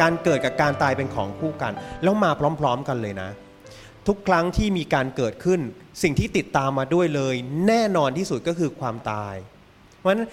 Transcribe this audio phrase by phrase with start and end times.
[0.00, 1.72] การเกิดกับการตายเป็นของคู่กัน
[2.02, 2.30] แล้วมา
[2.60, 3.30] พร้อม ๆกันเลยนะ
[4.08, 5.60] ทุกครั้งที่มีการเกิดขึ้น
[6.02, 7.34] สิ่งที่ติดตามมาด้วยเลย
[7.66, 9.34] แน่นอนที่สุดก็คือความตาย
[9.98, 10.26] เพราะฉะนั้น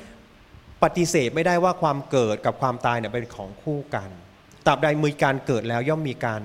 [0.83, 4.09] ปฏิเสธไม่ได้ว่าความเกิดกับความตายเนี่ยเป็นของคู่กัน
[4.65, 6.41] ตราบใดมีการเกิดแล้วย่อมมีการ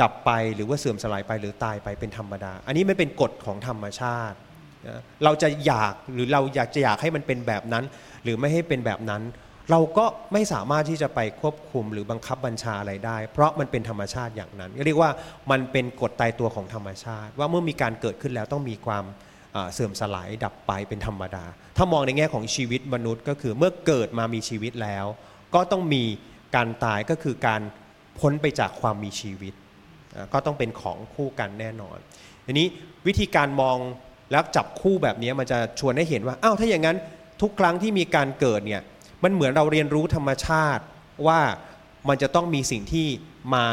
[0.00, 4.36] ดับไปหรือว่าเสื่อมสลายไปหรือตายไปเป็นธรรมดา อันนี้ไม่เป็นกฎของธรรมชาติ
[5.24, 7.84] เราจะอยากหรือเราอยากจะอยากให้มันเป็นแบบนั้น
[8.22, 9.22] หรือไม่ให้เป็นแบบนั้น
[9.70, 15.10] เราก็ไม่สามารถที่จะไปควบคุมหรือบังคับบัญชาอะไรได้ เพราะมันเป็นธรรมชาติอย่างนั้นเรียกว่า
[15.50, 19.04] มันเป็นกฎตายตัวของธรรมชาติ ว่าเมื่อมีการเกิดขึ้นแล้วต้องมีความ
[19.72, 21.44] เสื่อมสลายดับไปเป็นธรรมดา
[21.76, 25.06] ถ้ามองในแง่ของชีวิตมนุษย์ก็คือเมื่อเกิดมามีชีวิตแล้ว
[25.54, 26.04] ก็ต้องมี
[26.56, 27.60] การตายก็คือการ
[28.18, 29.54] พ้นไปจากความมีชีวิต
[30.32, 31.98] ก็ต้องเป็นของคู่กันแน่นอน
[32.46, 32.66] ทีนี้
[33.06, 33.76] วิธีการมอง
[34.32, 36.96] แล้วจับคู่แบบนี้มันจะชวนให้เห็นว่าอ้าวถ้าอย่างนั้น
[37.42, 38.82] ทุกครั้งที่มีการเกิดเนี่ย
[39.24, 40.84] มันเหมือนเราเรียนรู้ธรรมชาติ
[41.26, 41.40] ว่า
[42.08, 43.06] มันจะต้องมีสิ่งที่
[43.54, 43.64] มา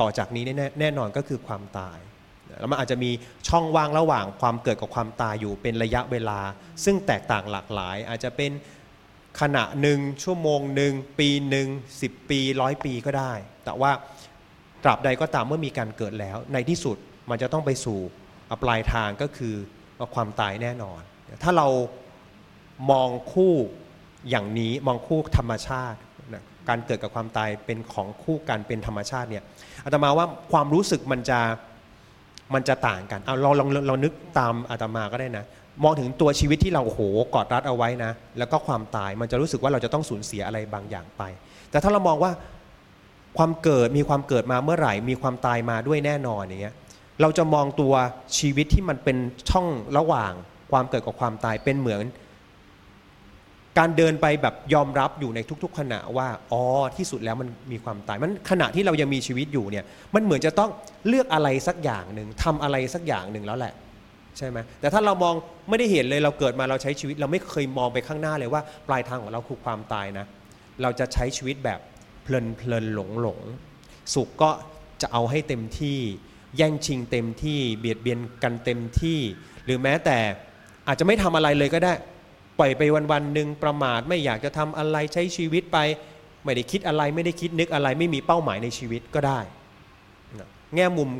[0.00, 1.98] ต่อจากนี้แน่แน่นอนก็คือความตาย
[2.58, 3.10] แล้วมันอาจจะมี
[3.48, 6.40] ช่องว่างระหว่างความเกิดกับความตายอยู่เป็นระยะเวลา
[6.84, 8.52] ซึ่งแตกต่างหลากหลาย อาจจะเป็น
[9.40, 11.68] ขณะหนึ่งชั่วโมงหนึ่งปีหนึ่ง
[12.02, 13.32] สิบปีร้อยปีก็ได้
[13.64, 13.90] แต่ว่า
[14.84, 16.96] ตราบใดก็ตามเมื่อมีการเกิดแล้ว ในที่สุด
[17.30, 17.98] มันจะต้องไปสู่
[18.62, 19.54] ปลายทางก็คือ
[20.14, 21.00] ความตายแน่นอน
[21.42, 21.68] ถ้าเรา
[22.90, 23.54] มองคู่
[24.30, 25.98] อย่างนี้มองคู่ธรรมชาติ
[26.34, 29.42] นะการเกิดกับความตายเป็นของคู่กันเป็นธรรมชาติเนี่ย
[29.84, 31.40] อาตมาว่าความรู้สึกมันจะ
[32.54, 35.44] มันจะต่างกันเอาเราลองเรานึกตามอาตมาก็ได้นะ
[35.84, 37.00] มองถึงตัวชีวิตที่เราโอ้โห
[37.34, 41.22] กอดรัดเอาไว้นะ แล้วก็ความตายมันจะรู้สึกว่าเราจะต้องสูญเสียอะไรบางอย่างไป
[41.70, 42.32] แต่ถ้าเรามองว่า
[43.38, 46.74] ความเกิดมีความเกิดมาเมื่อไหร่ มีความตายมาด้วยแน่นอนอย่างเงี้ย
[47.20, 47.94] เราจะมองตัว
[48.38, 49.16] ชีวิตที่มันเป็น
[49.50, 49.66] ช่อง
[49.98, 50.32] ระหว่าง
[50.72, 52.00] ความเกิดกับความตายเป็นเหมือน
[53.78, 56.62] การเดินไปแบบยอมรับอยู่ในทุก ๆ ขณะว่าอ๋อ
[56.96, 60.70] ที่สุดแล้วมันมีความตาย มันขณะที่เรายังมีชีวิตอยู่เนี่ยมันเหมือนจะต้อง
[61.08, 63.74] เลือกอะไรสักอย่างหนึ่งทำอะไรสักอย่างหนึ่งแล้วแหละ
[64.38, 65.34] ใช่ไหมแต่ถ้าเรามอง
[65.68, 70.26] ไม่ได้เห็นเลยเราเกิดมาเราใช้ชีวิต เราไม่เคยมองไปข้างหน้าเลยว่า ปลายทางของเราคือความตายนะ
[70.82, 71.80] เราจะใช้ชีวิตแบบ
[72.22, 73.40] เพลินเพลินหลงหลง
[74.14, 74.50] สุขก็
[75.02, 75.98] จะเอาให้เต็มที่
[76.56, 79.18] แย่งชิงเต็มที่ เบียดเบียนกันเต็มที่
[79.64, 80.18] หรือแม้แต่
[80.88, 81.92] อาจจะไม่ทำอะไรเลยก็ได้
[82.58, 85.78] ปล่อยไปวันวันๆหนึ่งประมาทไม่อยากจะทำอะไรใช้ชีวิตไป
[86.44, 89.40] ไม่ได้คิดอะไรไม่ได้คิดนึกอะไร ไม่มีเป้าหมายในชีวิตก็ได้
[90.74, 91.10] แง่มุม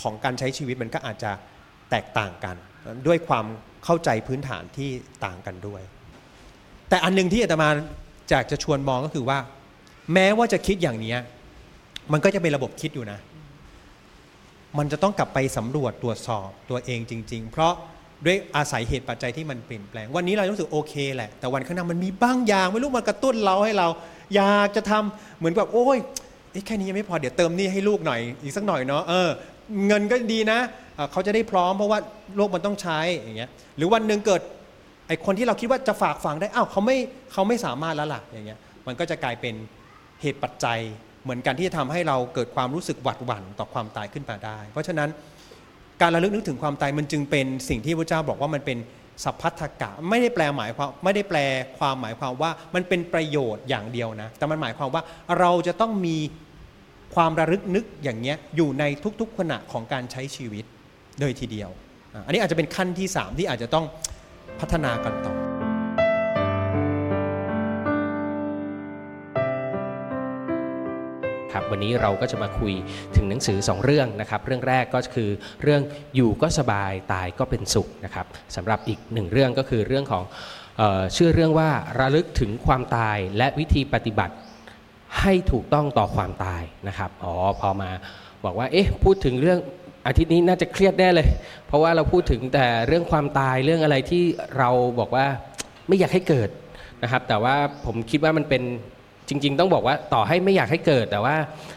[0.00, 1.32] ของการใช้ชีวิตมันก็อาจจะ
[1.90, 2.56] แตกต่างกัน
[3.06, 3.44] ด้วยความ
[3.84, 4.90] เข้าใจพื้นฐานที่
[5.24, 5.82] ต่างกันด้วย
[6.88, 7.68] แต่อันหนึงที่อาตมา
[8.32, 9.38] จากจะชวนมองก็คือว่า
[10.14, 11.14] แม้ว่าจะคิดอย่างนี้
[12.12, 13.18] มันก็จะเป็นระบบคิดอยู่นะ
[14.78, 17.74] มันจะต้องกลับไปสำรวจตรวจสอบตัวเองจริง ๆ เพราะ
[18.26, 23.88] ด้วยอาศัยเหตุปัจจัยที่มันเปลี่ยนแปลง วันนี้เรารู้สึกโอเคแหละ แต่วันข้างหน้ามันมีบางอย่าง ไม่รู้มันกระตุ้นเราให้เรา
[24.34, 25.98] อยากจะทำเหมือนแบบโอ้ย
[26.66, 29.28] แค่นี้ยังไม่พอเดี๋ยวเติมนี่ให้ลูกหน่อยอีกสักหน่อยเนาะเออ
[29.86, 30.58] เงินก็ดีนะ
[30.94, 31.98] เอ่อเขาจะได้พร้อมเพราะว่า
[32.36, 34.42] โลกมันต้องใช้อย่างเงี้ยหรือวันหนึ่งเกิด
[35.08, 36.96] ไอคนที่เราคิดว่าจะฝากฝังได้อ้าวเขาไม่
[37.32, 39.54] เขาไม่สามารถแล้วล่ะอย่างเงี้ยมันก็จะกลายเป็น
[40.22, 40.78] เหตุปัจจัย
[41.22, 45.08] เหมือนกันที่จะทำให้เราเกิดความรู้สึกหวัดหวั่นต่อความตายขึ้นมาได้ เพราะฉะนั้น
[46.00, 48.78] การระลึกนึกถึงความตายมันจึงเป็นสิ่งที่พระเจ้าบอกว่ามันเป็น
[49.24, 51.38] สัพพัทธกะไม่ได้แปลหมายความไม่ได้แปล
[51.78, 55.02] ความหมายความว่ามันเป็นประโยชน์อย่างเดียวนะ แต่มันหมายความว่า
[55.38, 56.16] เราจะต้องมี
[57.14, 58.84] ความระลึกนึกอย่างเงี้ยอยู่ใน
[59.20, 60.64] ทุกๆขณะของการใช้ชีวิต
[61.20, 61.70] โดยทีเดียว
[62.26, 63.84] อันนี้อาจจะเป็นขั้นที่สามที่อาจจะต้อง
[64.60, 65.39] พัฒนากันต่อ
[71.52, 72.74] ครับวันนี้เราก็จะมาคุย
[73.16, 75.30] ถึงหนังสือ 2 เรื่องนะครับเรื่องแรกก็คือ
[75.62, 75.82] เรื่อง
[76.16, 78.26] อยู่ก็สบายตายก็เป็นสุขนะครับ
[78.56, 80.24] สำหรับอีกหนึ่งเรื่องก็คือเรื่องของ
[81.12, 84.34] เชื่อเรื่องว่าระลึกถึงความตายและวิธีปฏิบัติ
[85.20, 87.90] ให้ถูกต้องต่อความตายนะครับอ๋อพอมา
[88.44, 89.58] บอกว่าเอ๊ะพูดถึงเรื่อง
[90.06, 91.28] อาทิตย์นี้น่าจะเครียดแน่เลย
[91.66, 94.22] เพราะว่าเราพูดถึงแต่เรื่องความตายเรื่องอะไรที่
[94.58, 95.26] เราบอกว่า
[95.88, 96.48] ไม่อยากให้เกิด
[97.02, 97.54] นะครับแต่ว่า
[97.86, 98.62] ผมคิดว่ามันเป็น
[99.30, 101.36] จริง ๆ ต้องบอกว่าต่อให้ไม่อยากให้เกิดแต่ว่า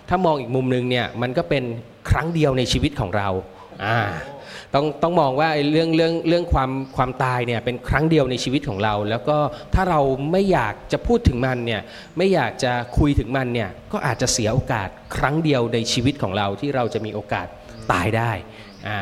[0.09, 1.63] ถ้ามองอีกมุมนึงเนี่ยมันก็เป็น
[2.09, 3.29] ครั้งเดียวในชีวิตของเรา
[3.85, 3.99] อ่า
[4.73, 9.37] ต้องต้องมองว่าเรื่องเรื่องเรื่องความความตายเนี่ยเป็นครั้งเดียวในชีวิตของเรา แล้วก็
[9.73, 10.01] ถ้าเรา
[10.31, 11.81] ไม่อยากจะพูดถึงมันเนี่ย
[12.17, 17.47] ไม่อยากจะคุยถึงมันเนี่ยก็อาจจะเสียโอกาสครั้งเดียวในชีวิตของเราที่เราจะมีโอกาส
[17.91, 18.31] ตายได้
[18.87, 18.99] อ่า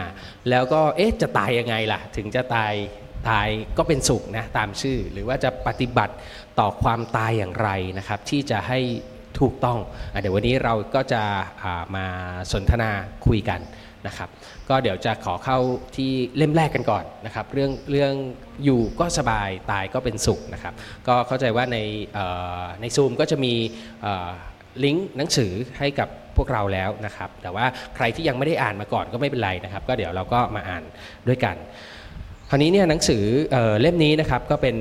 [0.50, 2.74] แล้วก็เอ๊ะจะตายยังไงล่ะ ถึงจะตาย
[3.30, 3.47] ตาย
[3.77, 6.13] ก็เป็นสุขนะตามชื่อ หรือว่าจะปฏิบัติ
[6.59, 8.80] ต่อความตายอย่างไรนะครับ ที่จะให้
[9.39, 9.80] ถูกต้อง
[10.13, 12.06] อเดี๋ยววันนี้เราก็จะามา
[12.51, 12.92] สนทนา
[13.25, 13.62] คุยกัน
[14.07, 14.30] นะครับ
[14.69, 15.57] ก็เดี๋ยวจะขอเข้า
[15.95, 18.13] ที่เล่มแรกกันก่อนนะครับ เรื่องเรื่อง
[18.63, 20.74] อยู่ก็สบายตายก็เป็นสุขนะครับ
[21.07, 21.77] ก็เข้าใจว่าใน
[22.81, 23.54] ในซูมก็จะมี
[24.83, 27.65] ลิงก์หนังสือให้กับพวกเราแล้วนะครับ แต่ว่า
[27.95, 30.83] ใครที่ยังไม่ได้อ่านมาก่อนก็ไม่เป็นไรนะครับ ก็เดี๋ยวเราก็มาอ่าน
[31.27, 31.56] ด้วยกัน
[32.51, 34.75] ราวนี้เนี่ยหนังสือเออเล่มนี้นะครับก็เป็น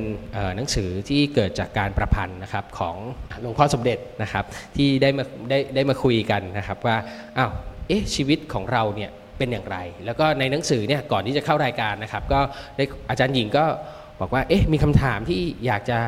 [0.57, 2.97] หนังสือที่เกิดจากการประพันธ์นะครับของ
[3.41, 4.45] หลวงพ่อสมเด็จนะครับ
[4.77, 6.97] ที่ได้มาได้ได้มาคุยกันนะครับว่า
[7.39, 7.51] อ้าว
[7.89, 12.41] เอ๊ะชีวิตของเราเนี่ยเป็นอย่างไร แล้วก็ในหนังสือเนี่ยก่อนที่จะเข้ารายการนะครับ ก็
[12.77, 13.65] ได้อาจารย์หญิงก็
[14.21, 15.99] บอกว่าเอ๊ะมีคำถามที่อยากจะ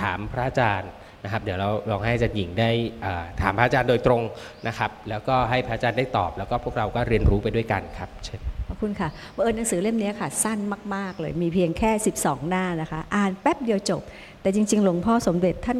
[0.00, 0.90] ถามพระอาจารย์
[1.24, 2.70] นะครับเดี๋ยวเราลองให้อาจารย์หญิงได้
[3.42, 4.22] ถามพระอาจารย์โดยตรง
[4.68, 9.08] นะครับ แล้วก็ให้พระอาจารย์ได้ตอบ แล้วก็พวกเราก็เรียนรู้ไปด้วยกันครับเชิญข อบคุณค่ะ
[9.42, 10.58] เอิญหนังสือเล่มนี้ค่ะ สั้น
[10.94, 11.90] มาก ๆ เลย มีเพียงแค่
[12.20, 14.02] 12 หน้านะคะ อ่านแป๊บเดียวจบ
[14.42, 15.78] แต่จริง ๆ หลวงพ่อสมเด็จท่าน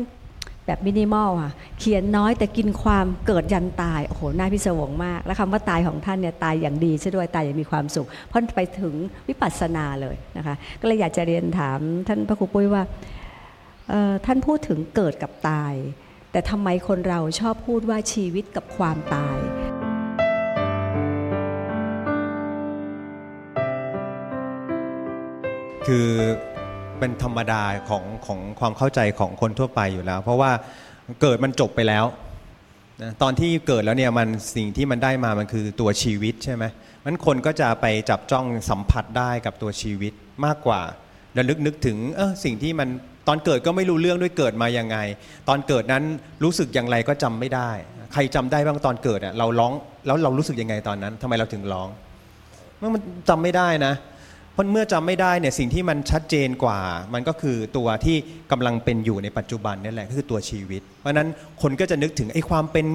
[0.67, 8.94] แบบมินิมอลค่ะ เขียนน้อยแต่กินความเกิดยันตาย โอ้โหน่าพิศวงมาก และคำว่าตายของท่านเนี่ยตายอย่างดีซะด้วยตายอย่างมีความสุขเพราะไปถึง
[9.29, 12.82] วิปัสสนาเลยนะคะ ก็เลยอยากจะเรียนถามท่านพระครูปุ้ยว่า
[14.26, 15.75] ท่านพูดถึงเกิดกับตาย
[16.32, 19.38] แต่ทำไมคนเราชอบพูดว่าชีวิตกับความตาย
[25.86, 26.08] คือ
[26.98, 30.50] เป็นธรรมดาของของความเข้าใจของคนทั่วไปอยู่แล้ว เพราะว่า
[31.22, 32.04] เกิดมันจบไปแล้ว
[33.02, 36.64] นะตอนที่เกิดแล้วเนี่ยมันสิ่งที่มันได้มามันคือตัวชีวิตใช่ไหม
[37.04, 40.12] มันคนก็จะไปจับจ้องสัมผัสได้กับตัวชีวิต
[40.44, 40.81] มากกว่า
[41.36, 42.88] ระลึกนึกถึงเออสิ่งที่มัน
[43.28, 44.96] ตอนเกิดก็ไม่รู้เรื่องด้วยเกิดมายังไง
[45.48, 46.04] ตอนเกิดนั้น
[46.44, 47.70] รู้สึกอย่างไรก็จำไม่ได้
[48.12, 49.72] ใครจำได้บ้างตอนเกิดอะเราร้อง
[50.06, 51.88] แล้วเรารู้สึกยังไงตอนนั้นทำไมเราถึงร้อง
[52.94, 53.94] มันจำไม่ได้นะ
[54.54, 56.78] เพราะเมื่อจำไม่ได้เนี่ยสิ่งที่มันชัดเจนกว่า
[57.14, 58.16] มันก็คือตัวที่
[58.50, 61.28] กำลังเป็นอยู่ในปัจจุบันนี่แหละก็คือตัวชีวิต เพราะนั้น
[61.62, 62.86] คนก็จะนึกถึงไอ้ความเป็น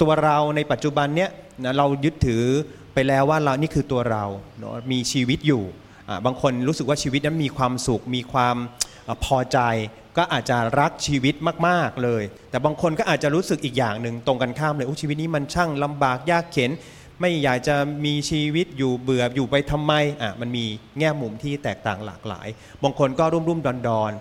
[0.00, 1.30] ตัวเราในปัจจุบันเนี้ย
[1.64, 2.42] นะเรายึดถือ
[2.94, 4.24] ไปแล้วว่าเรานี่คือตัวเรา
[4.58, 5.62] เนาะมีชีวิตอยู่
[6.08, 8.56] อ่าบางคนรู้สึกว่าชีวิตนั้นมีความสุข มีความ
[9.08, 9.58] อพอใจ
[10.16, 11.34] ก็อาจจะรักชีวิต
[11.66, 16.70] มาก ๆเลย แต่บางคนก็อาจจะรู้สึกอีกอย่างหนึ่งตรงกันข้ามเลยโอ้ชีวิตนี้มันช่างลำบากยากเข็น
[17.20, 20.64] ไม่อยากจะมีชีวิตอยู่เบื่ออยู่ไปทำไมอะมันมี
[20.98, 22.48] แง่มุมที่แตกต่างหลากหลาย
[22.82, 24.12] บางคนก็รุ่มรุ่มดอนดอน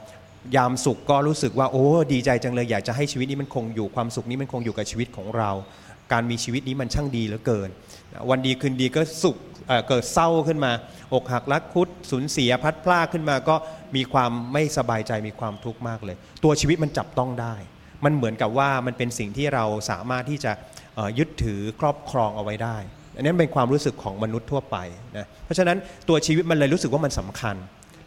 [0.55, 5.51] ยามสุขก็รู้สึกว่าโอ้ดีใจจังเลยอยากจะให้ชีวิตนี้มันคงอยู่ความสุขนี้มันคงอยู่กับชีวิตของเรา
[6.11, 7.69] การมีชีวิตนี้มันช่างดีเหลือเกิน
[8.29, 9.37] วันดีคืนดีก็สุข
[9.67, 10.71] เเกิดเศร้าขึ้นมา
[11.13, 13.55] อกหักรักคุดสูญเสียพัดพลากขึ้นมาก็
[13.95, 17.55] มีความไม่สบายใจมีความทุกข์มากเลย ตัวชีวิตมันจับต้องได้
[18.05, 20.51] มันเหมือนกับว่ามันเป็นสิ่งที่เราสามารถที่จะ
[21.17, 22.77] ยึดถือครอบครองเอาไว้ได้
[23.15, 24.77] อันนี้เป็นความรู้สึกของมนุษย์ทั่วไป
[25.17, 27.55] นะเพราะฉะนั้นตัวชีวิตมันเลยรู้สึกว่ามันสำคัญ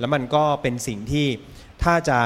[0.00, 1.26] แล้วมันก็เป็นสิ่งที่
[1.82, 2.18] ถ้าจะ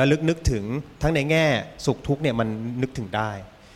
[0.00, 0.64] ระลึกนึกถึง
[1.02, 1.46] ทั้งในแง่
[1.86, 2.48] สุขทุกเนี่ยมัน
[2.82, 3.30] นึกถึงได้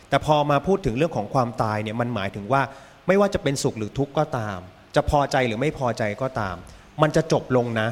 [0.09, 2.61] แต่พอมาพูดถึงเรื่องของความตายเนี่ยมันหมายถึงว่า
[3.07, 4.59] ไม่ว่าจะเป็นสุขหรือทุกข์ก็ตาม
[4.95, 6.55] จะพอใจหรือไม่พอใจก็ตาม
[7.01, 7.89] มันจะจบลงนะ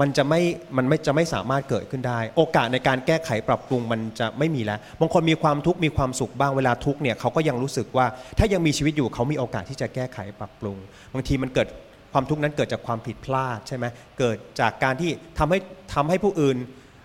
[0.00, 0.40] มันจะไม่
[0.76, 8.06] มันไม่จะไม่สามารถเกิดขึ้นได้ โอกาสในการแก้ไขปรับปรุงมันจะไม่มีแล้วบางคนมีความทุกข์มีความสุขบ้างเวลาทุกข์เนี่ยเขาก็ยังรู้สึกว่า
[8.38, 10.76] ถ้ายังมีชีวิตอยู่เขามีโอกาสที่จะแก้ไขปรับปรุง
[11.14, 11.68] บางทีมันเกิด
[12.12, 13.86] ความทุกข์นั้นเกิดจากความผิดพลาดใช่ไหม
[14.18, 15.58] เกิดจากการที่ทำให้
[15.94, 16.56] ทำให้ผู้อื่น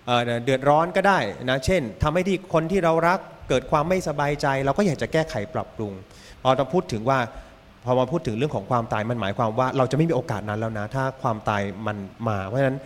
[0.06, 5.92] เเดือดร้อนก็ได้นะเช่นทำให้ที่คนที่เรารักเกิดความไม่สบายใจ เราก็อยากจะแก้ไขปรับปรุง
[6.42, 7.18] พอเราพูดถึงว่า
[7.84, 11.96] พอมาพูดถึงเรื่องของความตายมันหมายความว่า เราจะไม่มีโอกาสนั้นแล้วนะ ถ้าความตายมัน
[12.28, 12.78] มา เพราะฉะนั้น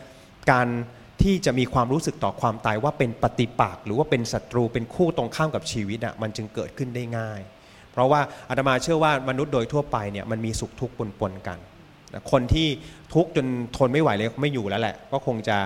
[0.50, 0.68] การ
[1.22, 7.40] ที่จะมีความรู้สึกต่อความตายว่าเป็นปฏิปักษ์หรือว่าเป็นศัตรูเป็นคู่ตรงข้ามกับชีวิตอะมันจึงเกิดขึ้นได้ง่าย
[7.92, 11.58] เพราะว่าอาตมาเชื่อว่ามนุษย์โดยทั่วไปเนี่ยมันมีสุขทุกข์ปนๆกัน
[12.30, 12.68] คนที่
[13.14, 15.56] ทุกข์จนทนไม่ไหวเลยไม่อยู่แล้วแหละ ก็คงจะ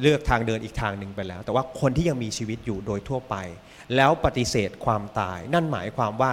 [0.00, 3.36] เลือกทางเดินอีกทางหนึ่งไปแล้ว แต่ว่าคนที่ยังมีชีวิตอยู่โดยทั่วไป
[3.96, 6.32] แล้วปฏิเสธความตาย นั่นหมายความว่า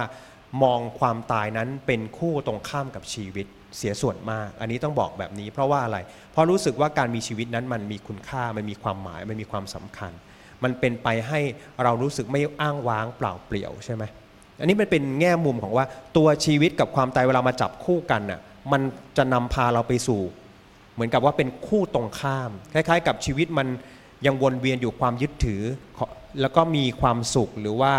[0.62, 5.98] มองความตายนั้นเป็นคู่ตรงข้ามกับชีวิตเสียส่วนมาก อันนี้ต้องบอกแบบนี้ เพราะว่าอะไร
[6.32, 10.12] เพราะรู้สึกว่าการมีชีวิตนั้นมันมีคุณค่า มันมีความหมาย มันมีความสำคัญ
[10.62, 11.40] มันเป็นไปให้
[11.82, 14.04] เรารู้สึกไม่อ้างว้างเปล่าเปลี่ยวใช่ไหม
[14.60, 15.84] อันนี้มันเป็นแง่มุมของว่า
[16.16, 18.40] ตัวชีวิตกับความตายเวลามาจับคู่กันน่ะ
[18.72, 18.82] มัน
[19.16, 20.22] จะนำพาเราไปสู่
[20.94, 23.68] เหมือนกับว่าเป็นคู่ตรงข้าม คล้าย ๆ กับชีวิตมัน
[24.26, 25.62] ยังวนเวียนอยู่ความยึดถือ
[26.40, 27.94] แล้วก็มีความสุขหรือว่า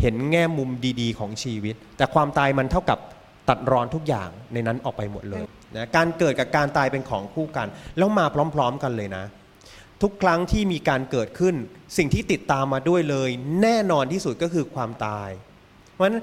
[0.00, 2.98] เห็นแง่มุมดีๆ ของชีวิต แต่ความตายมันเท่ากับ
[3.48, 5.44] ตัดรอนทุกอย่างในนั้นออกไปหมดเลย
[5.76, 9.24] นะการเกิดกับการตายเป็นของคู่กัน แล้วมาพร้อม ๆกันเลยนะ
[10.02, 11.54] ทุกครั้งที่มีการเกิดขึ้น
[11.96, 13.30] สิ่งที่ติดตามมาด้วยเลย
[13.62, 15.28] แน่นอนที่สุดก็คือความตาย
[15.92, 16.20] เพราะฉะนั้น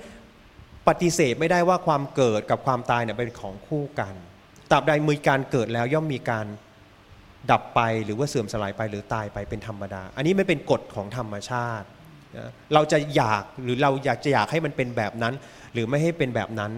[0.88, 4.13] ปฏิเสธไม่ได้ว่าความเกิดกับความตายเนี่ยเป็นของคู่กัน
[4.72, 6.46] ตราบใดมีการเกิดแล้วย่อมมีการ
[7.51, 11.88] ดับไปหรือว่าเสื่อมสลายไปหรือตายไปเป็นธรรมดา อันนี้ไม่เป็นกฎของธรรมชาติ
[12.73, 15.33] เราจะอยากหรือเราอยากจะอยากให้มันเป็นแบบนั้น
[15.73, 16.71] หรือไม่ให้เป็นแบบนั้น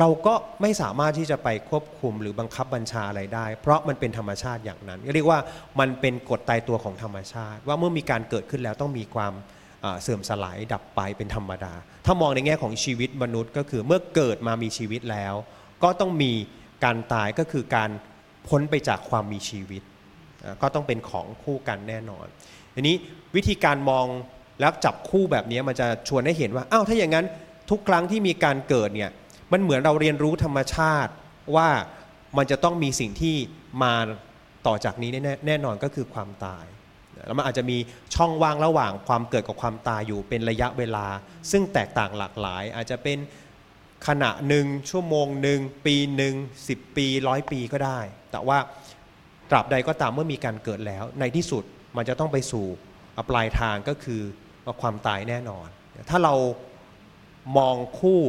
[0.00, 5.38] เราก็ไม่สามารถที่จะไปควบคุมหรือบังคับบัญชาอะไรได้ เพราะมันเป็นธรรมชาติอย่างนั้นเรียกว่า
[5.80, 9.32] มันเป็นกฎตายตัวของธรรมชาติ ว่าเมื่อมีการเกิดขึ้นแล้วต้องมีความ
[10.02, 11.72] เสื่อมสลายดับไปเป็นธรรมดา
[12.06, 15.34] ถ้ามองในแง่ของชีวิตมนุษย์ก็คือเมื่อเกิดมามีชีวิตแล้ว
[15.82, 16.32] ก็ต้องมี
[16.84, 17.90] การตายก็คือการ
[18.48, 19.82] พ้นไปจากความมีชีวิต
[20.62, 22.26] ก็ต้องเป็นของคู่กันแน่นอน
[22.74, 22.96] ทีนี้
[23.36, 24.06] วิธีการมอง
[24.62, 27.26] แล้วจับคู่แบบนี้มันจะชวนให้เห็นว่าอ้าวถ้าอย่างนั้น
[27.70, 29.10] ทุกครั้งที่มีการเกิดเนี่ย
[29.52, 31.12] มันเหมือนเราเรียนรู้ธรรมชาติ
[31.56, 31.68] ว่า
[32.36, 33.36] มันจะต้องมีสิ่งที่
[33.82, 33.94] มา
[34.66, 36.64] ต่อจากนี้แน่แน่นอนก็คือความตาย
[37.26, 37.78] แล้วมันอาจจะมี
[38.14, 41.06] ช่องว่างระหว่างความเกิดกับความตายอยู่เป็นระยะเวลา
[41.50, 43.18] ซึ่งแตกต่างหลากหลาย อาจจะเป็น
[44.06, 46.34] ขณะหนึ่งชั่วโมงหนึ่งปีหนึ่ง
[46.68, 48.00] สิบปีร้อยปีก็ได้
[48.30, 48.58] แต่ว่า
[49.50, 51.64] ตราบใดก็ตามเมื่อมีการเกิดแล้ว ในที่สุด
[51.96, 52.66] มันจะต้องไปสู่
[53.30, 54.22] ปลายทางก็คือ
[54.64, 55.68] ว่าความตายแน่นอน
[56.10, 56.34] ถ้าเรา
[57.58, 58.20] มองคู่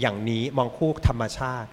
[0.00, 1.68] อย่างนี้มองคู่ธรรมชาติ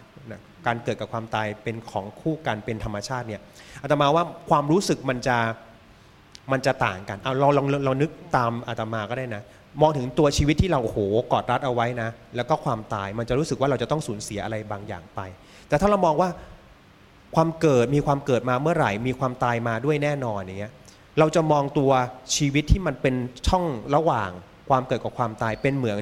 [0.65, 3.41] การเกิดกับความตายเป็นของคู่กันเป็นธรรมชาติเนี่ย
[3.81, 5.38] อาตมาว่าความรู้สึกมันจะ
[6.51, 9.43] มันจะต่างกันเอาเราลองเรานึกตามอาตมาก็ได้นะ
[9.81, 10.97] มองถึงตัวชีวิตที่เราโห
[11.31, 15.19] กอดรัดเอาไว้นะ แล้วก็ความตายมันจะรู้สึกว่าเราจะต้องสูญเสียอะไรบางอย่างไป
[15.67, 16.29] แต่ถ้าเรามองว่า
[17.35, 20.73] ความเกิดมีความเกิดมาเมื่อไหร่ มีความตายมาด้วยแน่นอนอย่างเงี้ย
[21.20, 21.91] เราจะมองตัว
[22.36, 23.15] ชีวิตที่มันเป็น
[23.48, 23.65] ช่อง
[23.96, 24.29] ระหว่าง
[24.70, 26.00] ความเกิดกับความตายเป็นเหมือน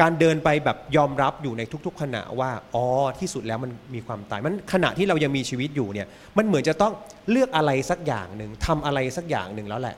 [0.00, 2.84] การเดินไปแบบยอมรับอยู่ในทุก ๆ ขณะว่าอ๋อ
[3.20, 6.06] ที่สุดแล้วมันมีความตาย มันขณะที่เรายังมีชีวิตอยู่เนี่ย
[6.38, 6.92] มันเหมือนจะต้อง
[7.30, 9.96] เลือกอะไรสักอย่างหนึ่งทำอะไรสักอย่างหนึ่งแล้วแหละ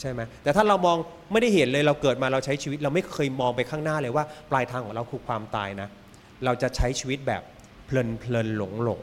[0.00, 0.96] ใช่ไหมแต่ถ้าเรามอง
[1.32, 5.88] ไม่ได้เห็นเลยเราเกิดมาเราใช้ชีวิต เราไม่เคยมองไปข้างหน้าเลยว่า ปลายทางของเราคือความตายนะ
[6.44, 7.42] เราจะใช้ชีวิตแบบ
[7.86, 9.02] เพลินเพลินหลงหลง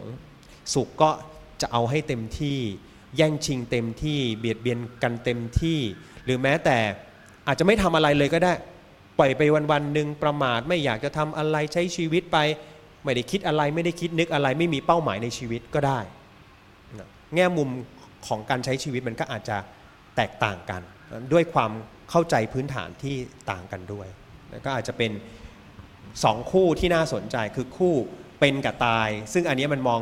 [0.74, 1.10] สุขก็
[1.62, 2.60] จะเอาให้เต็มที่
[3.18, 5.80] แย่งชิงเต็มที่เบียดเบียนกันเต็มที่
[6.26, 6.78] หรือแม้แต่
[7.48, 8.54] อาจจะไม่ทำอะไรเลยก็ได้
[9.18, 9.42] ปล่อยไป
[9.72, 12.38] วันๆหนึ่งประมาทไม่อยากจะทำอะไรใช้ชีวิตไป
[13.04, 16.00] ไม่ได้คิดอะไรไม่ได้คิดนึกอะไร ไม่มีเป้าหมายในชีวิตก็ได้
[17.36, 17.70] แง่มุม
[18.28, 19.58] ของการใช้ชีวิตมันก็อาจจะ
[20.16, 20.82] แตกต่างกัน
[21.34, 21.72] ด้วยความ
[22.10, 23.16] เข้าใจพื้นฐานที่
[23.52, 24.08] ต่างกันด้วย
[24.66, 25.12] ก็อาจจะเป็น
[26.24, 27.94] สองคู่ที่น่าสนใจคือคู่
[28.40, 30.02] เป็นกับตาย ซึ่งอันนี้มันมอง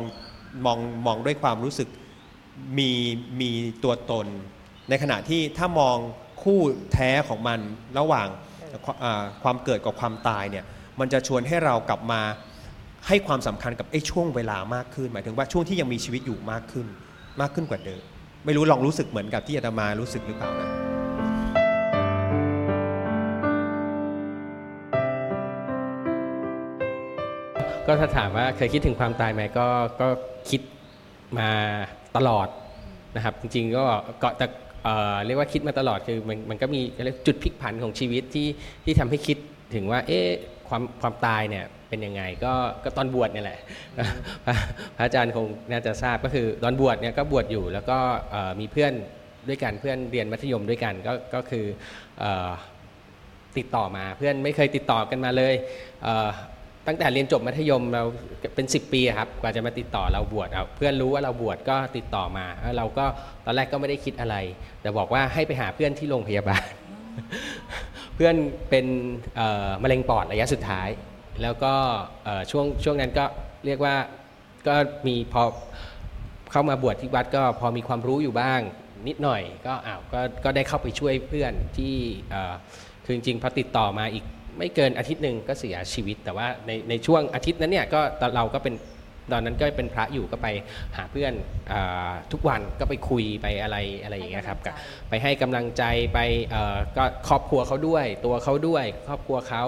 [0.66, 1.88] มองมองด้วยความรู้สึก
[2.78, 2.90] มี
[3.40, 3.50] มี
[3.84, 4.26] ตัวตน
[4.88, 5.96] ในขณะที่ถ้ามอง
[6.42, 6.60] คู่
[6.92, 7.58] แท้ของมัน
[7.98, 8.28] ระหว่าง
[9.42, 10.64] ความเกิดกับความตายเนี่ย
[11.00, 12.20] มันจะชวนให้เรากลับมา
[13.06, 16.86] ให้ความสำคัญกับไอ้ช่วงเวลามากขึ้น หมายถึงว่าช่วงที่ยังมีชีวิตอยู่มากขึ้น
[17.40, 18.02] มากขึ้นกว่าเดิม
[18.44, 20.70] ไม่รู้ลองรู้สึกเหมือนกับที่อาตมารู้สึกหรือเปล่านะ
[27.86, 29.66] ก็ถ้าถามว่าเคยคิดถึงความตายไหมก็
[30.00, 30.08] ก็
[30.50, 30.60] คิด
[31.38, 31.50] มา
[32.16, 32.48] ตลอด
[33.16, 33.84] นะครับจริงๆก็
[34.20, 34.46] เกาะแต่
[35.26, 36.80] เรียกว่าคิดมาตลอดคือมันมันก็มี
[37.26, 38.48] จุดพลิกผันของชีวิตที่
[38.84, 39.36] ที่ทำให้คิด
[39.74, 40.26] ถึงว่าเอ๊ะ
[40.68, 42.52] ความความตายเนี่ยเป็นยังไงก็
[42.84, 43.58] ก็ตอนบวชเนี่ยแหละ
[44.96, 47.98] พระอาจารย์คงน่าจะทราบก็คือตอนบวชเนี่ยก็บวชอยู่แล้วก็
[48.60, 48.92] มีเพื่อน
[49.48, 51.64] ด้วยกันเพื่อนเรียนมัธยมด้วยกันก็ก็คือ
[53.56, 55.54] ติดต่อมาเพื่อนไม่เคยติดต่อกันมาเลย
[56.86, 58.02] ตั้งแต่เรียนจบมัธยมเรา
[58.54, 63.04] เป็น 10 ปีครับกว่าจะมาติดต่อเราบวชเอาเพื่อนรู้ว่าเราบวชก็ติดต่อมาเราก็
[63.44, 64.36] ตอนแรกก็ไม่ได้คิดอะไร
[64.80, 66.64] แต่บอกว่าให้ไปหาเพื่อนที่โรงพยาบาล
[68.14, 68.34] เพื่อน
[68.70, 68.86] เป็น
[69.82, 70.88] มะเร็งปอดระยะสุดท้าย
[71.42, 71.74] แล้วก็
[72.50, 73.24] ช่วงช่วงนั้นก็
[73.66, 73.94] เรียกว่า
[74.68, 74.74] ก็
[75.06, 75.42] มีพอ
[76.52, 78.60] เข้ามาบวชที่วัดก็พอมีความรู้อยู่บ้าง
[79.08, 81.94] นิดหน่อยก็อ้าวก็ก็ได้เข้าไปช่วยเพื่อนที่
[83.04, 84.24] คือจริงๆพอติดต่อมาอีก
[84.58, 88.00] ไม่เกินอาทิตย์หนึ่งก็เสียชีวิต แต่ว่าในในช่วงอาทิตย์นั้นเนี่ยก็
[88.36, 88.74] เราก็เป็น
[89.32, 90.48] ตอนนั้นก็เป็นพระอยู่ก็ไป
[90.96, 91.32] หาเพื่อน
[91.72, 91.74] อ
[92.32, 94.58] ทุกวันก็ไปคุยไปอะไรอะไรอย่างเงี้ยครับ
[95.08, 95.84] ไปให้กำลังใจ
[96.14, 96.18] ไป
[96.96, 99.62] ก็ครอบครัวเขาด้วย ตัวเขาด้วย ครอบครัวเขา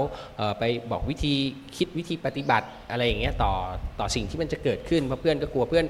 [0.58, 1.34] ไปบอกวิธี
[1.76, 3.52] คิดวิธีปฏิบัติอะไรอย่างเงี้ยต่อ
[4.00, 5.86] ต่อสิ่งที่มันจะเกิดขึ้นเพราะเพื่อนก็กลัวเพื่อน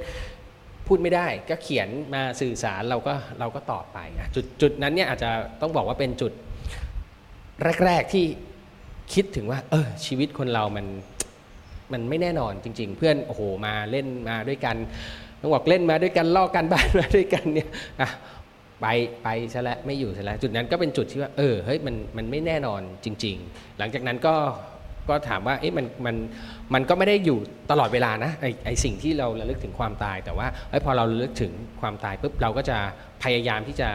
[0.87, 3.99] พูดไม่ได้ก็เขียนมาสื่อสารเราก็เราก็ตอบไป
[4.35, 6.33] จุดจุดนั้นเนี่ยอาจจะต้องบอกว่าเป็นจุด
[7.85, 8.27] แรก ๆที่
[9.15, 10.87] คิดถึงว่า เออชีวิตคนเรามัน
[11.93, 14.77] มันไม่แน่นอนจริง ๆ เพื่อนโอ้โหมาเล่นมาด้วยกัน
[15.41, 17.69] ต้องบอกเล่นมาด้วยกันลอกกันบ้านมาด้วยกันเนี่ย
[18.01, 18.09] อะ
[18.81, 18.87] ไป
[19.23, 24.35] ไปซะแล้วไม่อยู่ซะแล้วจุดนั้นก็เป็นจุดที่ว่าเออเฮ้ยมันมันไม่แน่นอนจริง ๆ หลังจากนั้นก็
[25.09, 26.17] ก็ถามว่าเอ๊ะมันมัน
[26.75, 27.39] มันก็ไม่ได้อยู่
[27.71, 32.79] ตลอดเวลานะไอไอสิ่งที่เราระลึกถึงความตาย แต่ว่าไอยพอเราระลึกถึงความตายปุ๊บเราก็จะ
[33.23, 33.89] พยายามที่จะ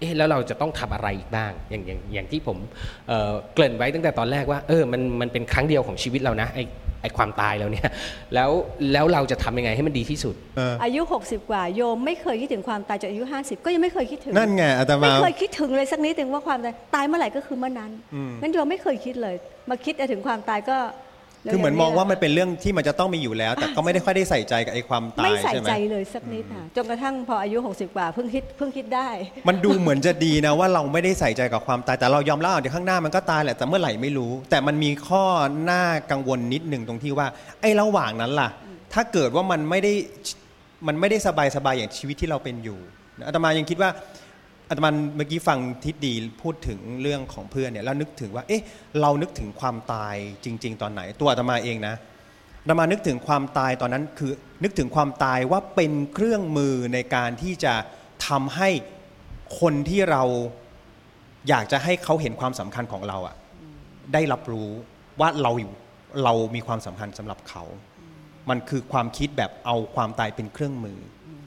[0.00, 2.58] เอ๊ะแล้วเราจะต้องทำอะไรอีกบ้าง อย่างอย่างอย่างที่ผม
[3.08, 6.60] เอ่อเกริ่นไว้ตั้งแต่ตอนแรกว่าเออมันมันเป็นครั้งเดียวของชีวิตเรานะไอ
[7.02, 7.88] ไอความตายเราเนี่ย
[8.34, 8.50] แล้ว
[8.92, 19.36] แล้วเราจะทำยังไงให้มันดีที่สุดเอออายุ 60 กว่าโยมไม่เคยคิดถึงความตายจนอายุ 50 ก็ยังไม่เคยคิดถึงนั่นไงอาตมาไม่เคยคิดถึงเลยสักนิดถึงว่าความตายตายเมื่อไหร่ก็คือเมื่อนั้นอืมงั้นโยมไม่เคยคิดเลย
[19.70, 20.78] มาคิดถึงความตายก็
[21.52, 29.08] คือเหมือนมองว่ามันเป็นเรื่องที่มันจะต้องมีอยู่แล้ว แต่ก็ไม่ได้ค่อยได้ใส่ใจกับไอ้ความตายไม่ใส่ใช่ไหมใจเลยสักนิดค่ะจนกระทั่งพออายุ 60 กว่าเพิ่งคิดเพิ่งคิดได้
[29.48, 35.24] มันดูเหมือนจะดีนะว่าเราไม่ได้ใส่ใจกับความตายแต่เรายอมรับอะเดี๋ยวข้างหน้ามันก็ตายแหละแต่เมื่อไหร่ไม่รู้ แต่มันมีข้อ
[35.64, 37.26] หน้ากังวลนิดหนึ่งตรงที่ว่า
[37.60, 38.48] ไอ้ระหว่างนั้นล่ะ
[38.92, 39.92] ถ้าเกิดว่ามันไม่ได้
[40.86, 42.78] มันไม่ได้สบายสบายๆอย่างชีวิตที่เราเป็นอยู่
[43.18, 43.90] นะอาตมายังคิดว่า
[44.70, 48.64] อาตมาเมื่อกี้ฟังทิศดีพูดถึงเรื่องของเพื่อนเนี่ยแล้วนึกถึงว่า เอ๊ะ
[49.00, 51.94] เรานึกถึงความตายจริง ๆ ตอนไหน ตัวอาตมาเองนะ
[52.66, 57.74] เรามานึกถึงความตายตอนนั้นคือนึกถึงความตายว่าเป็นเครื่องมือในการที่จะ
[58.28, 58.68] ทำให้
[59.60, 60.22] คนที่เรา
[61.48, 63.36] อยากจะให้เขาเห็นความสำคัญของเราอะ
[64.12, 64.68] ได้รับรู้
[65.20, 65.72] ว่าเราอยู่
[66.24, 67.62] เรามีความสำคัญสำหรับเขา
[68.50, 70.98] มันคือความคิดแบบเอาความตายเป็นเครื่องมือ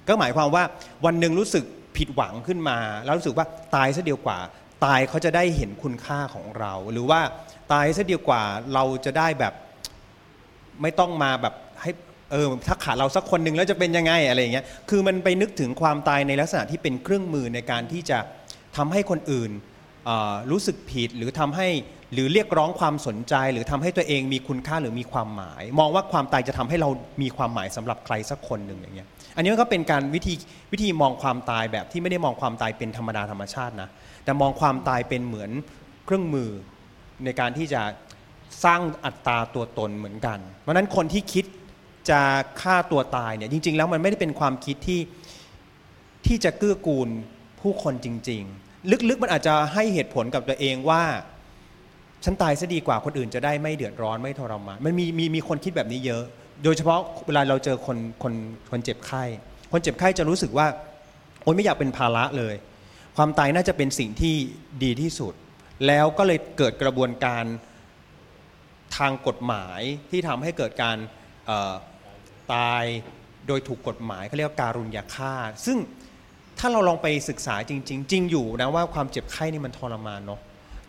[0.08, 0.64] ก็หมายความว่า
[1.06, 1.66] วันหนึ่งรู้สึก
[1.98, 3.46] ผิดหวังขึ้นมา แล้วรู้สึกว่า
[3.76, 4.40] ตายซะเดียวกว่า
[4.86, 7.22] ตายเขาจะได้เห็นคุณค่าของเรา หรือว่า
[7.72, 9.54] ตายซะเดียวกว่าเราจะได้แบบ
[10.82, 11.92] ไม่ต้องมาแบบให้
[12.32, 18.20] เออถ้าขาดเราสักคนหนึ่งแล้วจะเป็นยังไงอะไรอย่างเงี้ยคือมันไปนึกถึงความตายในลักษณะที่เป็นเครื่องมือในการที่จะ
[18.78, 19.52] ทำให้คนอื่น
[20.52, 21.70] รู้สึกผิดหรือทำให้
[22.14, 26.90] หรือเรียกร้องความสนใจ หรือทำให้ตัวเองมีคุณค่าหรือมีความหมาย มองว่าความตายจะทำให้เรา
[27.22, 30.34] มีความหมายสำหรับใครสักคนหนึ่งอย่างเงี้ย อันนี้มันก็เป็นการวิธี
[30.72, 33.90] วิธีมองความตายแบบที่ไม่ได้มองความตายเป็นธรรมดาธรรมชาตินะ
[34.24, 35.52] แต่มองความตายเป็นเหมือน
[36.06, 36.50] เครื่องมือ
[37.26, 37.82] ในการที่จะ
[38.64, 41.46] สร้างอัตราตัวตนเหมือนกัน เพราะฉะนั้นคนที่คิด
[42.10, 42.22] จะ
[42.62, 45.02] ฆ่าตัวตายเนี่ยจริง ๆ แล้วมันไม่ได้เป็นความคิดที่
[46.28, 47.10] ที่จะเกื้อกูล
[47.62, 51.04] ผู้คนจริง ๆ ลึกๆมันอาจจะให้เหตุผลกับตัวเองว่า
[52.24, 56.24] ฉันตายซะดีกว่าคนอื่นจะได้ไม่เดือดร้อนไม่ทรมานมันมีมีมีคนคิดแบบนี้เยอะ
[56.64, 58.34] โดยเฉพาะเวลาเราเจอคนคน
[58.72, 59.24] คนเจ็บไข้
[59.72, 60.68] คนเจ็บไข้จะรู้สึกว่า
[61.42, 62.56] โอ๊ยไม่อยากเป็นภาระเลย
[63.18, 64.36] ความตายน่าจะเป็นสิ่งที่
[64.84, 65.34] ดีที่สุด
[65.88, 67.44] แล้วก็เลยเกิดกระบวนการ
[68.98, 70.98] ทางกฎหมายที่ทำให้เกิดการ
[72.54, 72.84] ตาย
[73.48, 75.78] โดยถูกกฎหมายเขาเรียกว่าการุญยฆาตซึ่ง
[76.60, 80.40] ถ้าเราลองไปศึกษาจริง ๆ จริงอยู่นะว่าความเจ็บไข้นี่มันทรมานเนาะ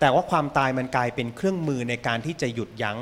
[0.01, 2.99] แต่ว่าความตายมันกลายเป็นเครื่องมือในการที่จะหยุดยั้ง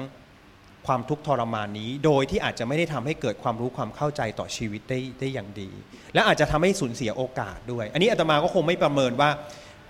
[0.87, 5.71] ความทุกข์ทรมานนี้ โดยที่อาจจะไม่ได้ทำให้เกิดความรู้ความเข้าใจต่อชีวิตได้ได้อย่างดี
[6.14, 9.31] และอาจจะทำให้สูญเสียโอกาสด้วย อันนี้อาตมาก็คงไม่ประเมินว่า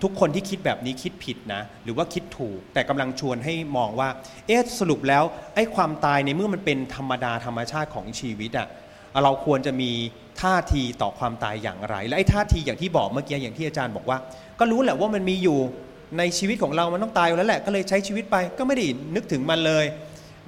[0.03, 4.09] ทุกคนที่คิดแบบนี้คิดผิดนะ หรือว่าคิดถูก แต่กำลังชวนให้มองว่า
[4.47, 5.23] เอ๊ะสรุปแล้ว
[5.55, 8.67] ไอ้ความตายในเมื่อมันเป็นธรรมดาธรรมชาติของชีวิตอะ
[9.23, 9.91] เราควรจะมี
[10.41, 14.17] ท่าทีต่อความตายอย่างไร และไอ้ท่าทีอย่างที่บอกเมื่อกี้อย่างที่อาจารย์บอกว่า
[14.59, 15.57] ก็รู้แหละว่ามันมีอยู่
[16.17, 19.85] ในชีวิตของเรามันต้องตายอยู่แล้วแหละก็เลยใช้ชีวิตไปก็ไม่ได้นึกถึงมันเลย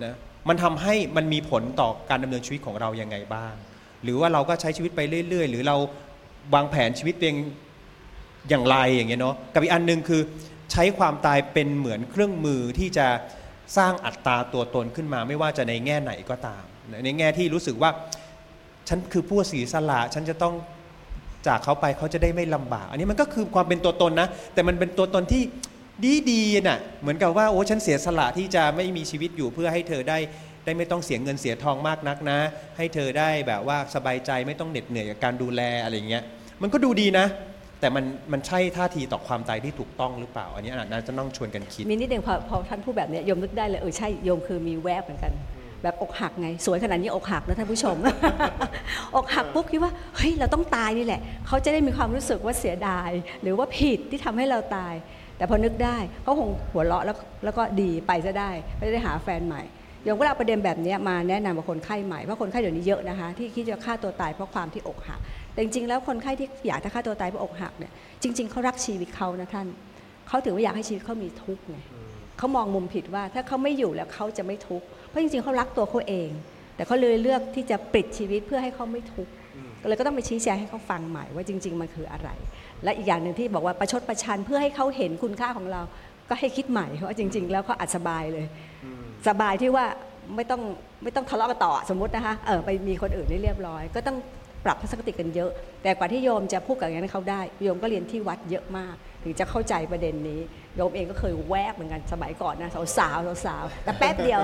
[0.03, 0.13] นะ
[0.49, 3.53] มันทำให้มันมีผลต่อการดำเนินชีวิตของเรายังไงบ้าง
[4.03, 5.75] หรือว่าเราก็ใช้ชีวิตไปเรื่อย ๆ หรือเรา
[6.53, 7.35] วางแผนชีวิตเอง
[8.49, 10.21] อย่างไรอย่างเงี้ยเนาะกับอีกอันหนึ่งคือ
[10.71, 13.07] ใช้ความตายเป็นเหมือนเครื่องมือที่จะ
[13.77, 16.63] สร้างอัตราตัวตนขึ้นมา ไม่ว่าจะในแง่ไหนก็ตาม
[17.05, 17.91] ในแง่ที่รู้สึกว่า
[18.87, 20.53] ฉันคือผู้เสียสละฉันจะต้อง
[21.47, 25.43] จากเขาไปเขาจะได้ไม่ลำบาก อันนี้มันก็คือความเป็นตัวตนนะ แต่มันเป็นตัวตนที่
[26.03, 30.17] ดีดีน่ะเหมือนกับว่าโอ้ฉันเสียสละที่จะไม่มีชีวิตอยู่เพื่อให้เธอได้
[30.65, 32.39] ได้ไม่ต้องเสียเงินเสียทองมากนักนะ
[32.77, 36.23] ให้เธอได้แบบว่าสบายใจไม่ต้องเหน็ดเหนื่อยกับการดูแลอะไรเงี้ย
[36.61, 37.25] มันก็ดูดีนะ
[37.79, 45.33] แต่มันมันใช่ท่าทีต่อความตายที่ถูกต้องหรือเปล่า อันนี้อาจจะต้องชวนกันคิด มีนิดหนึ่งพอพอท่านพูดแบบนี้ยโยมนึกได้เลยเออใช่โยมคือมีแวบเหมือนกัน
[45.83, 47.95] แบบอกหักไง สวยขนาดนี้อกหักนะท่านผู้ชม
[49.15, 53.09] อกหักปุ๊บคิดว่าเฮ้ยเราต้องตายนี่แหละ เขาจะได้มีความรู้สึกว่าเสียดาย
[53.41, 54.93] หรือว่าผิดที่ทำให้เราตาย
[55.37, 59.63] แต่พอนึกได้เขาคงหัวเราะแล้วแล้วก็ดีไปซะได้ไม่ได้หาแฟนใหม่
[60.03, 65.19] โยมก็เอาประเด็นแบบเนี้ยมาแนะนำกับคนไข้ใหม่เพราะคนไข้เดี๋ยวนี้เยอะนะคะที่คิดจะฆ่าตัวตายเพราะความที่อกหัก
[65.53, 67.91] แต่จริงๆแล้วคนไข้ที่อยากจะฆ่าตัวตายเพราะอกหักเนี่ย
[68.23, 69.67] จริง ๆเขารักชีวิตเขานะท่าน
[70.27, 71.77] เขาถือว่าอยากให้ชีวิตเขามีทุกข์ไง
[72.37, 76.29] เขามองมุมผิดว่าถ้าเขาไม่อยู่แล้วเขาจะไม่ทุกข์เพราะจริงๆเขารักตัวเขาเอง
[76.75, 79.31] แต่เขาเลยเลือกที่จะปิดชีวิตเพื่อให้เขาไม่ทุกข์
[79.81, 82.29] ก็เลยก็ต้องไปชี้แจงให้เขาฟังใหม่ว่าจริง ๆมันคืออะไร
[82.83, 85.81] และอีกอย่างหนึ่งที่บอกว่าประชดประชันเพื่อให้เขาเห็นคุณค่าของเรา
[86.29, 88.45] ก็ให้คิดใหม่ว่าจริง ๆ แล้วเขาอัดสบายเลย
[89.27, 89.85] สบายที่ว่า
[90.35, 90.61] ไม่ต้อง
[91.03, 94.17] ไม่ต้องทะเลาะกันต่อสมมตินะคะเออไปมีคนอื่นได้เรียบร้อย ก็ต้อง
[94.65, 95.51] ปรับทัศนคติกันเยอะ
[95.83, 100.39] แต่กว่าที่โยมจะพูดกับอย่างนั้นให้เขาได้ โยมก็เรียนที่วัดเยอะมาก ถึงจะเข้าใจประเด็นนี้
[100.75, 104.41] โยมเองก็เคยแวกเหมือนกันสมัยก่อนนะสาวสาวสาวๆแต่แป๊บเดียว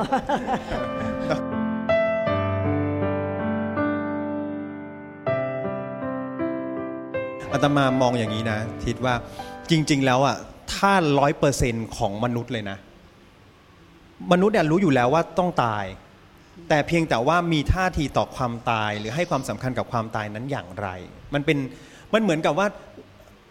[7.54, 9.14] อาตมามองอย่างนี้นะทิดว่า
[9.70, 10.38] จริง ๆ แล้วอะ
[10.74, 12.78] ถ้าร้อยเปอร์เซ็นของมนุษย์เลยนะ
[14.32, 15.86] มนุษย์เนี่ยรู้อยู่แล้วว่าต้องตาย
[16.70, 20.88] แต่เพียงแต่ว่ามีท่าทีต่อความตายหรือให้ความสำคัญกับความตายนั้นอย่างไร
[21.34, 21.58] มันเป็น
[22.14, 22.68] มันเหมือนกับว่า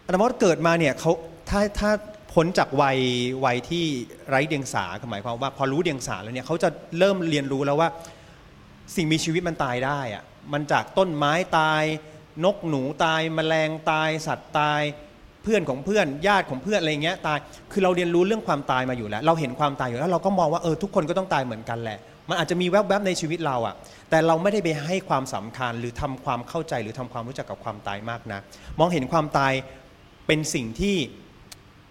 [0.05, 1.11] อาตมาว่าเกิดมาเนี่ยเขา
[1.49, 1.91] ถ้าถ้า
[2.33, 2.97] พ้นจากวัย
[3.45, 3.85] วัยที่
[4.29, 7.89] ไร้เดียงสาหมายความว่า พอรู้เดียงสาแล้วเนี่ยเขาจะเริ่มเรียนรู้แล้วว่า
[8.95, 11.83] สิ่งมีชีวิตมันตายได้อะมันจากต้นไม้ตาย
[12.45, 14.81] นกหนูตายแมลงตาย สัตว์ตาย
[15.43, 17.37] เพื่อนของเพื่อนญาติของเพื่อนอะไรเงี้ยตาย
[17.71, 21.99] คือเราเรียนรู้เรื่องความตายมาอยู่แล้ว เราเห็นความตายอยู่แล้วเราก็มองว่าเออทุกคนก็ต้องตายเหมือนกันแหละ
[22.29, 23.75] มันอาจจะมีแวบๆในชีวิตเราอะ
[24.09, 28.39] แต่เราไม่ได้ไปให้ความสำคัญหรือทำความเข้าใจหรือทำความรู้จักกับความตายมากนะ
[28.79, 29.53] มองเห็นความตาย
[30.27, 30.97] เป็นสิ่งที่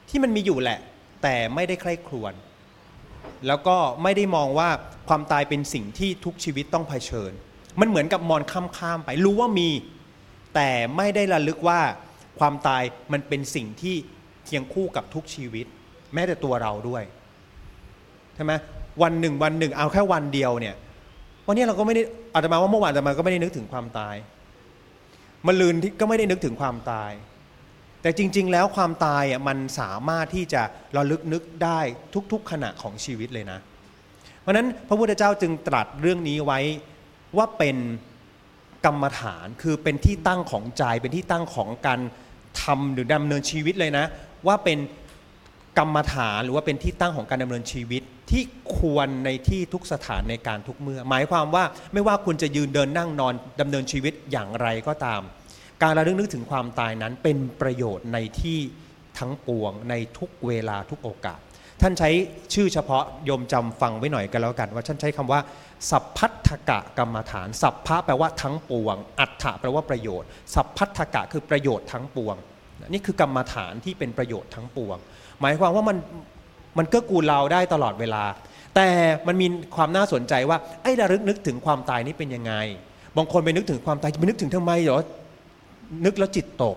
[0.08, 0.78] ที่มันมีอยู่แหละ
[1.22, 2.32] แต่ไม่ได้ใคร่ครวญ
[3.46, 4.68] แล้วก็ไม่ได้มองว่า
[5.08, 7.32] ความตายเป็นสิ่งที่ทุกชีวิตต้องเผชิญ
[7.80, 9.68] มันเหมือนกับมองข้ามข้ามๆไปรู้ว่ามี
[10.54, 11.80] แต่ไม่ได้ระลึกว่า
[12.38, 12.82] ความตาย
[13.12, 13.96] มันเป็นสิ่งที่
[14.44, 15.66] เคียงคู่กับทุกชีวิต
[16.14, 17.02] แม้แต่ตัวเราด้วย
[18.34, 18.52] ใช่ไหม
[19.02, 20.74] วันหนึ่งวันหนึ่งเอาแค่วันเดียวเนี่ย
[21.46, 22.02] วันนี้เราก็ไม่ได้
[22.34, 24.16] อาตมาว่าเมื่อวานอาตมาก็ไม่ได้นึกถึงความตาย
[25.46, 27.12] มาลืนที่ก็ไม่ได้นึกถึงความตาย
[28.02, 30.62] แต่จริง ๆ แล้วความตายอะมันสามารถที่จะ
[30.96, 31.80] ระลึกนึกได้
[32.32, 33.58] ทุก ๆ ขณะของชีวิตเลยนะ
[34.40, 36.60] เพราะนั้นพระพุทธเจ้าจึงตรัสเรื่องนี้ไว้
[37.36, 37.76] ว่าเป็น
[38.84, 42.00] กรรมฐานคือเป็นที่ตั้งของใจ เป็นที่ตั้งของการ
[42.62, 44.04] ทำหรือดำเนินชีวิตเลยนะ
[44.46, 44.78] ว่าเป็น
[45.78, 48.42] กรรมฐานหรือว่าเป็นที่ตั้งของการดำเนินชีวิตที่
[48.76, 55.20] ควรในที่ทุกสถานในการทุกเมื่อ หมายความว่าไม่ว่าคุณจะยืนเดินนั่งนอนดำเนินชีวิตอย่างไรก็ตาม
[55.82, 58.58] การระลึกนึกถึงความตายนั้นเป็นประโยชน์ในที่
[59.18, 61.40] ทั้งปวงในทุกเวลาทุกโอกาส
[61.80, 62.10] ท่านใช้
[62.54, 65.40] ชื่อเฉพาะโยมจำฟังไว้หน่อยกันแล้วกัน ว่าท่านใช้คำว่า
[65.90, 72.36] สัพพัทธกะกรรมฐาน สัพพะแปลว่าทั้งปวง อัฏฐะแปลว่าประโยชน์ สัพพัทธกะคือประโยชน์ทั้งปวง
[72.88, 74.96] นี่คือกรรมฐานที่เป็นประโยชน์ทั้งปวง
[75.40, 75.96] หมายความว่ามัน
[76.78, 78.24] มันเกื้อกูลเราได้ตลอดเวลา
[78.74, 78.88] แต่
[79.26, 82.52] มันมีความน่าสนใจว่าไอ้ระลึกนึกถึงความตายนี่เป็นยังไง
[83.16, 85.00] บางคนไปนึกถึงความตายจะไปนึกถึงทำไมเหรอ
[86.04, 86.76] นึกแล้วจิตตก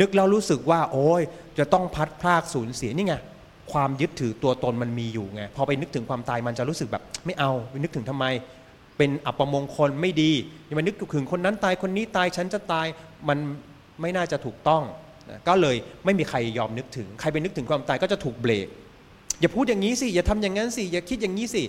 [0.00, 1.22] นึกแล้วรู้สึกว่า โอ้ย
[1.58, 3.14] จะต้องพัดพรากสูญเสียนี่ไง
[3.72, 8.24] ความยึดถือตัวตนมันมีอยู่ไงพอไปนึกถึงความตายมันจะรู้สึกแบบ ไม่เอาไปนึกถึงทำไม
[8.98, 10.30] เป็นอัปมงคลไม่ดี
[10.66, 12.86] อย่ามานึกถึงคนนั้นตายคนนี้ตายฉันจะตาย
[13.28, 13.38] มัน
[14.00, 14.82] ไม่น่าจะถูกต้อง
[15.48, 18.68] ก็เลยไม่มีใครยอมนึกถึง ใครไปนึกถึงความตายก็จะถูกเบรก
[19.40, 21.62] อย่าพูดอย่างนี้สิ อย่าทำอย่างนั้นสิ อย่าคิดอย่างนี้สิ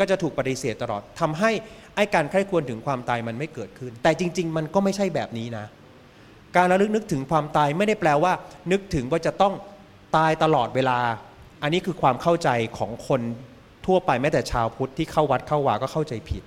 [0.00, 1.50] ก็จะถูกปฏิเสธตลอดทำให้
[1.96, 5.64] ไอ้การใคร่ควรถึงความตายมันไม่เกิดขึ้น แต่จริง ๆ มันก็ไม่ใช่แบบนี้นะ
[6.56, 8.32] การระลึกนึกถึงความตายไม่ได้แปลว่า
[8.72, 9.54] นึกถึงว่าจะต้อง
[10.16, 10.98] ตายตลอดเวลา
[11.62, 13.20] อันนี้คือความเข้าใจของคน
[13.86, 16.42] ทั่วไปแม้แต่ชาวพุทธที่เข้าวัดเข้าวาก็เข้าใจผิด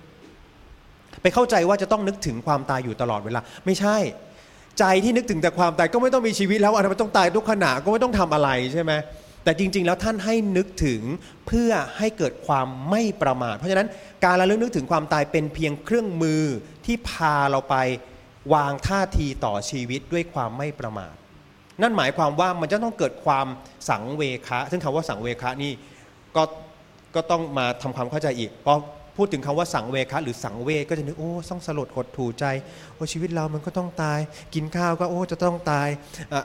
[1.22, 3.98] ไปเข้าใจว่าจะต้องนึกถึงความตายอยู่ตลอดเวลา ไม่ใช่
[4.80, 8.92] ใจที่นึกถึงแต่ความตายก็ไม่ต้องมีชีวิตแล้วอะไรมันต้องตายทุกขณะก็ไม่ต้องทำอะไรใช่ไหม
[9.44, 11.02] แต่จริง ๆ แล้วท่านให้นึกถึง
[11.48, 13.88] เพื่อให้เกิดความไม่ประมาท เพราะฉะนั้น
[14.26, 16.44] การระลึกนึกถึงความตายเป็นเพียงเครื่องมือ
[16.86, 17.76] ที่พาเราไป
[18.54, 21.14] วางท่าทีต่อชีวิตด้วยความไม่ประมาท
[21.82, 23.48] นั่นหมายความว่ามันจะต้องเกิดความ
[23.90, 25.72] สังเวคะ ซึ่งคำว่าสังเวคะนี่
[26.36, 26.44] ก็
[27.16, 28.74] ก็ต้องมาทำความเข้าใจอีกพอ
[29.18, 32.46] พูดถึงคำว่าสังเวคะหรือสังเวชก็จะนึกโอ้ต้องสลดหดหู่ใจ
[32.94, 34.20] โอ้ชีวิตเรามันก็ต้องตาย
[34.56, 35.88] กินข้าวก็โอ้จะต้องตาย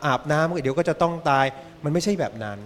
[0.06, 1.44] อาบน้ำก็เดี๋ยวก็จะต้องตาย
[1.84, 2.58] มันไม่ใช่แบบนั้น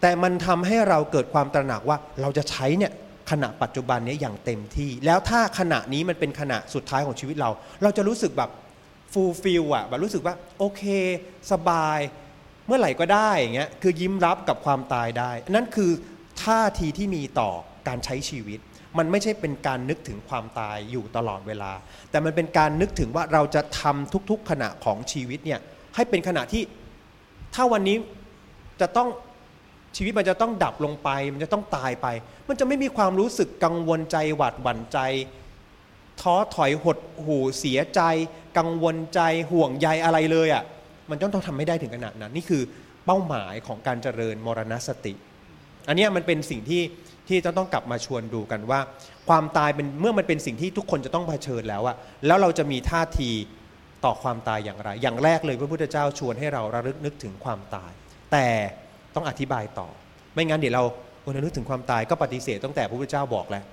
[0.00, 2.92] แต่มันทำให้เราเกิดความตระหนักว่าเราจะใช้เนี่ย
[3.30, 7.50] ขณะปัจจุบันนี้อย่างเต็มที่ แล้วถ้าขณะนี้มันเป็นขณะสุดท้ายของชีวิตเรา
[7.82, 8.50] เราจะรู้สึกแบบ
[9.14, 10.82] fulfill อะแบบรู้สึกว่าโอเค
[11.52, 11.98] สบาย
[12.66, 15.90] เมื่อไหร่ก็ได้อย่างเงี้ยคือยิ้มรับกับความตายได้ นั่นคือ
[16.42, 17.50] ท่าทีที่มีต่อ
[17.88, 18.58] การใช้ชีวิต
[18.98, 21.72] มันไม่ใช่เป็นการนึกถึงความตายอยู่ตลอดเวลา
[22.10, 25.60] แต่มันเป็นการนึกถึงว่าเราจะทำทุกๆขณะของชีวิตเนี่ย
[25.94, 26.62] ให้เป็นขณะที่
[27.54, 27.96] ถ้าวันนี้
[28.80, 29.08] จะต้อง
[29.96, 32.06] ชีวิตมันจะต้องดับลงไป มันจะต้องตายไป
[32.48, 34.98] มันจะไม่มีความรู้สึกกังวลใจหวาดหวั่นใจ
[36.20, 38.00] ท้อถอยหดหู่เสียใจ
[38.58, 40.64] กังวลใจห่วงใยอะไรเลยอะ่ะ
[41.10, 42.62] มันต้องต้องทำไม่ได้ถึงขนาดนั้น นี่คือ
[43.06, 45.14] เป้าหมายของการเจริญมรณสติ
[45.88, 46.82] อันนี้มันเป็นสิ่งที่
[47.28, 48.80] ที่จะต้องกลับมาชวนดูกันว่า
[49.28, 51.96] ความตายเป็นเมื่อมันเป็นสิ่งที่ทุกคนจะต้องเผชิญแล้วอะ
[52.26, 53.30] แล้วเราจะมีท่าที
[54.04, 57.92] ต่อความตายอย่างไร อย่างแรกเลยพระพุทธเจ้าชวนให้เราระลึกนึกถึงความตาย
[58.32, 58.46] แต่
[59.14, 59.88] ต้องอธิบายต่อ
[60.34, 60.84] ไม่งั้นเดี๋ยวเรา
[61.20, 63.64] โอ้นึกถึงความตายก็ปฏิเสธตั้งแต่พระพุทธเจ้าบอกแล้ว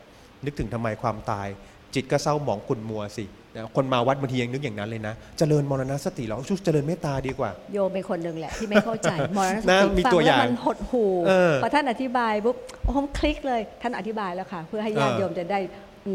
[0.45, 1.47] นึกถึงทำไมความตาย
[1.95, 3.25] จิตก็เศร้าหมองขุ่นมัวสิ
[3.55, 15.59] นะคนมาวัดบางทียังนึกอย่างนั้นเลยนะเจริญมรณสติแล้วชุเจริญเมตตาดีกว่า โยมเป็นคนหนึ่งแหละที่ไม่เข้าใจมรณสนะติมีฟัตัวแล้อย่างมันหดหูเออพอท่านอธิบายปุ๊บโอ้โหคลิกเลย ท่านอธิบายแล้วค่ะ เพื่อให้ญาติเออโยมจะได้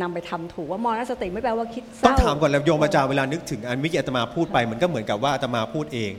[0.02, 6.12] นำไปทำถูกว่ามรณสติไม่แปลว่าคิดเศต้องร้าถามก่อนแล้วโยมอาจารย์เวลานึกถึงอันเมื่อกี้อาตมาพูดไปมันก็เหมือนกับว่าอาตมาพูดเอง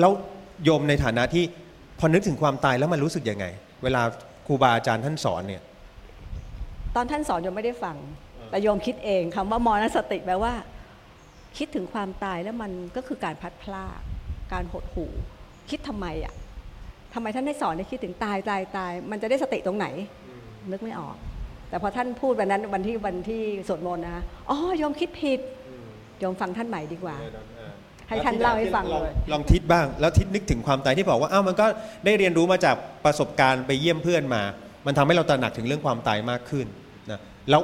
[0.00, 0.12] แล้ว
[0.64, 1.44] โยมในฐานะที่
[1.98, 3.46] พอนึกถึงความตายแล้วมันรู้สึกยังไง
[3.84, 4.02] เวลา
[4.46, 5.62] ครูบาอาจารย์ท่านสอนเนี่ย
[6.96, 7.96] ตอนท่านสอนโยมไม่ได้ฟัง
[8.50, 10.52] แต่โยมคิดเองคำว่ามรณสติแปลว่า
[11.58, 14.00] คิดถึงความตายแล้วมันก็คือการพัดพลาด
[14.52, 15.12] การหดหู่
[15.70, 16.34] คิดทำไมอะ
[17.14, 19.86] ทำไมท่านให้สอนให้คิดถึงตายตายตาย มันจะได้สติตรงไหน
[20.70, 21.16] นึกไม่ออก
[21.68, 25.40] แต่พอท่านพูดวันนั้นวันที่วันที่สวดมนต์นะคะอ๋อโยมคิดผิด
[26.20, 27.16] โยมฟังท่านใหม่ดีกว่า
[28.08, 31.66] ให้ท่านเล่าให้ฟังเลยลองทิศบ้าง แล้วทิศนึกถึงความตายที่บอกว่าอ้าวมันก็
[32.04, 34.42] ได้เรียนรู้มาจากประสบการณ์ไปเยี่ยมเพื่อนมา
[34.86, 36.66] มันทำให้เราตระหนักถึงเรื่องความตายมากขึ้น
[37.10, 37.62] นะแล้ว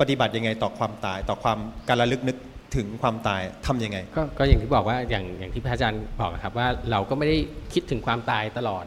[0.00, 2.36] ปฏิบัติยังไงต่อความตายต่อความการระลึกนึก
[2.76, 7.36] ถึงความตายทำยังไงก็ก็อย่างที่บอกว่าอย่างอย่างที่พระอาจารย์บอกครับว่าเราก็ไม่ได้
[7.72, 8.84] คิดถึงความตายตลอด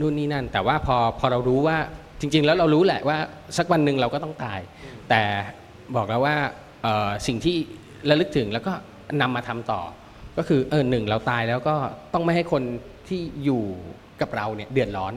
[0.00, 1.76] นู่นนี่นั่น แต่ว่าพอพอเรารู้ว่า
[2.20, 3.18] จริง ๆ แล้วเรารู้แหละว่า
[3.58, 4.60] สักวันหนึ่งเราก็ต้องตาย
[5.10, 5.22] แต่
[5.96, 6.36] บอกแล้วว่า
[7.26, 7.56] สิ่งที่
[8.10, 8.72] ระลึกถึงแล้วก็
[9.20, 9.82] นำมาทำต่อ
[10.38, 11.74] ก็คือเออหนึ่งเราตายแล้วก็
[12.14, 12.62] ต้องไม่ให้คน
[13.08, 13.62] ที่อยู่
[14.20, 15.12] กับเราเนี่ยเดือดร้อน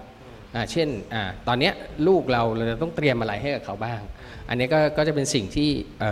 [0.56, 1.74] อ่าเช่นอ่าตอนเนี้ย
[2.08, 4.02] ลูกเราเราจะต้องเตรียมอะไรให้กับเขาบ้าง
[4.50, 6.04] อันนี้ก็ก็จะเป็นสิ่งที่เ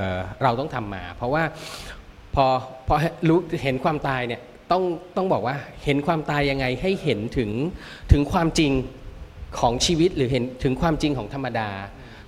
[0.44, 1.44] เราต้องทำมา เพราะว่า
[2.36, 2.46] พอ
[2.88, 2.96] พอ
[3.28, 4.42] รู้เห็นความตายเนี่ย
[4.72, 4.84] ต้อง
[5.18, 7.50] ต้องบอกว่าเห็นความตายยังไงให้เห็นถึง
[8.12, 8.72] ถึงความจริง
[9.60, 11.70] ของชีวิตหรือเห็นถึงความจริงของธรรมดา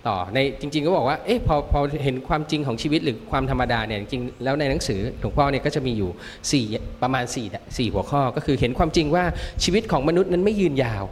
[0.07, 6.09] ต่อในจริง ๆ ก็บอกว่าเอ๊ะพอพอเห็นความจริงของชีวิตหรือความธรรมดาเนี่ยจริงแล้วในหนังสือหลวงพ่อเนี่ยก็จะมีอยู่
[6.51, 6.65] สี่
[7.01, 7.45] ประมาณ4ี่
[7.77, 9.23] สี่หัวข้อ ก็คือเห็นความจริงว่า
[9.63, 11.03] ชีวิตของมนุษย์นั้นไม่ยืนยาว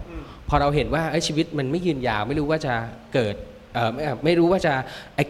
[0.50, 2.74] พอเราเห็นว่าชีวิตมันไม่ยืนยาว ไม่รู้ว่าจะ
[3.14, 3.36] เกิด
[3.94, 4.74] ไม่ไม่รู้ว่าจะ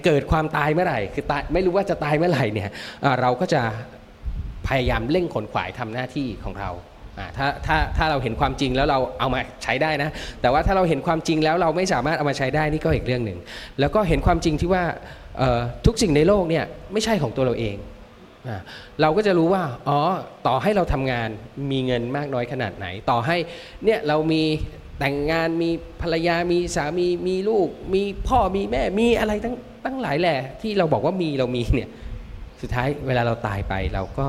[0.06, 2.70] เกิดความตายเมื่อไหร่ คือตายไม่รู้ว่าจะตายเมื่อไหร่เนี่ย
[3.22, 3.62] เราก็จะ
[4.68, 6.72] พยายามเร่งขนขวายทำหน้าที่ของเรา
[7.38, 10.10] ถ้าถ้าถ้าเราเห็นความจริงแล้วเราเอามาใช้ได้นะ
[10.42, 13.40] แต่ว่าถ้าเราเห็นความจริงแล้วเราไม่สามารถเอามาใช้ได้นี่ก็อีกเรื่องหนึ่ง
[13.80, 14.84] แล้วก็เห็นความจริงที่ว่า
[15.86, 17.78] ทุกสิ่งในโลกเนี่ยไม่ใช่ของตัวเราเอง
[18.48, 18.50] อ
[19.02, 20.00] เราก็จะรู้ว่าอ๋อ
[20.48, 21.30] ต่อให้เราทำงาน
[21.72, 23.38] มีเงินมากน้อยขนาดไหน ต่อให้
[23.86, 24.44] เนี่ยเรามี
[25.04, 31.90] แต่งงานมีภรรยามีสามีมีลูก มีพ่อมีแม่มีอะไรตั้งตั้งหลายแหล่ที่เราบอกว่ามีเรามีเนี่ย
[32.62, 34.28] สุดท้ายเวลาเราตายไปเราก็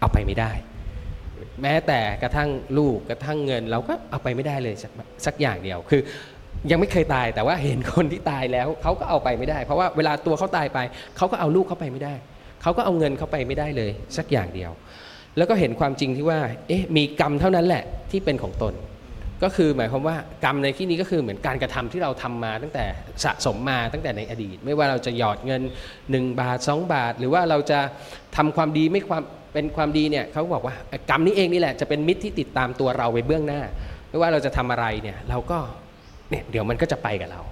[0.00, 0.52] เอาไปไม่ได้
[1.62, 4.92] แม้แต่กระทั่งลูกกระทั่งเงิน เราก็เอาไปไม่ได้เลยสัก
[5.26, 6.00] สักอย่างเดียวคือ
[6.70, 10.78] ยังไม่เคยตายแต่ว่าเห็นคนที่ตายแล้วเขาก็เอาไปไม่ได้ เพราะว่าเวลาตัวเขาตายไป
[11.16, 12.14] เขาก็เอาลูกเขาไปไม่ได้
[12.62, 14.70] เขาก็เอาเงินเขาไปไม่ได้เลย สักอย่างเดียว
[15.36, 18.74] แล้วก็เห็นความจริงที่ว่าเอ๊ะมีกรรมเท่านั้นแหละที่เป็นของตน
[19.42, 22.84] ก็คือหมายความว่ากรรมในที่นี้ก็คือเหมือนการกระทำที่เราทำมาตั้งแต่
[23.24, 25.62] สะสมมาตั้งแต่ในอดีต ไม่ว่าเราจะหยอดเงิน
[26.00, 27.78] 1 บาท 2 บาท หรือว่าเราจะ
[28.36, 29.22] ทำความดีไม่ความ
[29.52, 30.74] เป็นความดีเนี่ยเขาบอกว่า
[31.10, 33.60] กรรมนี้เองนี่แหละจะเป็นมิตรที่ติดตามตัวเราไปเบื้องหน้า
[34.10, 35.58] ไม่ว่าเราจะทำอะไรเนี่ยเราก็
[36.30, 37.42] เนี่ยเดี๋ยวมันก็จะไปกับเรา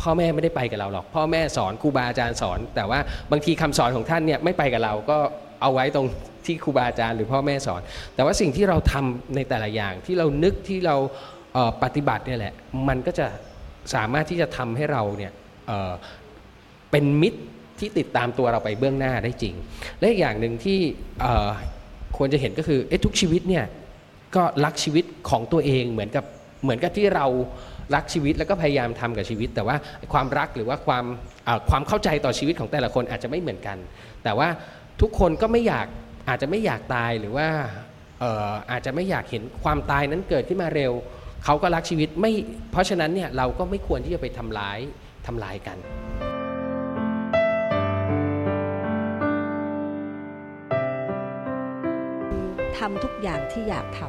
[0.00, 2.98] พ่อแม่ไม่ได้ไปกับเราหรอก พ่อแม่สอนครูบาอาจารย์สอน แต่ว่า
[3.30, 5.18] บางทีคำสอนของท่านเนี่ยไม่ไปกับเราก็
[5.62, 6.06] เอาไว้ตรง
[6.46, 7.80] ที่ครูบาอาจารย์หรือพ่อแม่สอน
[8.14, 10.96] แต่ว่าสิ่งที่เราทำในแต่ละอย่างที่เรานึกที่เรา
[11.52, 12.54] เปฏิบัติเนี่ยแหละ
[12.88, 13.26] มันก็จะ
[13.94, 15.32] สามารถที่จะทำให้เราเนี่ย
[15.66, 17.40] เเป็นมิตร
[17.78, 19.54] ที่ติดตามตัวเราไปเบื้องหน้าได้จริง
[19.98, 20.78] และอีกอย่างหนึ่งที่
[22.16, 23.64] ควรจะเห็นก็คือเอ๊ะทุกชีวิตเนี่ย
[24.36, 26.24] ก็รักชีวิตของตัวเองเหมือนกับ
[26.62, 27.26] เหมือนกับที่เรา
[27.94, 29.76] รักชีวิตแล้วก็พยายามทำกับชีวิต แต่ว่า
[30.12, 31.04] ความรักหรือว่าความ
[31.70, 33.78] ความเข้าใจต่อชีวิตของแต่ละคนอาจจะไม่เหมือนกัน
[34.24, 34.48] แต่ว่า
[35.00, 35.86] ทุกคนก็ไม่อยาก
[36.28, 37.48] อาจจะไม่อยากตายหรือว่า
[38.70, 40.92] อาจจะไม่อยากเห็นความตายนั้นเกิดขึ้นมาเร็ว
[41.44, 42.32] เขาก็รักชีวิตไม่
[42.70, 44.78] เพราะฉะนั้นเนี่ยเราก็ไม่ควรที่จะไปทำร้าย
[45.26, 45.78] ทำลายกัน
[52.78, 54.00] ทำทุกอย่างที่อยากท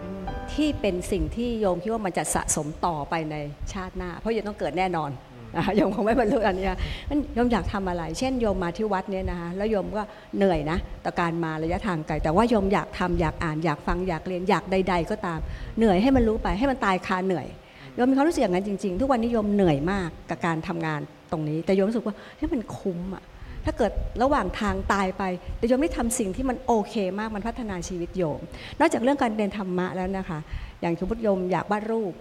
[0.00, 3.36] ำที่เป็นสิ่งที่โยมคิดว่ามันจะสะสมต่อไปใน
[3.72, 5.10] ชาติหน้า เพราะโยมต้องเกิดแน่นอน
[5.56, 6.70] นะคะโยมคงไม่บรรลุอันนี้
[7.10, 10.02] มันโยมอยากทำอะไร เช่นโยมมาที่วัดเนี่ยนะคะแล้วโยมก็
[10.36, 15.38] เหนื่อยนะต่อการมาระยะทางไกลแต่ว่าโยมอยากทำอยากอ่านอยากฟังอยากเรียนอยากใด ๆ ก็ตาม
[15.78, 17.46] เหนื่อยให้มันรู้ไปให้มันตายคาเหนื่อย
[17.94, 21.00] โยมมีความรู้สึกอย่างนั้นจริง ๆ ทุกวันนี้โยมเหนื่อยมากกับการทำงาน
[21.32, 23.24] ตรงนี้ แต่โยมรู้สึกว่าเฮ้ยมันคุ้มอะ
[23.64, 23.92] ถ้าเกิด
[24.22, 25.22] ระหว่างทางตายไป
[25.58, 28.40] แต่โยมได้ทำสิ่งที่มันโอเคมากมันพัฒนาชีวิตโยม
[28.78, 30.38] นอกจากเรื่องการเรียนธรรมะแล้วนะคะ
[30.80, 32.12] อย่างสมมติโยมอยากวาดรูป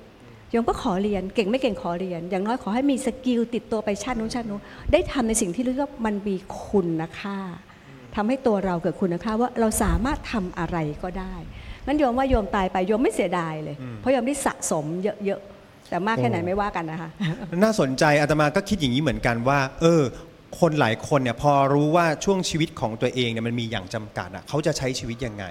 [0.55, 7.37] ยมก็ขอเรียนเก่งไม่เก่งขอเรียน อย่างน้อยขอให้มีสกิลติดตัวไปชาตินู้นชาตินู้นได้ทำในสิ่งที่เรียกว่ามันมีคุณค่า
[8.15, 11.35] ทำให้ตัวเราเกิดคุณค่าว่าเราสามารถทำอะไรก็ได้
[11.85, 14.85] งั้นโยมว่าโยมตายไปโยมไม่เสียดายเลย เพราะโยมได้สะสม
[15.25, 17.09] เยอะๆแต่มากแค่ไหนไม่ว่ากันนะคะ
[17.63, 20.03] น่าสนใจอาตมาก็คิดอย่างนี้เหมือนกันว่า เออ
[20.59, 25.45] คนหลายคนเนี่ยพอรู้ว่าช่วงชีวิตของตัวเองเนี่ยมันมีอย่างจำกัดอะเขาจะใช้ชีวิตยังไง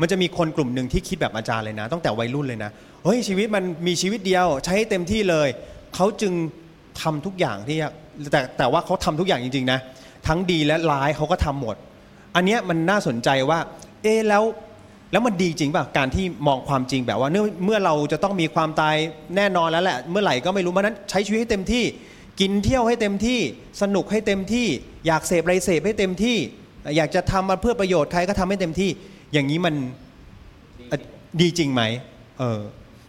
[0.00, 2.70] มันจะมีคนกลุ่มหนึ่งที่คิดแบบอาจารย์เลยนะ ตั้งแต่วัยรุ่นเลยนะ
[3.04, 5.48] เฮ้ยชีวิตมันมีชีวิตเดียว ใช้ให้เต็มที่เลย
[5.94, 6.32] เขาจึง
[7.02, 7.78] ทำทุกอย่างที่
[8.32, 9.78] แต่แต่ว่าเขาทำทุกอย่างจริงๆนะ
[10.26, 11.76] ทั้งดีและร้ายเขาก็ทำหมด
[12.34, 13.58] อันเนี้ยมันน่าสนใจว่า
[14.02, 14.44] เอ๊แล้ว
[15.12, 18.96] แล้วมันดีจริงป่ะการที่มองความจริงแบบว่าเนื่อเมื่อเราจะต้องมีความตาย
[19.36, 21.84] แน่นอนแล้วแหละ เมื่อไหร่ก็ไม่รู้เพราะนั้นใช้ชีวิตให้เต็มที่
[22.40, 23.40] กินเที่ยวให้เต็มที่
[23.82, 24.66] สนุกให้เต็มที่
[25.06, 26.36] อยากเสพอะไรเสพให้เต็มที่
[26.96, 28.90] อยากจะทำมาเพื่อประโยชน์ใครก็ทำให้เต็มที่
[29.32, 29.74] อย่างนี้มัน
[30.88, 31.00] เอ่อ
[31.40, 31.82] ดีจริงไหม
[32.38, 32.60] เออ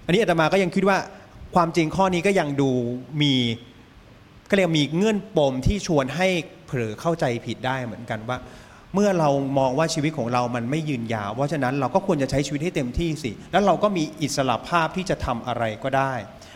[0.05, 0.97] อันนี้อาตมาก็ยังคิดว่า
[1.55, 2.71] ความจริงข้อนี้ก็ยังดู
[3.21, 3.33] มี
[4.49, 6.27] ก็เรียกมีเงื่อนปมที่ชวนให้
[6.65, 8.37] เผลอเข้าใจผิดได้เหมือนกันว่า
[8.93, 9.29] เมื่อเรา
[9.59, 16.13] มองว่าชีวิตของเรามันไม่ยืนยาว เพราะฉะนั้นเราก็ควรจะใช้ชีวิตให้เต็มที่สิ แล้วเราก็มีอิสระภาพที่จะทำอะไรก็ได้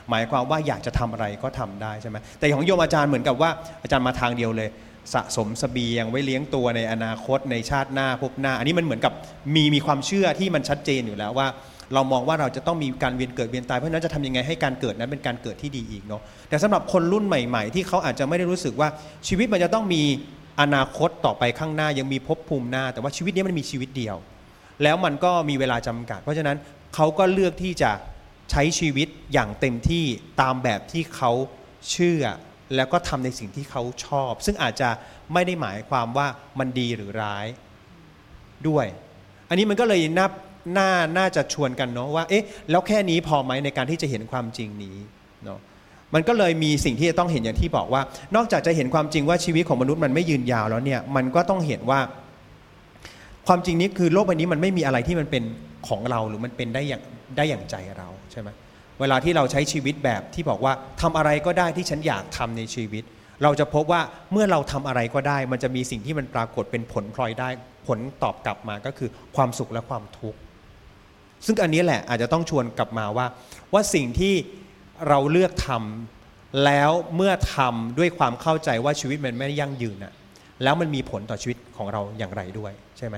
[0.10, 3.49] หมายความว่าอยากจะทำอะไรก็ทำได้ใช่ไหมแต่ของโยมอาจารย์เหมือนกับว่า
[3.84, 4.69] อาจารย์มาทางเดียวเลย
[5.13, 9.13] สะสมเสบียงไว้เลี้ยงตัวในอนาคตในชาติหน้าภพหน้า อันนี้มันเหมือนกับ
[9.56, 11.48] มีมีความเชื่อที่มันชัดเจนอยู่แล้วว่า
[11.94, 18.89] เรามองว่าเราจะต้องมีการเวียนเกิดเวียนตายเพราะฉะนั้นจะทำยังไงให้การเกิดนั้นเป็นการเกิดที่ดีอีกเนาะแต่สำหรับคนรุ่นใหม่ ๆ ที่เขาอาจจะไม่ได้รู้สึกว่า
[19.28, 20.04] ชีวิตมันจะต้องมี
[20.62, 24.15] อนาคตต่อไปข้างหน้ายังมีภพภูมิหน้า แต่ว่าชีวิตนี้มันมีชีวิตเดียว
[24.84, 26.58] แล้วมันก็มีเวลาจำกัด เพราะฉะนั้น
[26.96, 27.91] เขาก็เลือกที่จะ
[28.52, 30.06] ใช้ชีวิตอย่างเต็มที่
[30.41, 31.32] ตามแบบที่เขา
[31.91, 32.24] เชื่อ
[32.75, 34.89] แล้วก็ทำในสิ่งที่เขาชอบ ซึ่งอาจจะ
[35.34, 36.28] ไม่ได้หมายความว่า
[36.60, 37.45] มันดีหรือร้าย
[38.67, 38.86] ด้วย
[39.49, 40.28] อันนี้มันก็เลยน่า
[40.78, 44.97] น่าน่าจะชวนกันเนาะว่าเอ๊ะแล้วแค่นี้พอไหมในการที่จะเห็นความจริงนี้
[45.45, 45.60] เนาะ
[46.13, 48.01] มันก็เลยมีสิ่งที่จะต้องเห็นอย่างที่บอกว่า
[48.36, 51.99] นอกจากจะเห็นความจริงว่าชีวิตของมนุษย์มันไม่ยืนยาวแล้วเนี่ยมันก็ต้องเห็นว่า
[53.47, 55.43] ความจริงนี้คือโลกใบนี้มันไม่มีอะไรที่มันเป็น
[55.88, 57.01] ของเราหรือมันเป็นได้อย่าง
[57.38, 58.49] ได้อย่างใจเราใช่ไหม
[58.99, 63.03] เวลาที่เราใช้ชีวิตแบบที่บอกว่าทำอะไรก็ได้ที่ฉันอยากทำในชีวิต
[63.43, 67.49] เราจะพบว่าเมื่อเราทำอะไรก็ได้ มันจะมีสิ่งที่มันปรากฏเป็นผลพลอยได้
[67.88, 70.39] ผลตอบกลับมาก็คือความสุขและความทุกข์
[71.45, 73.25] ซึ่งอันนี้แหละอาจจะต้องชวนกลับมาว่า
[73.73, 74.34] ว่าสิ่งที่
[75.08, 80.13] เราเลือกทำแล้วเมื่อทำด้วยความเข้าใจว่าชีวิตมันไม่ได้ยั่งยืนน่ะ
[80.63, 83.15] แล้วมันมีผลต่อชีวิตของเราอย่างไรด้วยใช่ไหม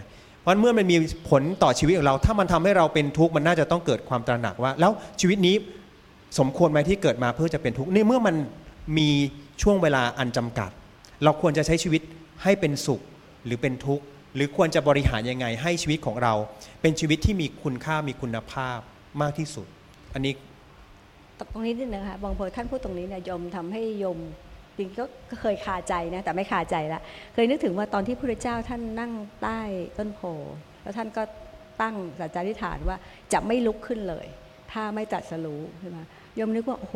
[0.48, 0.98] ราะเมื่อมันมี
[1.30, 5.56] ผลต่อชีวิตของเรา ถ้ามันทำให้เราเป็นทุกข์มันน่าจะต้องเกิดความตระหนักว่า แล้วชีวิตนี้
[6.40, 8.36] สมควรไหมที่เกิดมาเพื่อจะเป็นทุกข์ในเมื่อมัน
[8.98, 9.10] มี
[9.62, 10.70] ช่วงเวลาอันจำกัด
[11.24, 12.02] เราควรจะใช้ชีวิต
[12.44, 13.02] ให้เป็นสุข
[13.46, 14.04] หรือเป็นทุกข์
[14.36, 16.34] หรือควรจะบริหารยังไงให้ชีวิตของเรา
[16.82, 18.80] เป็นชีวิตที่มีคุณค่ามีคุณภาพ
[19.22, 19.68] มากที่สุด
[20.14, 20.34] อันนี้
[21.40, 24.18] ตรงนี้นิดนึงค่ะบางพอท่านพูดตรงนี้เนี่ยโยมทำให้โยม
[24.78, 27.02] จริงก็เคยคาใจนะแต่ไม่คาใจละ
[27.34, 29.12] เคยนึกถึงว่าตอนที่พระเจ้าท่านนั่ง
[29.42, 29.60] ใต้
[29.98, 30.22] ต้นโพ
[30.84, 31.24] แล้วท่านก็
[31.82, 32.98] ตั้งสัจจาธิษฐานว่า
[33.34, 34.28] จะไม่ลุกขึ้นเลย
[34.72, 35.98] ถ้าไม่ตรัสรู้ใช่ไหม
[36.36, 36.96] โยมนึกว่าโอ้โห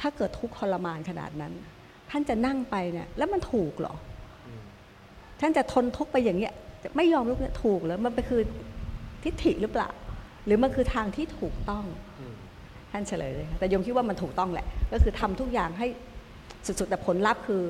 [0.00, 1.52] ถ้าเกิดทุกข์ทรมานขนาดนั้น
[2.10, 3.94] ท่านจะนั่งไปเนี่ยแล้วมันถูกเหรอ
[4.46, 4.48] อ
[5.40, 8.42] ท่านจะทนทุกข์ไปอย่างเงี้ยจะไม่ยอมลุกเนี่ยถูกเหรอมันเป็นคือ
[9.24, 9.90] ทิฏฐิหรือเปล่า
[10.46, 11.84] หรือมันคือทางที่ถูกต้อง
[12.92, 15.86] ท่านเฉลยเลยค่ะแต่โยมคิดว่ามันถูกต้องแหละ ก็คือทำทุกอย่างให้
[16.80, 17.64] สุดๆ แต่ผลลัพธ์คือ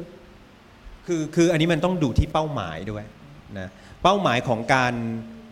[1.06, 3.04] คือคืออันนี้มันต้องดูที่เป้าหมายด้วย
[3.58, 3.68] นะ
[4.02, 4.94] เป้าหมายของการ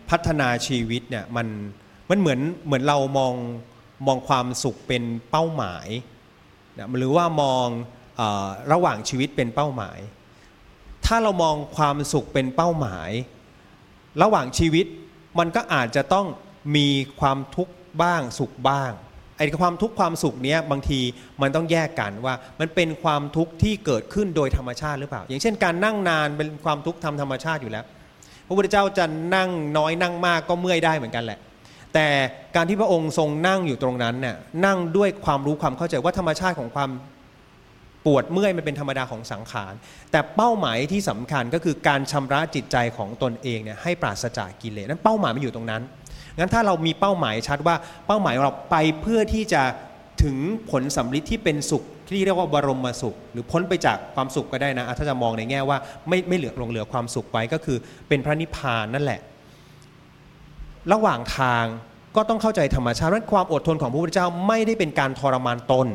[0.09, 1.47] พัฒนาชีวิตเนี่ยมัน
[2.09, 3.33] มันเหมือนเหมือนเรามอง
[4.07, 5.87] มองความสุขเป็นเป้าหมาย
[6.77, 7.67] นะหรือว่ามอง
[8.19, 8.21] อ
[8.71, 9.99] ระหว่างชีวิตเป็นเป้าหมาย
[11.05, 13.09] ถ้าเรามองความสุขเป็นเป้าหมาย
[14.21, 14.85] ระหว่างชีวิต
[15.39, 16.27] มันก็อาจจะต้อง
[16.75, 16.87] มี
[17.19, 18.91] ความทุกข์บ้างสุขบ้าง
[19.37, 20.99] ไอ้ความทุกข์ความสุขเนี้ยบางที
[21.41, 27.85] มันต้องแยกกันว่ามันเป็นความทุกข์ที่เกิดขึ้นโดยธรรมชาติหรือเปล่า อย่างเช่นการนั่งนานเป็นความทุกข์ทำธรรมชาติอยู่แล้ว
[28.47, 31.39] พระพุทธเจ้าจะนั่งน้อยนั่งมากก็เมื่อยได้เหมือนกันแหละ
[31.93, 32.07] แต่
[32.55, 36.91] การที่พระองค์ทรงนั่งอยู่ตรงนั้นเนี่ยนั่งด้วยความรู้ความเข้าใจว่าธรรมชาติของความ
[38.05, 39.73] ปวดเมื่อยมันเป็นธรรมดาของสังขาร
[40.11, 45.81] แต่เป้าหมายที่สำคัญก็คือการชำระจิตใจของตนเองเนี่ยให้ปราศจากกิเลสนั้นเป้าหมายมันอยู่ตรงนั้น
[46.37, 47.75] งั้นถ้าเรามีเป้าหมายชัดว่า
[48.07, 49.63] เป้าหมายเราไปเพื่อที่จะ
[50.23, 50.37] ถึง
[50.71, 59.19] ผลสำลิดที่เป็นสุขที่เรียกว่าบรมสุข หรือพ้นไปจากความสุขก็ได้นะ ถ้าจะมองในแง่ว่าไม่ไม่เหลือลงเหลือความสุขไว้ก็คือ เป็นพระนิพพานนั่นแหละ
[60.93, 61.65] ระหว่างทาง
[62.15, 65.87] ก็ต้องเข้าใจธรรมชาติเพราะฉะนั้นความอดทนของพระพุทธเจ้าไม่ได้เป็นการทรมานตน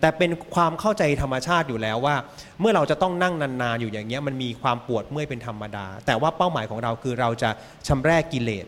[0.00, 2.16] แต่เป็นความเข้าใจธรรมชาติอยู่แล้วว่า
[2.60, 7.50] เมื่อเราจะต้องนั่งนานๆอยู่อย่างเงี้ยมันมีความปวดเมื่อยเป็นธรรมดา แต่ว่าเป้าหมายของเราคือเราจะ
[7.88, 8.66] ชำรกกิเลส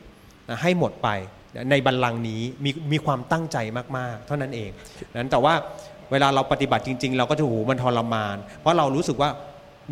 [0.62, 1.08] ให้หมดไป
[1.70, 3.58] ในบัลลังก์นี้มีมีความตั้งใจ
[3.98, 4.70] มาก ๆ เท่านั้นเอง
[5.14, 5.54] นั้นแต่ว่า
[6.12, 9.30] เวลาเราปฏิบัติจริง ๆ เราก็จะโหมันทรมาน เพราะเรารู้สึกว่า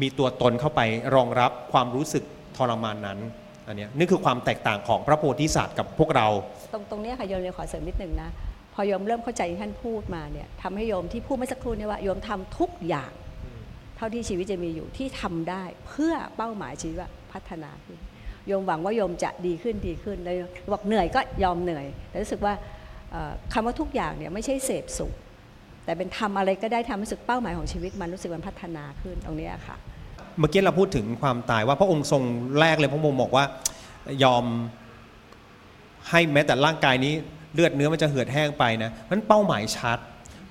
[0.02, 0.80] มีตัวตนเข้าไป
[1.14, 2.24] รองรับความรู้สึก
[2.56, 3.18] ทรมานนั้น
[3.66, 6.26] อันนี้นี่คือความแตกต่างของพระโพธิสัตว์กับพวกเรา
[6.72, 8.30] ตรงตรงนี้ค่ะโยมเลยขอเสริมนิดนึงนะ
[8.74, 13.12] พอโยมเริ่มเข้าใจที่ท่านพูดมาเนี่ยทำให้โยมที่พูดเมื่อสักครู่เนี่ยว่าโยมทำทุกอย่าง
[13.96, 17.98] เท่าที่ชีวิตจะมีอยู่ที่ทำได้เพื่อเป้าหมายชีวิตว่าพัฒนาขึ้น
[18.48, 20.36] โยมหวังว่าโยมจะดีขึ้นดีขึ้นเลย
[20.72, 22.54] บอกเหนื่อยก็ยอมเหนื่อย แต่รู้สึกว่า
[23.52, 25.12] คำว่าทุกอย่างเนี่ยไม่ใช่เสพสุข
[25.84, 29.76] แต่เป็นทำอะไรก็ได้ทำรู้สึกเป้าหมายของชีวิต มันรู้สึกมันพัฒนาขึ้นตรงนี้ค่ะ
[30.38, 32.22] เมื่อกี้เราพูดถึงความตายว่าพระองค์ทรง
[32.60, 33.44] แรกเลยพระองค์บอกว่า
[34.24, 34.44] ยอม
[36.08, 37.14] ให้แม้แต่ร่างกายนี้
[37.54, 39.98] เลือดเนื้อมันจะเหือดแห้งไปนะนั้นเป้าหมายชัด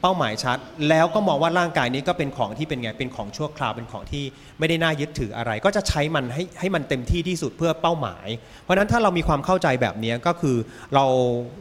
[0.01, 0.57] เป้าหมายชัด
[0.89, 4.23] แล้วก็มองว่าร่างกายนี้ก็เป็นของที่เป็นไงเป็นของชั่วคราวเป็นของที่
[4.59, 8.27] ไม่ได้น่ายึดถืออะไร ก็จะใช้มันให้ให้มันเต็มที่ที่สุดเพื่อเป้าหมาย
[8.63, 10.57] เพราะนั้นถ้าเรามีความเข้าใจแบบนี้ก็คือ
[10.93, 11.05] เรา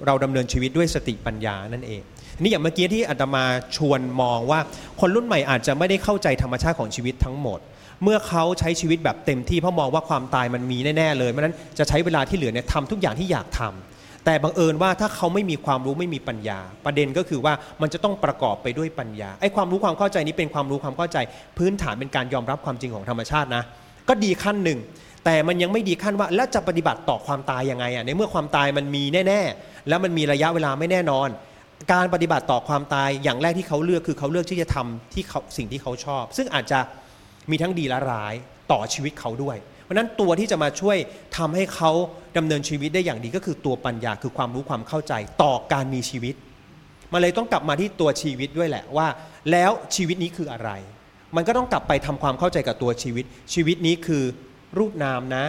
[0.06, 2.02] เราดำเนินชีวิตด้วยสติปัญญานั่นเอง
[2.40, 3.44] นี่อย่างเมื่อกี้ที่อาตมา
[3.76, 4.60] ชวนมองว่า
[5.00, 7.60] คนรุ่นใหม่อาจจะไม่ได้เข้าใจธรรมชาติของชีวิตทั้งหมด
[8.02, 13.95] เมื่อเขาใช้ชีวิตแบบเต็มที่เพราะมองว่าความตายมันมีแน่ๆเลยเพราะนั้นจะใช้เวลาที่เหลือเนี่ยทำทุกอย่างที่อยากทำ
[14.26, 21.18] แต่บังเอิญว่าถ้าเขาไม่มีความรู้ไม่มีปัญญา ประเด็นก็คือว่ามันจะต้องประกอบไปด้วยปัญญาไอ้ความรู้ความเข้าใจนี้เป็นความรู้ความเข้าใจ
[21.58, 23.62] พื้นฐานเป็นการยอมรับความจริงของธรรมชาตินะ
[24.08, 24.78] ก็ดีขั้นหนึ่ง
[25.24, 31.28] แต่มันยังไม่ดีขั้นว่าแล้วจะปฏิบัติต่อความตายยังไงอะในเมื่อความตายมันมีแน่ๆ แล้วมันมีระยะเวลาไม่แน่นอน
[31.92, 36.78] การปฏิบัติต่อความตายอย่างแรกที่เขาเลือกคือเขาเลือกที่จะทำที่เขาสิ่งที่เขาชอบ ซึ่งอาจจะ
[37.50, 38.34] มีทั้งดีและร้าย
[38.72, 39.56] ต่อชีวิตเขาด้วย
[39.86, 40.96] เพราะนั้นตัวที่จะมาช่วย
[41.36, 41.90] ทำให้เขา
[42.36, 45.12] ดำเนินชีวิตได้อย่างดีก็คือตัวปัญญาคือความรู้ความเข้าใจ
[45.42, 46.34] ต่อการมีชีวิต
[47.12, 49.08] มันเลยต้องกลับมาที่ตัวชีวิตด้วยแหละว่า
[49.50, 50.70] แล้วชีวิตนี้คืออะไร
[51.36, 53.24] มันก็ต้องกลับไปทำความเข้าใจกับตัวชีวิต
[53.54, 54.24] ชีวิตนี้คือ
[54.78, 55.44] รูปนามนะ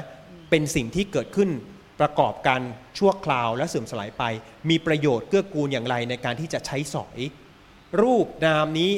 [0.50, 1.50] เป็นสิ่งที่เกิดขึ้น
[2.00, 2.62] ประกอบกัน
[2.98, 4.24] ชั่วคราวและเสื่อมสลายไป
[4.70, 7.20] มีประโยชน์เกื้อกูลอย่างไรในการที่จะใช้สอย
[8.02, 8.92] รูปนามนี้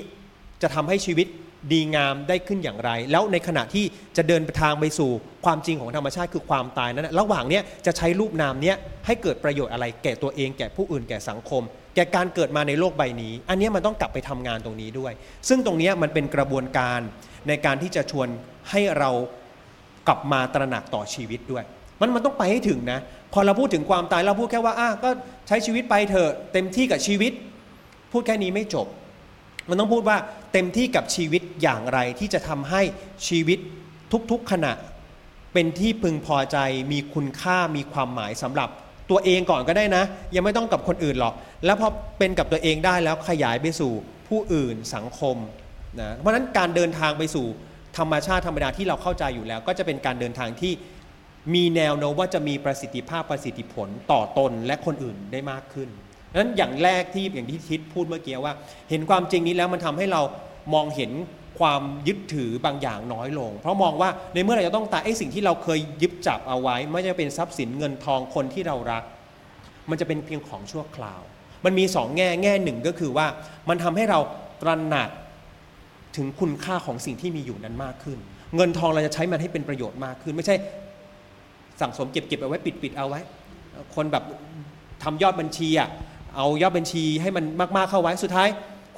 [0.61, 1.27] จะทำให้ชีวิต
[1.72, 3.86] ดีงามได้ขึ้นอย่างไร แล้วในขณะที่
[4.18, 5.12] จะเดินทางไปสู่
[5.45, 8.74] ความจริงของธรรมชาติคือความตายนั้นระหว่างนี้จะใช้รูปนามนี้
[9.05, 11.64] ให้เกิดประโยชน์อะไรแก่ตัวเอง แก่ผู้อื่นแก่สังคม
[11.95, 15.14] แก่การเกิดมาในโลกใบนี้ อันนี้มันต้องกลับไปทำงานตรงนี้ด้วย
[15.49, 16.99] ซึ่งตรงนี้มันเป็นกระบวนการ
[17.47, 18.28] ในการที่จะชวน
[18.70, 19.10] ให้เรา
[20.07, 21.64] กลับมาตระหนักต่อชีวิตด้วย
[22.01, 22.99] มันมันต้องไปให้ถึงนะ
[23.34, 25.10] พอเราพูดถึงความตายเราพูดแค่ว่าอะก็
[25.47, 27.32] ใช้ชีวิตไปเถอะเต็มที่กับชีวิต
[28.12, 28.88] พูดแค่นี้ไม่จบ
[29.70, 30.18] มันต้องพูดว่า
[30.54, 32.82] เต็มที่กับชีวิตอย่างไรที่จะทำให้
[33.28, 33.60] ชีวิต
[34.32, 34.74] ทุกๆขณะ
[35.54, 36.58] เป็นที่พึงพอใจ
[36.91, 38.70] มีคุณค่ามีความหมายสำหรับ
[39.10, 40.04] ตัวเองก่อนก็ได้นะ
[40.36, 41.34] ยังไม่ต้องกับคนอื่นหรอก
[41.66, 41.88] แล้วพอ
[42.20, 43.91] เป็นกับตัวเองได้แล้วขยายไปสู่
[44.28, 45.38] ผู้อื่นสังคม
[46.00, 47.45] นะเพราะฉะนั้นการเดินทางไปสู่
[47.97, 50.74] ธรรมชาติธรรมดาที่เราเข้าใจอยู่แล้ว ก็จะเป็นการเดินทางที่
[51.54, 55.89] มีแนวโน้มว่าจะมีประสิทธิภาพประสิทธิผลต่อตนและคนอื่นได้มากขึ้น
[56.38, 58.53] นั้นอย่างแรกที่อย่างที่ทิศพูดเมื่อกี้ว่า
[58.89, 60.21] เห็นความจริงนี้แล้วมันทำให้เรา
[60.73, 61.11] มองเห็น
[61.59, 69.03] ความยึดถือบางอย่างน้อยลง เพราะมองว่าในเมื่อเราจะต้องตายไอ้สิ่งที่เราเคยยึดจับเอาไว้ ไม่จะเป็นทรัพย์สินเงินทองคนที่เรารัก
[69.89, 71.21] มันจะเป็นเพียงของชั่วคราว
[71.65, 73.27] มันมีสองแง่แง่หนึ่งก็คือว่า
[73.69, 74.19] มันทำให้เรา
[74.61, 75.09] ตระหนัก
[76.17, 78.17] ถึงคุณค่าของสิ่งที่มีอยู่นั้นมากขึ้น
[78.55, 80.55] เงินทองเราจะใช้มันให้เป็นประโยชน์มากขึ้น ไม่ใช่
[81.82, 83.21] สั่งสมเก็บเก็บเอาไว้ปิดปิดเอาไว้
[83.95, 84.23] คนแบบ
[85.03, 85.89] ทำยอดบัญชีอะ
[86.36, 87.45] เอายอดบัญชีให้มัน
[87.77, 88.47] มากๆเข้าไว้สุดท้าย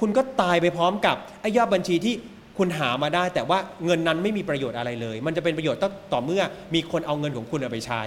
[0.00, 2.14] คุณก็ตายไปพร้อมกับไอ้ยอดบัญชีที่
[2.58, 5.80] คุณหามาได้ แต่ว่าเงินนั้นไม่มีประโยชน์อะไรเลย มันจะเป็นประโยชน์
[6.12, 6.42] ต่อเมื่อ
[6.74, 8.02] มีคนเอาเงินของคุณไปใช้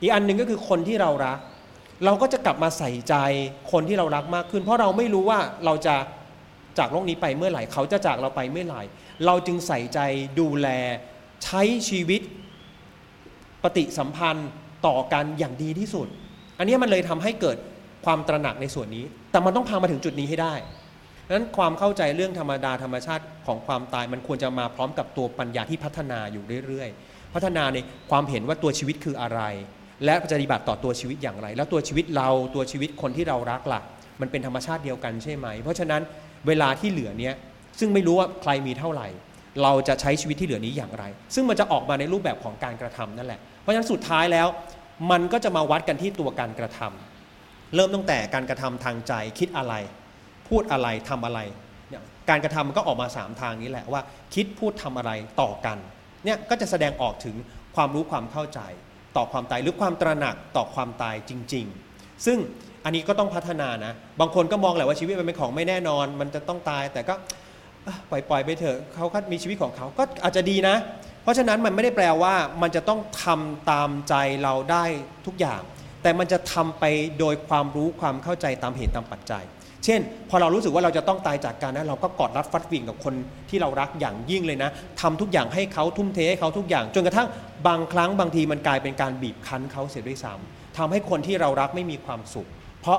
[0.00, 1.38] อีกอันหนึ่งก็คือคนที่เรารัก
[2.04, 3.14] เราก็จะกลับมาใส่ใจ
[3.72, 5.96] คนที่เรารักมากขึ้น เพราะเราไม่รู้ว่าเราจะ
[6.78, 8.82] จากโลกนี้ไปเมื่อไหร่เขาจะจากเราไปเมื่อไหร่
[9.26, 9.98] เราจึงใส่ใจ
[10.40, 10.68] ดูแล
[11.44, 12.20] ใช้ชีวิต
[13.62, 14.48] ปฏิสัมพันธ์
[14.86, 16.06] ต่อกันอย่างดีที่สุด
[16.58, 17.56] อันนี้มันเลยทำให้เกิด
[18.04, 20.54] ความตระหนักในส่วนนี้ แต่มันต้องพามาถึงจุดนี้ให้ได้
[21.26, 27.78] ดังนั้นความเข้าใจเรื่องธรรมดาธรรมชาติของความตายมันควรจะมาพร้อมกับตัวปัญญาที่พัฒนาอยู่เรื่อยๆ พัฒนาใน
[28.10, 29.40] ความเห็นว่าตัวชีวิตคืออะไร
[30.04, 33.80] และปฏิบัติต่อตัวชีวิตอย่างไร แล้วตัวชีวิตเราตัวชีวิตคนที่เรารักล่ะ
[34.20, 36.02] มันเป็นธรรมชาติเดียวกันใช่ไหม เพราะฉะนั้น
[36.46, 37.34] เวลาที่เหลือเนี้ย
[37.78, 39.08] ซึ่งไม่รู้ว่าใครมีเท่าไหร่
[39.62, 44.46] เราจะใช้ชีวิตที่เหลือนี้อย่างไร ซึ่งมันจะออกมาในรูปแบบของการกระทำนั่นแหละเพราะฉะนั้นสุดท้ายแล้ว
[45.10, 47.13] มันก็จะมาวัดกันที่ตัวการกระทำ
[47.74, 49.74] เริ่มตั้งแต่การกระทำทางใจคิดอะไร
[50.48, 51.40] พูดอะไรทำอะไร
[51.90, 54.02] เนี่ยการกระทำมันก็ออกมา 3 ทางนี้แหละว่า
[54.34, 55.10] คิดพูดทำอะไร
[55.40, 55.78] ต่อกัน
[56.24, 57.36] เนี่ยก็จะแสดงออกถึง
[57.76, 58.60] ความรู้ความเข้าใจ
[59.16, 62.38] ต่อความตายหรือความตระหนักต่อความตายจริง ๆ ซึ่ง
[62.84, 67.14] อันนี้ก็ต้องพัฒนานะ บางคนก็มองแหละว่าชีวิตมันเป็นของไม่แน่นอน มันจะต้องตายแต่ก็
[68.10, 70.76] ปล่อยปล่อยไปเถอะเขาก็มีชีวิตของเขาก็อาจจะดีนะ
[71.22, 74.84] เพราะฉะนั้นมันไม่ได้แปลว่ามันจะต้องทำตามใจเราได้
[75.26, 75.60] ทุกอย่าง
[76.04, 76.84] แต่มันจะทำไป
[77.18, 79.44] โดยความรู้ความเข้าใจตามเหตุตามปัจจัย
[79.84, 80.00] เช่น
[80.30, 83.14] พอเรารู้สึกว่าเราจะต้องตายจากการนั้นเราก็กอดรัดฟัดวิ่งกับคน
[83.50, 87.28] ที่เรารักอย่างยิ่งเลยนะทำทุกอย่างให้เขาทุ่มเทให้เขาทุกอย่าง จนกระทั่ง
[87.66, 92.48] บางครั้งบางทีมันกลายเป็นการบีบคั้นเขาเสียด้วยซ้ำทำให้คนที่เรารักไม่มีความสุข
[92.80, 92.98] เพราะ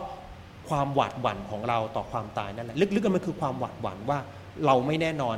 [0.69, 4.19] ความหวาดหวั่นของเราต่อความตายนั่นแหละลึกๆกันมันคือความหวาดหวั่นว่า
[4.65, 5.37] เราไม่แน่นอน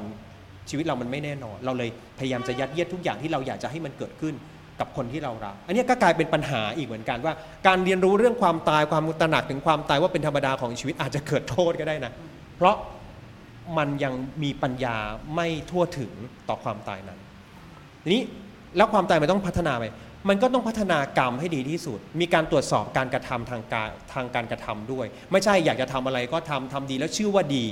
[0.69, 1.89] ชีวิตเรามันไม่แน่นอน เราเลย
[2.19, 4.35] พยายามจะยัดเยียดทุกอย่างที่เราอยากจะให้มันเกิดขึ้น
[4.79, 7.33] กับคนที่เรารัก อันนี้ก็กลายเป็นปัญหาอีกเหมือนกันว่า
[7.67, 12.11] การเรียนรู้เรื่องความตายความตระหนักถึงความตายว่าเป็นธรรมดาของชีวิตอาจจะเกิดโทษก็ได้นะ
[12.57, 12.75] เพราะ
[13.77, 14.13] มันยัง
[14.43, 14.97] มีปัญญา
[15.35, 16.11] ไม่ทั่วถึง
[16.49, 17.19] ต่อความตายนั้น
[18.13, 18.21] นี้
[18.77, 19.85] แล้วความตายมันต้องพัฒนาไป
[20.29, 27.65] มันก็ต้องพัฒนากรรมให้ดีที่สุด มีการตรวจสอบการกระทำทางการทางการกระทำด้วย ไม่ใช่อยากจะทำอะไรก็ทำทำดีแล้วชื่อว่าดี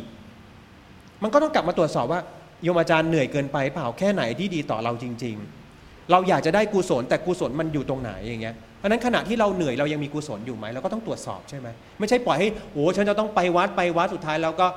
[1.23, 2.21] มันก็ต้องกลับมาตรวจสอบว่า
[2.63, 5.64] โยมอาจารย์เหนื่อยเกินไปเปล่าแค่ไหนที่ดีต่อเราจริง ๆ
[6.11, 11.67] เราอยากจะได้กุศลแต่กุศลมันอยู่ตรงไหนอย่างเงี้ยเพราะฉะนั้นขณะที่เราเหนื่อยเรายังมีกุศลอยู่ไหมเราก็ต้องตรวจสอบใช่ไหม
[11.99, 14.67] ไม่ใช่ปล่อยให้โอ้ฉันจะต้องไปวัดไปวัดสุดท้ายแล้วก็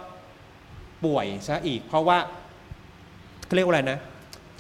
[1.05, 2.19] ป่วยซะอีก เพราะว่า
[3.55, 3.99] เรียกว่าอะไรนะ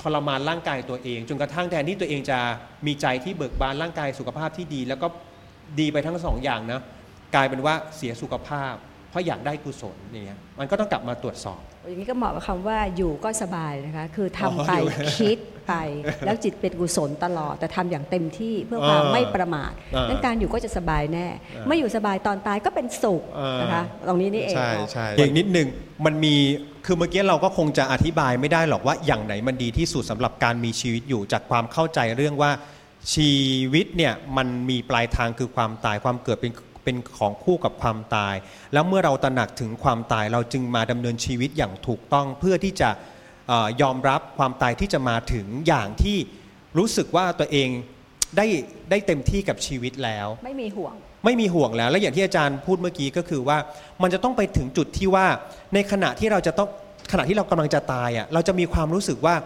[0.01, 2.39] ทรมานร่างกายตัวเอง จนกระทั่งแทนที่ตัวเองจะ
[2.87, 5.07] มีใจที่เบิกบานร่างกายสุขภาพที่ดี แล้วก็
[5.81, 6.81] ดีไปทั้งสองอย่างนะ
[7.35, 8.75] กลายเป็นว่าเสียสุขภาพ
[9.11, 15.38] เพราะอยากได้กุศลอย่างเงี้ยมันก็ต้องกลับมาตรวจสอบ อย่างนี้ก็เหมาะกับคำว่าอยู่ก็สบายนะคะ คือทำไปอ๋ออยู่คิด
[15.68, 15.74] ไป
[16.26, 25.66] แล้วจิตเป็นกุศลตลอด แต่ทำอย่างเต็มที่เพื่อความอ่าไม่ประมาทอ่านั้นการอยู่ก็จะสบายแน่อ่าเมื่ออยู่สบายตอนตายก็เป็นสุขอ่านนะคะตรงนี้นี่เองใช่เนาะใช่อีกนิดหนึ่ง
[26.04, 26.34] มันมี
[26.86, 32.50] คือเมื่อกี้เราก็คงจะอธิบายไม่ได้หรอกว่าอย่างไหนมันดีที่สุดสำหรับการมีชีวิตอยู่จากความเข้าใจเรื่องว่า
[33.14, 33.32] ชี
[33.72, 36.52] วิตเนี่ยมันมีปลายทางคือความตายความเกิดเป็น
[36.85, 38.35] เป็นของคู่กับความตาย
[38.72, 42.91] แล้วเมื่อเราตระหนักถึงความตายเราจึงมาดำเนินชีวิตอย่างถูกต้องเพื่อที่จะ
[43.49, 46.16] เออยอมรับความตายที่จะมาถึงอย่างที่
[46.79, 47.68] รู้สึกว่าตัวเอง
[48.37, 48.47] ได้
[48.91, 53.59] ได้เต็มที่กับชีวิตแล้ว ไม่มีห่วง ไม่มีห่วงแล้ว และอย่างที่อาจารย์พูดเมื่อกี้ก็คือว่า
[54.03, 55.26] มันจะต้องไปถึงจุดที่ว่า
[55.74, 56.68] ในขณะที่เราจะต้อง
[57.12, 59.37] ขณะที่เรากำลังจะตายอะเราจะมีความรู้สึกว่า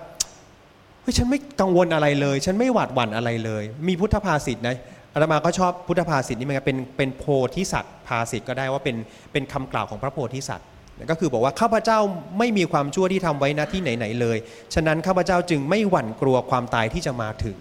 [1.02, 4.76] เฮ้ยฉันไม่กังวลอะไรเลย ฉันไม่หวาดหวั่นอะไรเลย มีพุทธภาษิตนะ
[5.14, 8.96] อาตมาก็ชอบพุทธภาษิตนี่เหมือนกันเป็นเป็นโพธิสัตว์ภาษิตก็ได้ว่าเป็น
[9.32, 10.66] เป็นคำกล่าวของพระโพธิสัตว์
[11.10, 11.98] ก็คือบอกว่าข้าพเจ้า
[12.38, 14.36] ไม่มีความชั่วที่ทำไว้น้าที่ไหนๆเลย
[14.74, 17.58] ฉะนั้นข้าพเจ้าจึงไม่หวั่นกลัวความตายที่จะมาถึง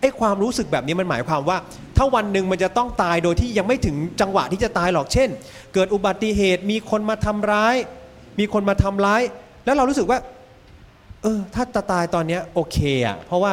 [0.00, 1.58] ไอ้ความรู้สึกแบบนี้มันหมายความว่า
[1.96, 5.28] ถ้าวันหนึ่งมันจะต้องตายโดยที่ยังไม่ถึงจังหวะที่จะตายหรอกเช่น
[5.74, 7.76] เกิดอุบัติเหตุมีคนมาทำร้าย
[8.40, 9.22] มีคนมาทำร้าย
[9.64, 10.18] แล้วเรารู้สึกว่า
[11.22, 13.52] เออ ถ้าจะตายตอนเนี้ยโอเคอะเพราะว่า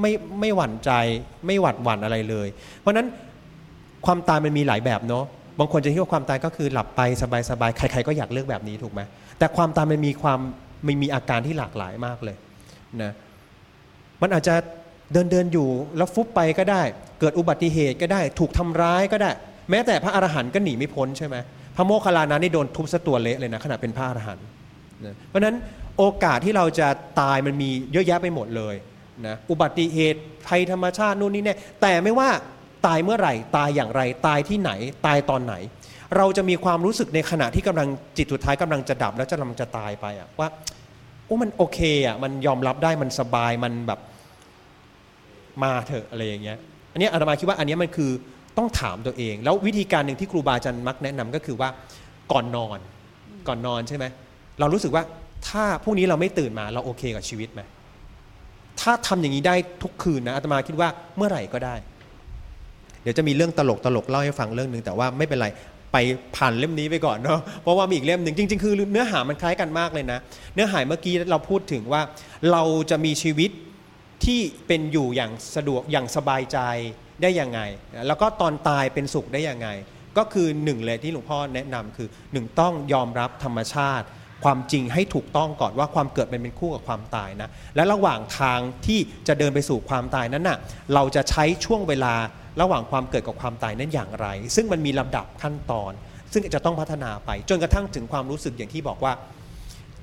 [0.00, 0.90] ไม่ไม่หวั่นใจ
[1.46, 2.48] ไม่หวัดหวั่นอะไรเลย
[2.80, 3.06] เพราะนั้น
[4.06, 5.24] ความตายมันมีหลายแบบเนาะ
[5.58, 7.00] บางคนจะคิดว่าความตายก็คือหลับไป
[7.50, 9.00] สบายๆใคร ๆ ก็อยากเลือกแบบนี้ถูกไหม
[9.38, 10.38] แต่ความตายมันมีความ
[10.86, 12.36] มันมีอาการที่หลากหลายมากเลย
[13.02, 13.12] นะ
[14.22, 14.54] มันอาจจะ
[15.12, 16.82] เดินเดินอยู่แล้วฟุบไปก็ได้
[17.20, 19.30] เกิดอุบัติเหตุก็ได้ ถูกทำร้ายก็ได้
[19.70, 21.36] แม้แต่พระอรหันต์ก็หนีไม่พ้นใช่ไหม
[21.76, 24.46] พระโมคคัลลานะนี่โดนทุบซะตัวเละเลยนะขณะเป็นพระอรหันต์
[25.28, 25.56] เพราะนั้น
[25.98, 26.88] โอกาสที่เราจะ
[27.20, 28.74] ตายมันมีเยอะแยะไปหมดเลย
[29.26, 32.28] นะอุบัติเหตุภัยธรรมชาตินู่นนี่เนี่ยแต่ไม่ว่า
[32.86, 34.70] ตายเมื่อไหร่ ตายอย่างไร ตายที่ไหน
[35.06, 35.54] ตายตอนไหน
[36.16, 40.48] เราจะมีความรู้สึกในขณะที่กำลังจิตสุดท้ายกำลังจะดับแล้วจะกำลังจะตายไปอะว่า
[41.26, 44.00] โอ้มันโอเคอะมันยอมรับได้มันสบายมันแบบ
[45.62, 46.58] มาเถอะอะไรอย่างเงี้ย
[46.92, 48.10] อันนี้อาตมาคิดว่าอันนี้มันคือ
[48.58, 51.68] ต้องถามตัวเอง แล้ววิธีการหนึ่งที่ครูบาอาจารย์มักแนะนำก็คือว่า
[52.32, 52.78] ก่อนนอน
[53.48, 54.04] ก่อนนอนใช่ไหม
[54.60, 55.02] เรารู้สึกว่า
[55.48, 57.62] ถ้าพรุ่งนี้เราไม่ตื่นมาเราโอเคกับชีวิตไหม
[58.80, 61.74] ถ้าทำอย่างนี้ได้ทุกคืนนะอาตมาคิดว่าเมื่อไหร่ก็ได้
[63.02, 65.48] เดี๋ยวจะมีเรื่องตลกตลกเล่าให้ฟังเรื่องหนึ่งแต่ว่าไม่เป็นไร
[65.92, 65.96] ไป
[66.36, 70.18] ผ่านเล่มนี้ไปก่อนเนาะเพราะว่ามีอีกเล่มหนึ่งจริง ๆ คือเนื้อหามันคล้ายกันมากเลยนะ
[70.54, 72.02] เนื้อหาเมื่อกี้เราพูดถึงว่า
[72.52, 73.50] เราจะมีชีวิต
[74.24, 76.58] ที่เป็นอยู่อย่างสะดวกอย่างสบายใจ
[77.22, 77.60] ได้ยังไง
[78.06, 79.68] แล้วก็ตอนตายเป็นสุขได้ยังไง
[80.18, 84.06] ก็คือหนึ่งเลยที่หลวงพ่อแนะนำคือหนึ่งต้องยอมรับธรรมชาติ
[84.44, 90.58] ความจริงให้ถูกต้องก่อนว่าความเกิดมันเป็นคู่กับความตายนะ และระหว่างทางที่จะเดินไปสู่ความตายนั้นน่ะ
[90.94, 92.14] เราจะใช้ช่วงเวลา
[92.60, 94.26] ระหว่างความเกิดกับความตายนั้นอย่างไร
[94.56, 95.92] ซึ่งมันมีลำดับขั้นตอน
[96.32, 99.12] ซึ่งจะต้องพัฒนาไป จนกระทั่งถึงความรู้สึกอย่างที่บอกว่า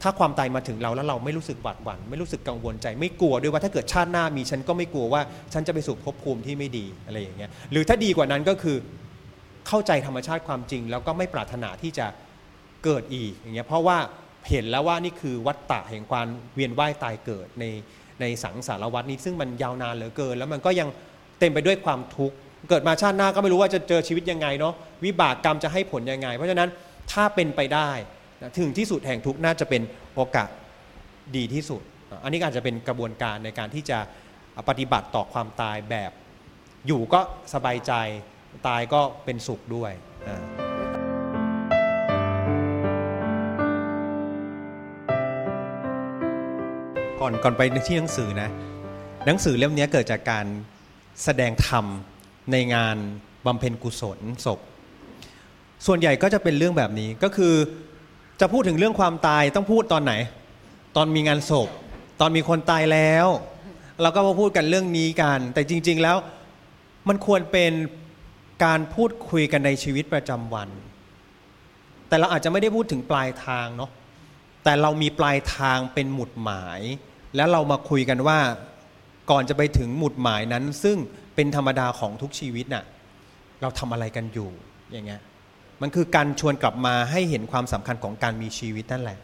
[0.01, 5.21] ถ้าความตายมาถึงเราแล้วเราไม่รู้สึกหวาดหวั่นไม่รู้สึกกังวลใจ ไม่กลัวด้วยว่าถ้าเกิดชาติหน้ามีฉันก็ไม่กลัวว่า
[5.53, 8.77] ฉันจะไปสู่ภพภูมิที่ไม่ดีอะไรอย่างเงี้ยหรือถ้าดีกว่านั้นก็คือ
[9.67, 12.07] เข้าใจธรรมชาติความจริง แล้วก็ไม่ปรารถนาที่จะ
[12.83, 13.97] เกิดอีกอย่างเงี้ยเพราะว่า
[14.49, 17.65] เห็นแล้วว่านี่คือวัฏฏะแห่งความเวียนว่ายตายเกิดใน
[18.21, 20.89] ในสังสารวัฏนี้ ซึ่งมันยาวนานเหลือเกิน แล้วมันก็ยัง
[21.39, 22.35] เต็มไปด้วยความทุกข์
[22.69, 24.73] เกิดมาชาติหน้าก็ไม่รู้ว่าจะเจอชีวิตยังไงเนาะ
[25.05, 26.69] วิบากกรรมจะให้ผลยังไง เพราะฉะนั้น
[27.11, 27.89] ถ้าเป็นไปได้
[28.41, 29.81] นะถึงที่สุดแห่งทุกข์น่าจะเป็น
[30.15, 30.49] โอกาส
[31.35, 31.81] ดีที่สุด
[32.23, 33.99] อันนี้อาจจะเป็นกระบวนการในการที่จะ
[34.69, 36.11] ปฏิบัติต่อความตายแบบ
[36.87, 37.19] อยู่ก็
[37.53, 37.93] สบายใจ
[38.67, 39.91] ตายก็เป็นสุขด้วย
[40.27, 40.72] อ่า
[47.23, 48.49] ก่อนก่อนไปที่หนังสือนะ
[49.25, 50.45] หนังสือเล่มนี้เกิดจากการ
[51.23, 51.85] แสดงธรรม
[52.51, 52.97] ในงาน
[53.45, 54.59] บำเพ็ญกุศลศพ
[55.85, 57.53] ส่วนใหญ่ก็จะเป็นเรื่องแบบนี้ก็คือ
[58.39, 60.13] จะพูดถึงเรื่องความตายต้องพูดตอนไหน
[60.95, 61.69] ตอนมีงานศพ
[62.19, 63.27] ตอนมีคนตายแล้ว
[64.01, 66.17] เราก็มาพูดกันเรื่องนี้กัน แต่จริง ๆแล้ว
[67.07, 67.73] มันควรเป็น
[68.65, 70.69] การพูดคุยกันในชีวิตประจำวัน
[72.07, 73.91] แต่เราอาจจะไม่ได้พูดถึงปลายทางเนาะ
[74.63, 76.81] แต่เรามีปลายทางเป็นหมุดหมาย
[77.35, 78.39] แล้วเรามาคุยกันว่า
[79.31, 80.97] ก่อนจะไปถึงหมุดหมายนั้น ซึ่ง
[81.35, 82.83] เป็นธรรมดาของทุกชีวิตน่ะ
[83.61, 84.49] เราทำอะไรกันอยู่
[84.91, 85.21] อย่างเงี้ย
[85.81, 89.17] มันคือการชวนกลับมาให้เห็นความสำคัญของการมีชีวิตนั่นแหละ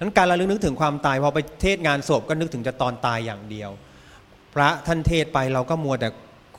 [0.00, 3.70] นั้นการระลึกนึกถึงความตายพอไปเทศงานศพก็นึกถึงจะตอนตายอย่างเดียว
[4.54, 6.08] พระท่านเทศไปเราก็มัวแต่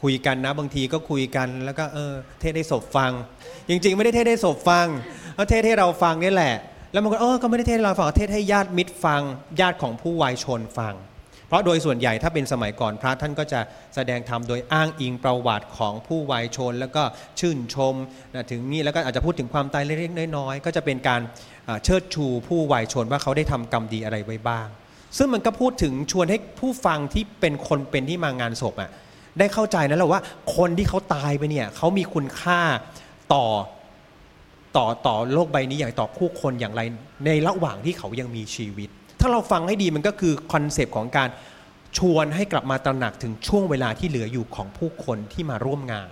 [0.01, 3.11] คุยกันนะ บางทีก็คุยกันแล้วก็เออเทศให้ศพฟัง
[3.69, 4.87] จริง ๆ ไม่ได้เทศให้ศพฟัง
[5.49, 6.55] เทศให้เราฟังนี่แหละ
[6.93, 9.21] แล้วมันก็เออก็ไม่ได้เทศให้เราฟังเทศให้ญาติมิตรฟัง
[9.59, 10.95] ญาติของผู้วายชนฟัง
[11.47, 13.59] เพราะโดยส่วนใหญ่ถ้าเป็นสมัยก่อนพระท่านก็จะ
[13.95, 17.03] แสดงธรรมโดยอ้างอิงประวัติของผู้วายชน แล้วก็
[17.39, 17.95] ชื่นชม
[18.33, 21.21] นะถึงนี้แล้วก็อาจจะพูดถึงความตายเล็กๆน้อยๆก็จะเป็นการ
[21.83, 24.67] เชิดชูผู้วายชนว่าเขาได้ทำกรรมดีอะไรไว้บ้าง
[25.17, 28.91] ซึ่งมันก็พูดถึงชวนให้ผู้ฟังที่เป็นคนเป็นที่มางานศพอะ
[29.39, 30.21] ได้เข้าใจนะแหละว่า
[30.55, 32.59] คนที่เขาตายไปเนี่ยเขามีคุณค่า
[33.33, 33.45] ต่อ
[34.77, 36.81] ต่อต่อโลกใบนี้อย่างต่อผู้คนอย่างไร
[37.25, 41.29] ในระหว่างที่เขายังมีชีวิต ถ้าเราฟังให้ดีมันก็คือคอนเซปต์ของการ
[41.97, 46.11] ชวนให้กลับมาตระหนักถึงช่วงเวลาที่เหลืออยู่ของผู้คนที่มาร่วมงาน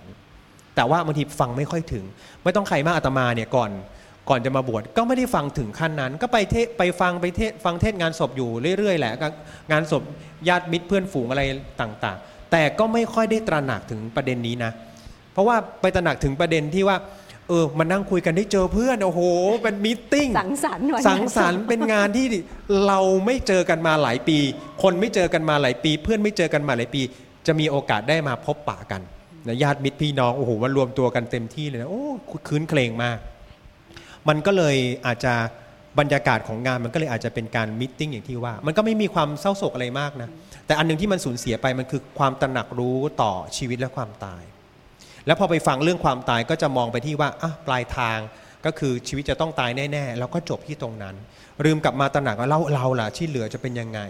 [0.76, 2.04] แต่ว่าบางทีฟังไม่ค่อยถึง
[2.42, 3.70] ไม่ต้องใครมากอาตมาเนี่ยก่อน
[4.28, 9.12] ก่อนจะมาบวชก็ไม่ได้ฟังถึงขั้นนั้น ก็ไปเทไปฟังไปเทฟังเทศงานศพอยู่เรื่อยๆแหละ
[9.72, 10.02] งานศพ
[10.48, 11.42] ญาติมิตรเพื่อนฝูงอะไร
[11.80, 14.72] ต่างๆ แต่ก็ไม่ค่อยได้ตระหนักถึงประเด็นนี้นะ
[15.32, 16.96] เพราะว่าไปตระหนักถึงประเด็นที่ว่า
[17.52, 19.20] ออมานั่งคุยกันได้เจอเพื่อนโอ้โห
[19.62, 22.26] เป็นมิ팅สังสรรค์สังสรรค์เป็นงานที่
[22.86, 24.38] เราไม่เจอกันมาหลายปี
[24.82, 27.02] คนไม่เจอกันมาหลายปี เพื่อนไม่เจอกันมาหลายปี
[27.46, 29.02] จะมีโอกาสได้มาพบปะกัน
[29.46, 32.04] นะญาติมิตรพี่น้องโอ้โหมารวมตัวกันเต็มที่เลยนะโอ้
[32.48, 33.18] คืนเคลงมาก
[34.28, 34.76] มันก็เลย
[35.06, 35.34] อาจจะ
[35.98, 40.28] บรรยากาศของงานมันก็เลยอาจจะเป็นการมิ팅อย่างที่ว่า มันก็ไม่มีความเศร้าโศกอะไรมากนะ
[40.66, 44.42] แต่อันนึงที่มันสูญเสียไปมันคือความตระหนักรู้ต่อชีวิตและความตาย
[45.26, 48.18] แล้วพอไปฟังเรื่องความตายก็จะมองไปที่ว่าอะปลายทาง
[48.64, 51.14] ก็คือชีวิตจะต้องตายแน่ๆแล้วก็จบที่ตรงนั้น
[51.64, 54.00] ลืมกลับมาตระหนักว่าเราเราล่ะที่เหลือจะเป็นยังไง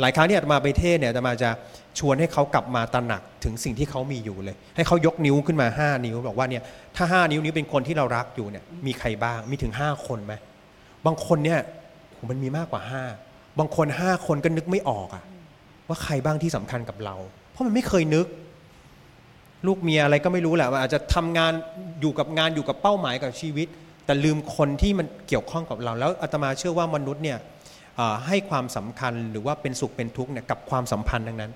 [0.00, 1.50] หลายครั้งที่อาตมาไปเทศเนี่ยอาตมาจะ
[1.98, 6.62] ชวนให้เขากลับมาตระหนักถึงสิ่งที่เขามีอยู่เลย ให้เขายกนิ้วขึ้นมา 5 นิ้ว บอกว่าเนี่ย
[6.96, 10.34] ถ้า 5 นิ้วนี้เป็นคนที่เรารักอยู่เนี่ยมีใครบ้างมีถึง 5 คนไหม
[11.06, 11.60] บางคนเนี่ย
[12.28, 12.82] มันมีมากกว่า
[13.20, 15.24] 5 บางคน 5 คนก็นึกไม่ออกอะ
[15.88, 17.16] ว่าใครบ้างที่สำคัญกับเรา
[17.50, 18.26] เพราะมันไม่เคยนึก
[19.66, 21.52] ลูกเมียอะไรก็ไม่รู้แหละอาจจะทำงาน
[22.00, 23.68] อยู่กับงานอยู่กับเป้าหมายกับชีวิต
[24.06, 27.38] แต่ลืมคนที่มันเกี่ยวข้องกับเรา แล้วอาตมาเชื่อว่ามนุษย์เนี่ย
[28.26, 31.52] ให้ความสำคัญหรือว่าเป็นสุขเป็นทุกข์เนี่ยกับความสัมพันธ์ดังนั้น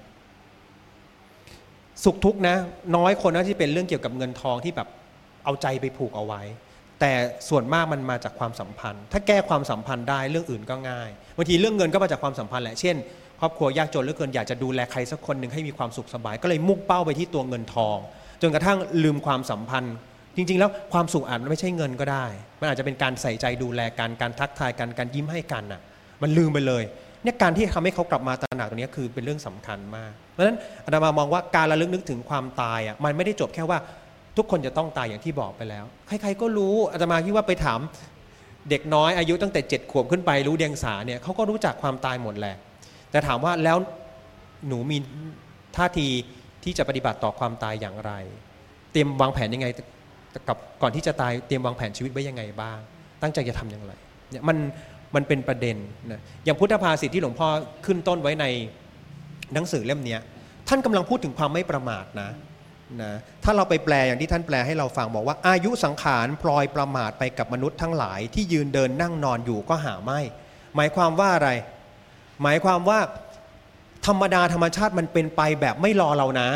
[2.05, 2.57] สุขทุกข์นะ
[2.97, 4.89] น้อยคนนะที่เป็นเรื่องเกี่ยวกับเงินทองที่แบบ
[5.45, 6.43] เอาใจไปผูกเอาไว้
[7.01, 7.13] แต่
[7.49, 12.97] ส่วนมากมันมาจากความสัมพันธ์ ถ้าแก้ความสัมพันธ์ได้เรื่องอื่นก็ง่ายบางทีเรื่องเงินก็มาจากความสัมพันธ์แหละเช่น
[13.41, 17.97] ครอบครัวยากจนเหลือเกินอยากจะดูแลใครสักคนหนึ่งให้มีความสุขสบาย ก็เลยมุ่งเป้าไปที่ตัวเงินทอง
[18.43, 19.97] จนกระทั่งลืมความสัมพันธ์
[20.37, 22.27] จริง ๆ แล้วความสุขอาจไม่ใช่เงินก็ได้
[22.61, 25.81] มันอาจจะเป็นการใส่ใจดูแลกันการทักทายกันการยิ้มให้กันน่ะ
[26.23, 26.83] มันลืมไปเลย
[27.23, 33.79] เนี่ยการที่ทำให้เขากลับมาตระหนักตรงนี้คือเป็นเรื่องสำคัญมาก เพราะฉะนั้นอาตมามองว่าการระลึกนึกถึงความตายอะมันไม่ได้จบแค่ว่า
[34.37, 37.81] ทุกคนจะต้องตายอย่างที่บอกไปแล้ว ใครๆก็รู้อาตมาคิดว่าไปถาม
[38.71, 42.57] เด็กน้อยอายุตั้งแต่เจ็ดขวบขึ้นไปรู้เดียงสาเนี่ยเขาก็รู้จักความตายหมดแหละ
[43.11, 43.77] แต่ถามว่าแล้ว
[44.69, 44.99] หนูมี
[45.77, 46.09] ท่าที
[46.65, 48.13] ที่จะปฏิบัติต่อความตายอย่างไร
[48.93, 49.67] เตรียมวางแผนยังไง
[50.49, 52.79] กับก่อนที่จะตายเตรียมวางแผนชีวิตไว้ยังไงบ้าง
[53.23, 53.93] ตั้งใจจะทำอย่างไร
[54.31, 54.59] เนี่ยมัน
[55.15, 55.77] มันเป็นประเด็น
[56.11, 57.49] นะอย่างพุทธภาษิตที่หลวงพ่อ
[57.87, 58.47] ขึ้นต้นไว้ใน
[59.55, 60.17] หนังสือเล่มนี้
[60.69, 62.31] ท่านกำลังพูดถึงความไม่ประมาทนะ
[63.03, 63.13] นะ
[63.45, 70.21] ถ้าเราไปแปลอย่างที่ท่านแปลให้เราฟังบอกว่า อายุสังขารพลอยประมาทไปกับมนุษย์ทั้งหลายที่ยืนเดินนั่งนอนอยู่ก็หาไม่
[70.77, 71.51] หมายความว่าอะไร
[72.43, 73.01] หมายความว่า
[74.07, 76.49] ธรรมดาธรรมชาติมันเป็นไปแบบไม่รอเรานะ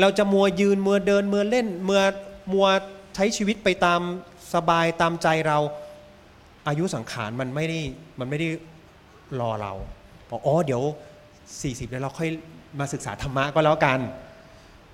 [0.00, 2.00] เราจะมัวยืนมัวเดินมัวเล่นมัว
[2.52, 2.66] มัว
[3.14, 4.00] ใช้ชีวิตไปตาม
[4.54, 5.58] สบายตามใจเรา
[6.68, 7.80] อายุสังขารมันไม่ได้
[8.18, 8.48] มันไม่ได้
[9.40, 9.72] รอเรา
[10.30, 10.82] บอกอ๋อเดี๋ยว
[11.38, 12.28] 40 แล้วเราค่อย
[12.78, 13.98] มาศึกษาธรรมะก็แล้วกัน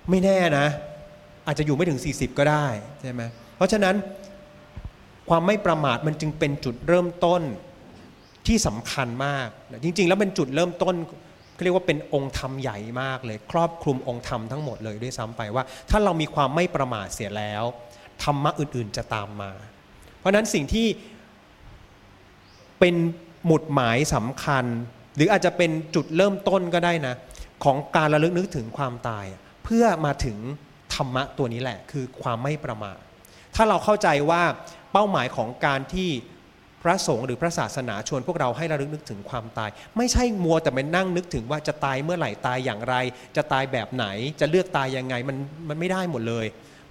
[0.09, 0.67] ไม่แน่นะ
[1.45, 2.65] อาจจะอยู่ไม่ถึง 40 ก็ได้
[3.01, 3.21] ใช่ไหม
[3.55, 3.95] เพราะฉะนั้น
[5.29, 7.41] ความไม่ประมาทมันจึงเป็นจุดเริ่มต้น
[8.47, 9.47] ที่สำคัญมาก
[9.83, 10.95] จริง ๆ แล้วเป็นจุดเริ่มต้น
[11.63, 17.63] เรียกว่าเป็นองค์ธรรมใหญ่มากเลย ครอบคลุมองค์ธรรมทั้งหมดเลยด้วยซ้ำไปว่า ถ้าเรามีความไม่ประมาทเสียแล้ว
[18.23, 19.51] ธรรมะอื่น ๆ จะตามมา
[20.19, 20.87] เพราะนั้นสิ่งที่
[22.79, 22.95] เป็น
[23.45, 24.65] หมุดหมายสำคัญ
[25.15, 27.15] หรืออาจจะเป็นจุดเริ่มต้นก็ได้นะ
[27.63, 29.25] ของการระลึกนึกถึงความตาย
[29.63, 30.37] เพื่อมาถึง
[30.95, 32.99] ธรรมะตัวนี้แหละ คือความไม่ประมาท
[33.55, 34.43] ถ้าเราเข้าใจว่า
[34.91, 36.09] เป้าหมายของการที่
[36.83, 42.95] พระสงฆ์หรือพระศาสนาชวนพวกเราให้ระลึกนึกถึงความตาย ไม่ใช่มัวแต่ไปนั่งนึกถึงว่าจะตายเมื่อไหร่ตายอย่างไร
[43.37, 44.05] จะตายแบบไหน
[44.39, 45.37] จะเลือกตายยังไงมัน
[45.69, 46.45] มันไม่ได้หมดเลย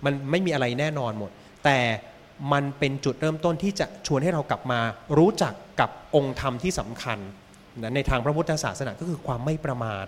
[0.05, 1.31] มันไม่มีอะไรแน่นอนหมด
[1.65, 1.79] แต่
[2.53, 4.81] มันเป็นจุดเริ่มต้นที่จะชวนให้เรากลับมา
[5.19, 7.19] รู้จักกับองค์ธรรมที่สำคัญ
[7.83, 10.07] นะในทางพระพุทธศาสนาก็คือความไม่ประมาท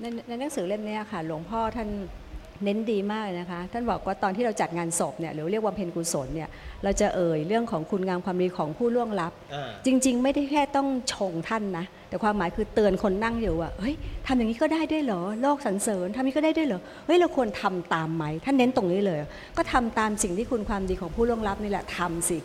[0.00, 1.88] ในในหนังสือเล่มนี้ค่ะ หลวงพ่อท่าน
[2.64, 6.48] เน้นดีมากเลยนะคะท่านบอกว่าตอนที่เราจัดงานศพเนี่ยหรือเรียกว่าเพนกุศลเนี่ย
[6.84, 9.32] เราจะเอ่ยเรื่องของคุณงามความดีของผู้ล่วงลับ
[9.86, 13.94] จริง ๆ ไม่ได้แค่ต้องชงท่านนะแต่ความหมายคือเตือนคนนั่งอยู่ว่าเฮ้ย
[14.26, 19.18] ทำอย่างนี้ก็ได้ด้วยเหรอโลกสรรเสริญทำอย่างนี้ก็ได้ด้วยเหรอเฮ้ยเราควรทำตามไหมท่านเน้นตรงนี้เลย
[19.56, 22.38] ก็ทำตามสิ่งที่คุณความดีของผู้ล่วงลับนี่แหละทำสิ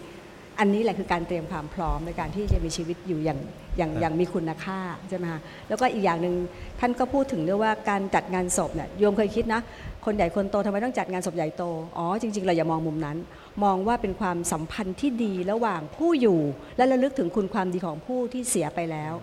[0.62, 3.40] อันนี้แหละคือการเตรียมความพร้อมในการที่จะมีชีวิตอยู่อย่าง
[3.78, 4.80] อย่างอย่างมีคุณค่า
[5.10, 6.36] ใช่ไหมคะแล้วก็อีกอย่างหนึ่ง
[6.80, 9.62] ท่านก็พูดถึงเรื่องว่าการจัดงานศพเนี่ยโยมเคยคิดนะ
[10.06, 11.64] คนใหญ่คนโตทำไมต้องจัดงานศพใหญ่โต
[11.98, 13.18] อ๋อ จริง ๆ เราอย่ามองมุมนั้น
[13.64, 16.40] มองว่าเป็นความสัมพันธ์ที่ดีระหว่างผู้อยู่
[16.78, 19.14] และระลึกถึงคุณความดีของผู้ที่เสียไปแล้ว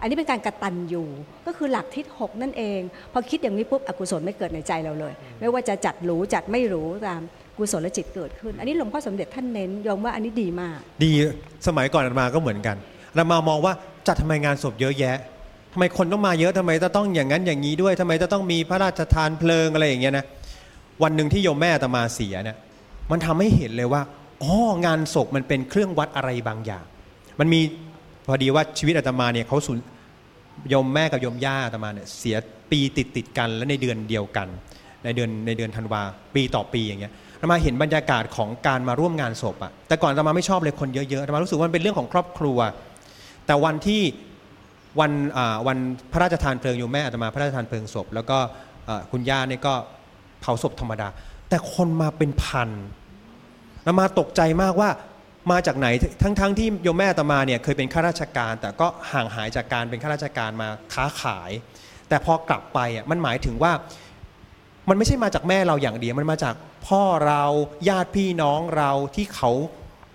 [0.00, 1.08] อันนี้เป็นการกระตันอยู่
[1.46, 2.80] ก็คือหลักทิศหกนั่นเอง
[3.12, 7.22] พอคิดอย่างนี้ปุ๊บอกุศลไม่เกิดในใจเราเลย ไม่ว่าจะจัดหรูจัดไม่หรูตาม
[7.58, 11.10] กุศลจิตเกิดขึ้น อันนี้หลวงพ่อสมเด็จท่านเน้นยอมว่าอันนี้ดีมาก ดี
[11.66, 12.76] สมัยก่อนอามาก็เหมือนกัน
[13.16, 13.72] อามามองว่า
[14.06, 15.16] จัดทำไมงานศพเยอะแยะ
[15.72, 20.24] ทำไมคนต้องมาเยอะทำไมจะต้องอย่างนั้นอย่างนี้ด้วยทำไมจะต้องมีพระราชทานเพลิงอะไรอย่างเงี้ยนะ
[21.02, 22.56] วันหนึ่งที่โยมแม่ตมาเสียเนี่ย
[23.10, 24.02] มันทำให้เห็นเลยว่า
[24.42, 24.54] อ๋อ
[24.86, 26.84] งานศพมันเป็นเครื่องวัดอะไรบางอย่าง
[27.40, 27.60] มันมี
[28.26, 29.78] พอดีว่าชีวิตอาตมาเนี่ยเขาสูญ
[30.70, 32.36] โยมแม่กับโยมย่าอาตมาเนี่ยเสีย
[32.70, 34.48] ปีติดติดกันและในเดือนเดียวกัน
[35.04, 36.02] ในเดือนในเดือนธันวา
[36.34, 42.58] ปีต่อปีอย่างเงี้ยอาตมาเห็นบรรยากาศของการมาร่วมงานศพอะแต่ก่อนอาตมาไม่ชอบเลยคนเยอะๆอาตมารู้สึกว่ามันเป็นเรื่องของครอบครัว
[43.46, 44.02] แต่วันที่
[45.00, 45.12] วัน
[45.66, 45.78] วัน
[46.12, 48.38] พระราชทานเพลิงโยมแม่อาตมาพระราชทานเพลิงศพ แล้วก็
[49.10, 49.74] คุณย่าเนี่ยก็
[50.40, 51.08] เผาศพธรรมดา
[51.48, 52.70] แต่คนมาเป็นพัน
[53.80, 54.90] อาตมาตกใจมากว่า
[55.52, 55.86] มาจากไหน
[56.22, 61.50] ทั้งๆที่โยมแม่อาตมาเนี่ยเคยเป็นข้าราชการ แต่ก็ห่างหายจากการเป็นข้าราชการมาค้าขาย
[62.08, 63.72] แต่พอกลับไปอะมันหมายถึงว่า
[64.88, 66.54] มันไม่ใช่มาจากแม่เราอย่างเดียวมันมาจาก
[66.88, 67.42] พ่อเรา
[67.88, 69.50] ญาติพี่น้องเราที่เขา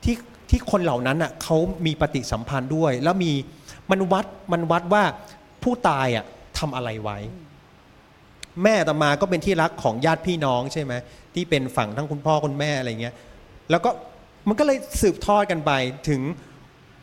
[0.03, 0.15] ที่
[0.49, 3.33] ที่คนเหล่านั้นอะเขามีปฏิสัมพันธ์ด้วย แล้วมี
[3.91, 5.03] มันวัดมันวัดว่า
[5.63, 6.25] ผู้ตายอะ
[6.57, 7.17] ทำอะไรไว้
[8.63, 10.93] แม่อาตมาก็เป็นที่รักของญาติพี่น้องใช่ไหม
[11.33, 13.15] ที่เป็นฝั่งทั้งคุณพ่อคุณแม่อะไรเงี้ย
[13.71, 13.89] แล้วก็
[14.47, 15.71] มันก็เลยสืบทอดกันไป
[16.09, 16.21] ถึง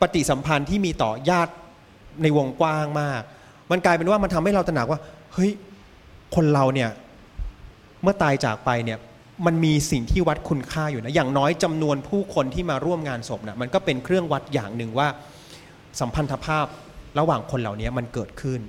[0.01, 1.53] ปฏิสัมพันธ์ที่มีต่อญาติ
[2.21, 3.21] ในวงกว้างมาก
[3.71, 4.99] มันกลายเป็นว่ามันทำให้เราตระหนักว่า
[5.33, 5.51] เฮ้ย
[6.35, 6.89] คนเราเนี่ย
[8.03, 8.99] เมื่อตายจากไปเนี่ย
[9.45, 15.07] มันมีสิ่งที่วัดคุณค่าอยู่นะ อย่างน้อยจำนวนผู้คนที่มาร่วมงานศพนะมันก็เป็นเครื่องวัดอย่างหนึ่งว่า
[15.99, 16.65] สัมพันธภาพ
[17.19, 18.61] ระหว่างคนเหล่านี้มันเกิดขึ้น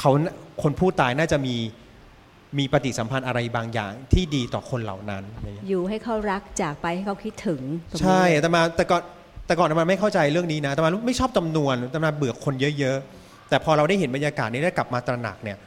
[0.00, 0.10] เขา
[0.62, 1.56] คนผู้ตายน่าจะมี
[2.58, 7.60] มีปฏิสัมพันธ์อะไรบางอย่างที่ดีต่อคนเหล่านั้น อย่างเงี้ยอยู่ให้เขารักจากไปให้เขาคิดถึง
[7.90, 9.02] ตรงนี้ใช่แต่มาแต่ก่อน
[9.46, 15.58] แต่ก่อนอาตมาไม่เข้าใจเรื่องนี้นะแต่มาไม่ชอบจำนวนแต่มาเบื่อคนเยอะ ๆ แต่พอเราได้เห็นบรรยากาศนี้ได้กลับมาตระหนักเนี่ย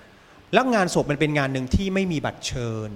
[0.53, 2.89] แล้วงานศพมันเป็นงานหนึ่งที่ไม่มีบัตรเชิญ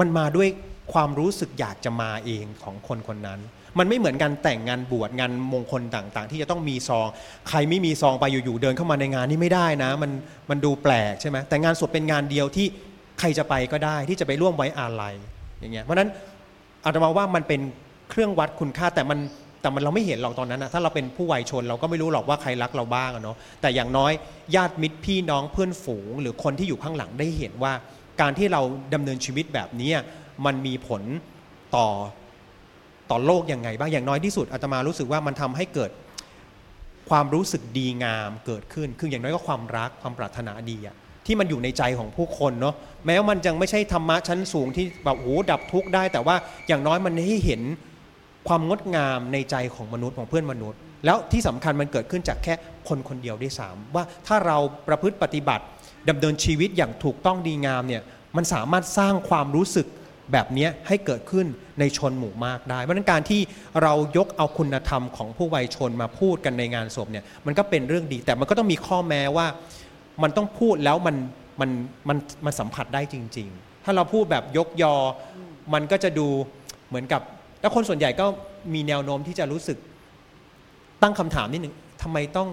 [0.00, 0.48] มันมาด้วย
[0.92, 3.40] ความรู้สึกอยากจะมาเองของคนคนนั้น
[3.78, 7.06] มันไม่เหมือนการแต่งงานบวชงานมงคลต่างๆ ที่จะต้องมีซอง
[7.48, 10.10] ใครไม่มีซองไปอยู่ๆเดินเข้ามาในงานนี่ไม่ได้นะ มัน
[10.50, 12.66] มันดูแปลกใช่ไหมแต่งานศพเป็นงานเดียวที่
[13.20, 15.14] ใครจะไปก็ได้ที่จะไปร่วมไว้อาลัย
[15.60, 16.08] อย่างเงี้ยเพราะนั้น
[16.84, 17.60] อาตมาว่ามันเป็น
[18.10, 19.18] เครื่องวัดคุณค่าแต่มัน
[19.60, 24.12] แต่มันเราไม่เห็นหรอกตอนนั้นนะถ้าเราเป็นผู้วัยชนเราก็ไม่รู้หรอกว่าใครรักเราบ้างเนาะแต่อย่างน้อย
[24.56, 27.72] ญาติมิตรพี่น้องเพื่อนฝูง หรือคนที่อยู่ข้างหลังได้เห็นว่า
[28.20, 28.60] การที่เรา
[28.94, 29.90] ดำเนินชีวิตแบบนี้
[30.46, 31.02] มันมีผล
[31.76, 31.88] ต่อ
[33.10, 35.90] ต่อโลกยังไงบ้างอย่างน้อยที่สุดอาตมารู้สึกว่ามันทำให้เกิด
[37.10, 40.96] ความรู้สึกดีงามเกิดขึ้น คืออย่างน้อยก็ความรักความปรารถนาดีอะ
[41.26, 42.74] ที่มันอยู่ในใจของผู้คนเนาะ
[43.06, 46.36] แม้ว่ามันยังไม่ใช่ธรรมะชั้นสูงที่แบบโอ้ดับทุกข์ได้ แต่ว่า
[46.68, 47.62] อย่างน้อยมันให้เห็น
[48.48, 52.54] ความงดงามในใจของมนุษย์ของเพื่อนมนุษย์ แล้วที่สำคัญมันเกิดขึ้นจากแค่
[52.88, 54.58] คนคนเดียวด้วยซ้ำว่าถ้าเรา
[54.88, 55.64] ประพฤติปฏิบัติ
[56.08, 58.02] ดำเนินชีวิตอย่างถูกต้องดีงามเนี่ย
[58.36, 59.86] มันสามารถสร้างความรู้สึก
[60.32, 61.46] แบบนี้ให้เกิดขึ้น
[61.80, 63.40] ในชนหมู่มากได้เพราะฉะนั้นการที่
[63.82, 69.46] เรายกเอาคุณธรรมของผู้วัยชนมาพูดกันในงานศพเนี่ยมันก็เป็นเรื่องดี แต่มันก็ต้องมีข้อแม้ว่า
[70.22, 71.16] มันต้องพูดแล้วมัน
[71.60, 71.70] มัน
[72.08, 74.94] มันมันสัมผัสได้จริง ๆ ถ้าเราพูดแบบยกยอ
[75.74, 76.28] มันก็จะดู
[76.88, 77.22] เหมือนกับ
[77.60, 78.26] แล้วคนส่วนใหญ่ก็
[78.74, 79.78] มีแนวโน้มที่จะรู้สึก
[81.02, 82.48] ตั้งคำถามนิดหนึ่งทำไมต้อง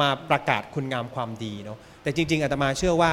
[0.00, 3.10] มาประกาศคุณงามความดีเนาะแต่จริง ๆอาตมาเชื่อว่า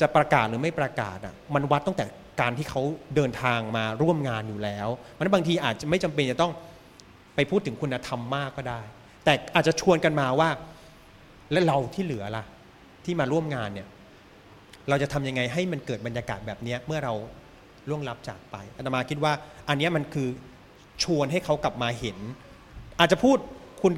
[0.00, 2.04] จะประกาศหรือไม่ประกาศอะมันวัดตั้งแต่
[2.40, 2.82] การที่เขา
[3.16, 4.88] เดินทางมาร่วมงานอยู่แล้ว
[5.18, 6.52] มันบางทีอาจจะไม่จำเป็นจะต้อง
[7.34, 8.80] ไปพูดถึงคุณธรรมมากก็ได้
[9.24, 10.48] แต่อาจจะชวนกันมาว่า
[11.52, 12.44] แล้วเราที่เหลือล่ะ
[13.04, 13.88] ที่มาร่วมงานเนี่ย
[14.88, 17.14] เราจะทำยังไงให้มันเกิดบรรยากาศแบบนี้เมื่อเรา
[17.88, 19.32] ล่วงลับจากไปอาตมาคิดว่า
[19.68, 20.28] อันนี้มันคือ
[21.04, 22.18] ชวนให้เขากลับมาเห็น
[23.00, 23.38] อาจจะพูด
[23.82, 23.92] คุณ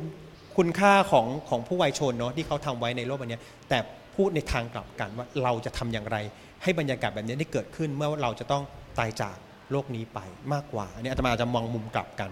[0.56, 3.78] คุณค่าของของผู้วัยชนเนาะที่เขาทำไว้ในโลกใบนี้แต่
[4.16, 6.16] พูดในทางกลับกันว่าเราจะทำอย่างไร
[6.62, 8.62] ให้บรรยากาศแบบนี้ได้เกิดขึ้นเมื่อเราจะต้อง
[8.98, 9.36] ตายจาก
[9.70, 10.18] โลกนี้ไป
[10.52, 12.30] มากกว่า อันนี้อาตมาจะมองมุมกลับกัน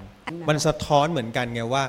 [0.48, 1.84] มันสะท้อนเหมือนกันไงว่า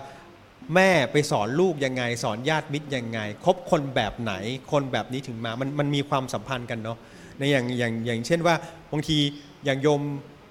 [0.75, 4.33] แม่ไปสอนลูกยังไง สอนญาติมิตรยังไง คบคนแบบไหน
[4.71, 6.97] คนแบบนี้ถึงมา มันมันมีความสัมพันธ์กันเนาะ
[7.37, 8.55] ในอย่างอย่างอย่างเช่นว่า
[8.91, 9.17] บางที
[9.65, 10.01] อย่างโยม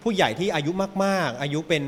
[0.03, 0.71] ผู้ใหญ่ที่อายุ
[1.05, 1.83] มาก ๆ อายุเป็น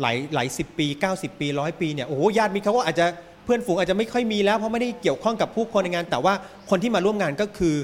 [0.00, 3.06] หลายหลายสิบปี 90 ปีร้อยปีเนี่ยโอ้โหญาติมิตรเขาก็อาจจะ
[3.44, 6.34] เพื่อนฝูงอาจจะไม่ค่อยมีแล้วเพราะไม่ได้เกี่ยวข้องกับผู้คนในงาน แต่ว่า
[6.70, 7.74] คนที่มาร่วมงานก็คือ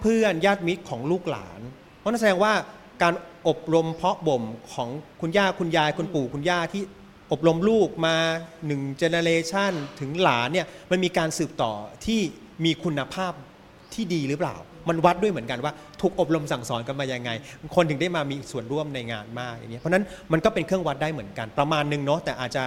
[0.00, 1.60] เพื่อนๆญาติมิตรของลูกหลาน
[1.98, 2.52] เพราะนั่นแสดงว่า
[3.02, 3.14] การ
[3.48, 4.88] อบรมเพาะบ่มของ
[5.20, 6.82] คุณย่าคุณยายคุณปู่คุณย่าที่
[7.32, 8.16] อบรมลูกมา
[8.66, 11.72] หนึ่งเจเนเรชันถึงหลานเนี่ยมันมีการสืบต่อ
[12.06, 12.20] ที่
[12.64, 13.32] มีคุณภาพ
[13.94, 14.56] ที่ดีหรือเปล่า
[14.88, 17.30] มันวัดด้วยเหมือนกันว่า ถูกอบรมสั่งสอนกันมายังไง
[17.74, 22.62] คนถึงได้มามีส่วนร่วมในงานมากอย่างเงี้ยเพราะฉะนั้นมันก็เป็นเครื่องวัดได้เหมือนกันประมาณหนึงเนาะแต่อาจจะ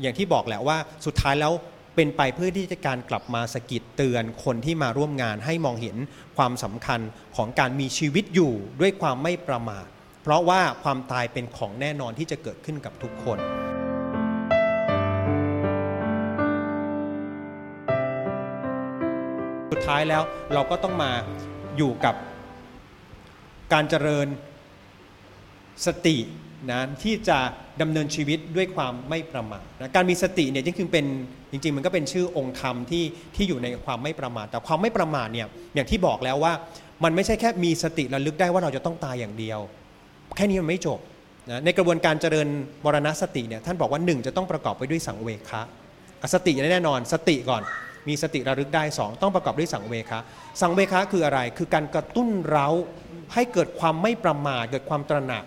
[0.00, 0.76] อย่างที่บอกแหละว่า
[1.06, 1.52] สุดท้ายแล้ว
[1.96, 5.96] เป็นไปเพื่อที่จะการกลับมาสกิดเตือนคนที่มาร่วมงานให้มองเห็น
[6.36, 7.00] ความสำคัญ
[7.36, 9.86] ของการมีชีวิตอยู่ด้วยความไม่ประมาท
[10.22, 13.38] เพราะว่าความตายเป็นของแน่นอนที่จะเกิดขึ้นกับทุกคน
[19.70, 20.22] สุดท้ายแล้ว
[20.54, 21.12] เราก็ต้องมา
[21.76, 22.14] อยู่กับ
[23.72, 24.26] การเจริญ
[25.86, 26.16] สติ
[26.70, 27.38] นะที่จะ
[27.80, 31.06] ดำเนินชีวิตด้วยความไม่ประมาทนะการมีสติเนี่ยจริงๆเป็น
[31.50, 33.04] จริง ๆ มันก็เป็นชื่อองค์ธรรมที่
[33.34, 36.52] ที่อยู่ในความไม่ประมาทแต่ความไม่ประมาทเนี่ยอย่างที่บอกแล้วว่า
[37.04, 39.58] มันไม่ใช่แค่มีสติระลึกได้ว่าเราจะต้องตายอย่างเดียว
[40.36, 40.98] แค่นี้มันไม่จบ
[41.50, 42.48] นะในกระบวนการเจริญ
[42.84, 45.62] มรณสติเนี่ยท่านบอกว่าหนึ่งจะต้องประกอบไปด้วยสังเวคะ
[46.34, 47.62] สติแน่นอนสติก่อน
[48.08, 50.20] มีสติระลึกได้สองต้องประกอบด้วยสังเวคะ
[50.60, 52.66] สังเวคะคืออะไรคือการกระตุ้นเรา
[53.34, 55.44] ให้เกิดความไม่ประมาทเกิดความตระหนัก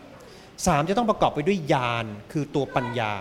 [0.66, 3.14] สามจะต้องประกอบไปด้วยญาณคือตัวปัญญา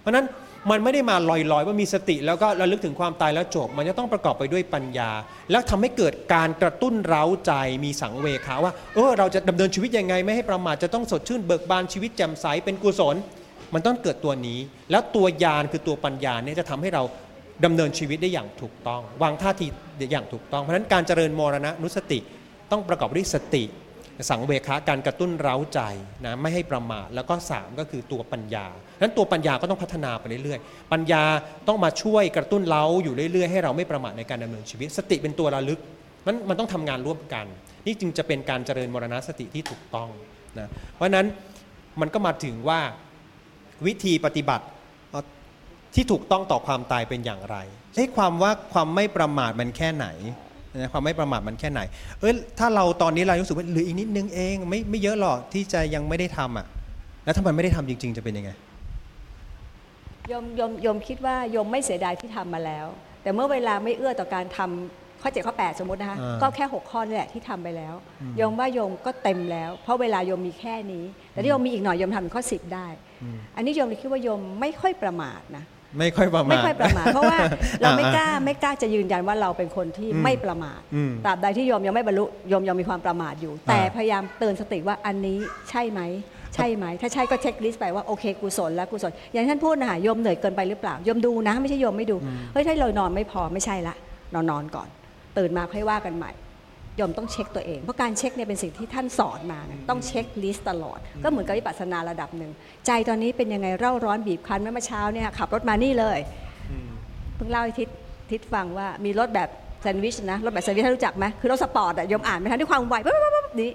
[0.00, 0.26] เพราะฉะนั้น
[0.70, 5.10] มันไม่ได้มาลอยๆ ว่ามีสติแล้วก็ระลึกถึงความตายแล้วจบ มันจะต้องประกอบไปด้วยปัญญา
[5.50, 7.52] แล้วทำให้เกิดการกระตุ้นเร้าใจ
[7.84, 13.16] มีสังเวคะว่าเออเราจะดำเนินชีวิตยังไง ไม่ให้ประมาทจะต้องสดชื่นเบิกบานชีวิตแจ่มใสเป็นกุศล
[13.74, 14.58] มันต้องเกิดตัวนี้
[14.90, 17.02] แล้วตัวญาณคือตัวปัญญาเนี่ยจะทำให้เรา
[17.64, 19.66] ดำเนินชีวิตได้อย่างถูกต้อง วางท่าที
[20.12, 22.18] อย่างถูกต้องเพราะฉะนั้นการเจริญมรณะนุสติ
[22.70, 23.64] ต้องประกอบด้วยสติ
[24.30, 25.80] สังเวคะการกระตุ้นเร้าใจ
[26.24, 28.66] นะไม่ให้ประมาทแล้วก็ 3 ก็คือตัวปัญญา
[29.00, 31.22] นั้นตัวปัญญาก็ต้องพัฒนาไปเรื่อยๆ ปัญญา
[31.68, 35.80] ต้องมาช่วยกระตุ้นเร้าอยู่เรื่อยๆ ให้เราไม่ประมาทในการดำเนินชีวิต สติเป็นตัวระลึก
[36.26, 37.46] มันมันต้องทำงานร่วมกัน
[37.86, 40.08] นี่จึงจะเป็นการเจริญมรณสติที่ถูกต้อง
[40.58, 41.26] นะเพราะนั้น
[42.00, 42.80] มันก็มาถึงว่า
[43.86, 44.66] วิธีปฏิบัติ
[45.94, 47.56] ที่ถูกต้องต่อความตายเป็นอย่างไร
[47.94, 50.06] ใช้ความว่าความไม่ประมาทมันแค่ไหน
[50.76, 51.80] นะความไม่ประมาทมันแค่ไหน
[52.20, 56.66] เออถ้าเราตอนนี้เรารู้สึกว่าเหลืออีกนิดนึงเองไม่ไม่เยอะหรอกที่จะยังไม่ได้ทำอะ
[57.24, 58.50] แล้วถ้ามันไม่ได้ทำจริง ๆ จะเป็นยังไง
[60.28, 62.86] โยมโยมโยมคิดว่าโยมไม่เสียดายที่ทำมาแล้ว
[63.22, 67.94] แต่เมื่อเวลาไม่เอื้อต่อการทำข้อเจ็ดข้อ8สมมตินะคะอ่าก็แค่ 6 ข้อนี่แหละที่ทำไปแล้ว
[68.36, 72.86] โยมว่าโยมก็เต็มแล้ว เพราะเวลาโยมมีแค่นี้ แต่ที่โยมมีอีกหน่อยโยมทำเป็นข้อ10ได้
[73.56, 75.64] อันนี้โยมเลยคิดว่าโยมไม่ค่อยประมาทนะ
[75.98, 77.38] ไม่ค่อยประมาทไม่ค่อยประมาทเพราะว่า
[77.80, 85.38] เราไม่กอ่าล้าไม่กล้าจะยืนยันว่าเราเป็นคนที่อืมไม่ประมาทอืมตราบใดที่โยมยังไม่บรรลุโยมยังมีความประมาทอยู่ แต่อ่าพยายามเตือนสติว่าอันนี้
[85.70, 86.00] ใช่ไหม
[86.54, 92.16] ใช่ไหม ถ้าใช่ก็เช็คลิสต์ไปว่าโอเคกุศลแล้วกุศลอย่างที่ท่านพูดนะคะโยมเหนื่อยเกินไปหรือเปล่าโยมดูนะ ไม่ใช่โยมไม่ดู
[92.52, 93.94] เฮ้ยถ้าเรานอนไม่พอไม่ใช่ละ
[94.34, 94.88] นอนนอนก่อน
[95.38, 102.52] ตื่นมาค่อยว่ากันใหม่โโยมต้องเช็คตัวเอง เพราะการเช็คเนี่ยเป็นสิ่งที่ท่านสอนมานะต้อง checklist ตลอด ก็เหมือนกับวิปัสสนาระดับหนึ่ง
[102.86, 106.18] ใจตอนนี้เป็นยังไงเร่าร้อนบีบคั้นเมื่อเช้าเนี่ยขับรถมานี่เลย
[107.36, 107.88] เพิ่งเล่าให้ทิศ
[108.30, 109.48] ทิศฟังว่ามีรถแบบ
[109.82, 113.70] แซนด์วิชนะรถแบบแซนด์วิชท่านรู้จักไหมคือรถสปอร์ตอะโยมอ่านไม่ทันด้วยความไวปั๊บปั๊บปั๊บนี้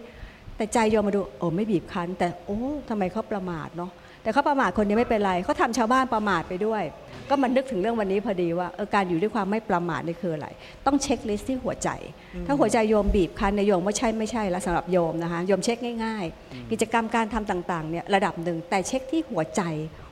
[0.57, 2.57] แต่ใจโยมมาดูโอ้ไม่บีบคั้น แต่โอ้
[2.89, 3.91] ทำไมเขาประมาทเนาะ
[4.23, 6.83] แต่เขาประมาทคนนี้ไม่เป็นไรเขาทำชาวบ้านประมาทไปด้วย
[7.29, 10.47] ก็มันนึกถึงเรื่องวันนี้พอดีว่าเออการอยู่ด้วยความไม่ประมาทนี่คืออะไร
[10.85, 11.89] ต้องเช็คลิสต์ที่หัวใจ
[12.45, 19.61] ถ้าหัวใจโยมบีบคั้นในยโยมว่าใช่ไม่ใช่แล้วสำหรับโยมนะคะโยมเช็คง่าย ๆ กิจกรรมการทำต่างๆเนี่ยระดับหนึ่งแต่เช็คที่หัวใจ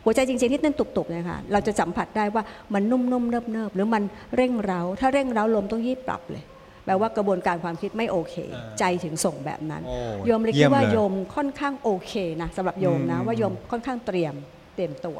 [0.03, 2.43] หัวใจจริงๆที่เต้นตุบๆเนี่ยค่ะเราจะสัมผัสได้ว่า
[2.73, 4.03] มันนุ่มๆเนิบๆหรือมัน
[4.35, 6.43] เร่งเร้า ถ้าเร่งเร้าลมต้องยีบปรับเลย
[6.85, 9.97] แปลว่ากระบวนการความคิดไม่โอเคอ่าใจถึงส่งแบบนั้นโอ้
[10.27, 14.33] โยมเลยเยี่คิยดมว่าเลยโยมค่อนข้างโอเคนะสำหรับโยมนะอืมว่าโยมค่อนข้างเตรียม
[14.75, 15.19] เตรียมตัว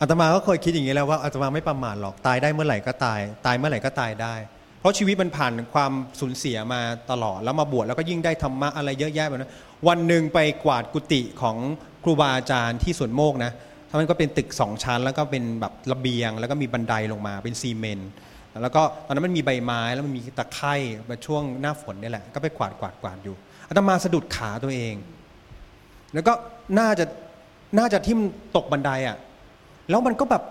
[0.00, 4.34] อาตมาก็เคยคิดอย่างนี้แล้วว่าอาตมาไม่ประมาทหรอกตายได้เมื่อไหร่ก็ตาย ตายเมื่อไหร่ก็ตายได้
[4.80, 6.80] เพราะชีวิตมันผ่านความสูญเสียมา
[7.10, 9.52] ตลอด แล้วมาบวชแล้วก็ยิ่งได้ธรรมะอะไรเยอะแยะแบบนั้น
[9.88, 11.56] วันหนึ่งไปกวาดกุฏิของ
[12.04, 13.52] ครูบาอาจารย์ที่สวนโมกนะ
[13.88, 18.10] ท่ามันก็เป็นตึกสองชั้น แล้วก็เป็นแบบระเบียง แล้วก็มีบันไดลงมาเป็นซีเมนต์
[18.62, 20.74] แล้วก็ตอนนั้นมันมีใบไม้แล้วมันมีตะไคร่
[21.10, 23.34] มาช่วงหน้าฝนนี่แหละ ก็ไปกวาดกวาดกวาดอยู่
[23.68, 24.94] อาตมาสะดุดขาตัวเอง
[26.14, 26.32] แล้วก็
[26.78, 27.04] น่าจะ
[27.78, 28.20] น่าจะทิ่ม
[28.56, 29.16] ตกบันไดอะ
[29.90, 30.42] แล้วมันก็แบบ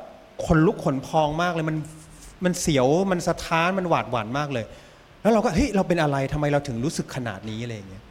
[0.46, 1.78] ขนลุกขนพองมากเลยมัน
[2.46, 4.66] มันเสียวมันสะท้านมันหวาดหวั่นมากเลย
[5.22, 8.04] แล้วเราก็เฮ้ยเราเป็นอะไรทำไมเราถึงรู้สึกขนาดนี้อะไรอย่างเงี้ย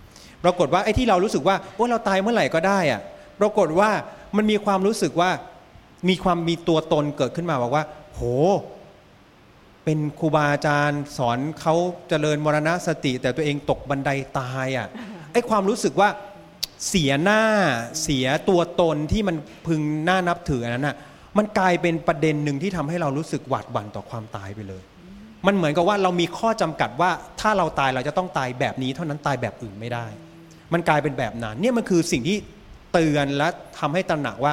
[0.44, 3.00] ปรากฏว่าไอ้ที่เรารู้สึกว่าโอ้เราตายเมื่อไหร่ก็ได้อะ
[3.40, 3.90] ปรากฏว่า
[4.36, 5.30] มันมีความรู้สึกว่า
[6.08, 8.22] มีความมีตัวตนเกิดขึ้นมาบอกว่า โห
[9.84, 11.74] เป็นครูบาอาจารย์ สอนเขา
[12.08, 14.88] เจริญมรณสติ แต่ตัวเองตกบันไดตายอะ
[15.32, 16.08] ไอ้ความรู้สึกว่า
[16.88, 17.42] เสียหน้า
[18.02, 20.96] เสียตัวตนที่มันพึงน่านับถืออันนั้นน่ะ
[21.38, 24.82] มันกลายเป็นประเด็นหนึ่งที่ทำให้เรารู้สึกหวาดหวั่นต่อความตายไปเลย
[25.46, 27.10] มันเหมือนกับว่าเรามีข้อจำกัดว่า
[27.40, 30.06] ถ้าเราตายเราจะต้องตายแบบนี้ เท่านั้นตายแบบอื่นไม่ได้
[30.72, 32.36] มันกลายเป็นแบบนั้นเนี่ยมันคือสิ่งที่
[32.92, 34.52] เตือนและทำให้ตระหนักว่า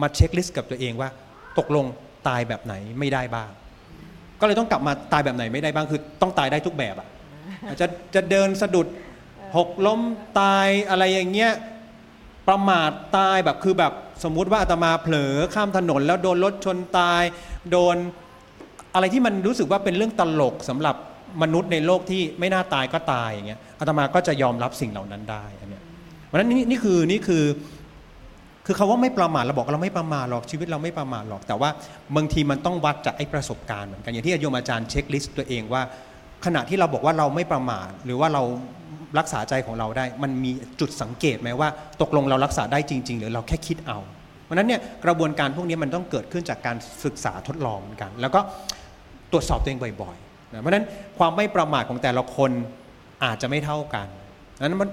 [0.00, 1.08] มาเช็คลิสต์กับตัวเองว่า
[1.58, 1.86] ตกลง
[2.28, 3.50] ตายแบบไหนไม่ได้บ้าง
[4.40, 8.86] ก็เลยต้องกลับมาตายแบบไหนไม่ได้บ้างคือ ต้องตายได้ทุกแบบอะ่ะจะจะเดินสะดุด
[9.56, 10.00] หกล้ม
[10.40, 11.52] ตายอะไรอย่างเงี้ย
[12.48, 13.92] ประมาทตายแบบคือแบบ
[14.24, 17.22] สมมุติว่าอาตมาเผลอข้ามถนน แล้วโดนรถชนตาย
[17.70, 17.96] โดน
[18.94, 20.96] อะไรที่มันรู้สึกว่าเป็นเรื่องตลกสำหรับ
[21.42, 25.82] มนุษย์ในโลกที่ไม่น่าตายก็ตายอย่างเงี้ยอาตมาก็จะยอมรับสิ่งเหล่านั้นได้อันเนี้ย
[26.26, 27.44] เพราะฉะนั้นนี่นี่คือนี่คือ
[28.66, 31.70] คือเขาว่าไม่ประมาทเราบอกเราไม่ประมาทหรอกชีวิตเราไม่ประมาทหรอก แต่ว่า
[32.16, 35.82] บางทีมันต้องวัดจากไอ้ประสบการณ์เหมือนกันอย่างที่โยมอาจารย์เช็คลิสต์ตัวเองว่า
[36.44, 38.42] ขณะที่เราบอกว่าเราไม่ประมาทหรือว่าเรา
[39.18, 40.50] รักษาใจของเราได้ มันมี
[40.80, 41.68] จุดสังเกตไหมว่า
[42.02, 43.98] ตกลงเรารักษาได้จริง ๆ หรือเราแค่คิดเอา
[44.44, 48.40] เพราะฉะนั้นเนี่ยกระบวนการพวกนี้มันต้องเกิดขึ้นจากการศึกษาทดลองเหมือนกัน แล้วก็
[49.32, 50.86] ตรวจสอบตัวเองบ่อยๆนะเพราะฉะนั้น
[51.18, 52.50] ความไม่ประมาทของแต่ละคน
[53.24, 54.06] อาจจะไม่เท่ากัน
[54.62, 54.90] นั้นมัน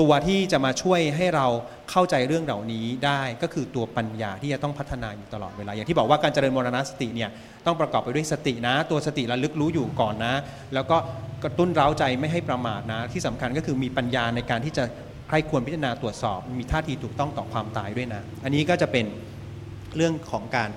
[0.00, 1.46] ตัวที่จะมาช่วยให้เรา
[1.90, 7.30] เข้าใจเรื่องเหล่านี้ได้ก็คือตัวปัญญาที่จะต้องพัฒนาอยู่ตลอดเวลาอย่างที่บอกว่าการเจริญมรณสติเนี่ย
[7.66, 10.34] ต้องประกอบไปด้วยสตินะ ตัวสติระลึกรู้อยู่ก่อนนะ
[10.74, 10.96] แล้วก็
[11.44, 14.84] กระตุ้นเร้าใจไม่ให้ประมาทนะ ที่สำคัญก็คือมีปัญญาในการที่จะ
[15.28, 19.04] ใครควรพิจารณาตรวจสอบ มีท่าทีถูกต้องต่อความตายด้วยนะ อันนี้ก็จะเป็น
[19.96, 20.70] เรื่องของการ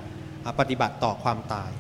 [0.60, 1.72] ปฏิบัติต่อความตาย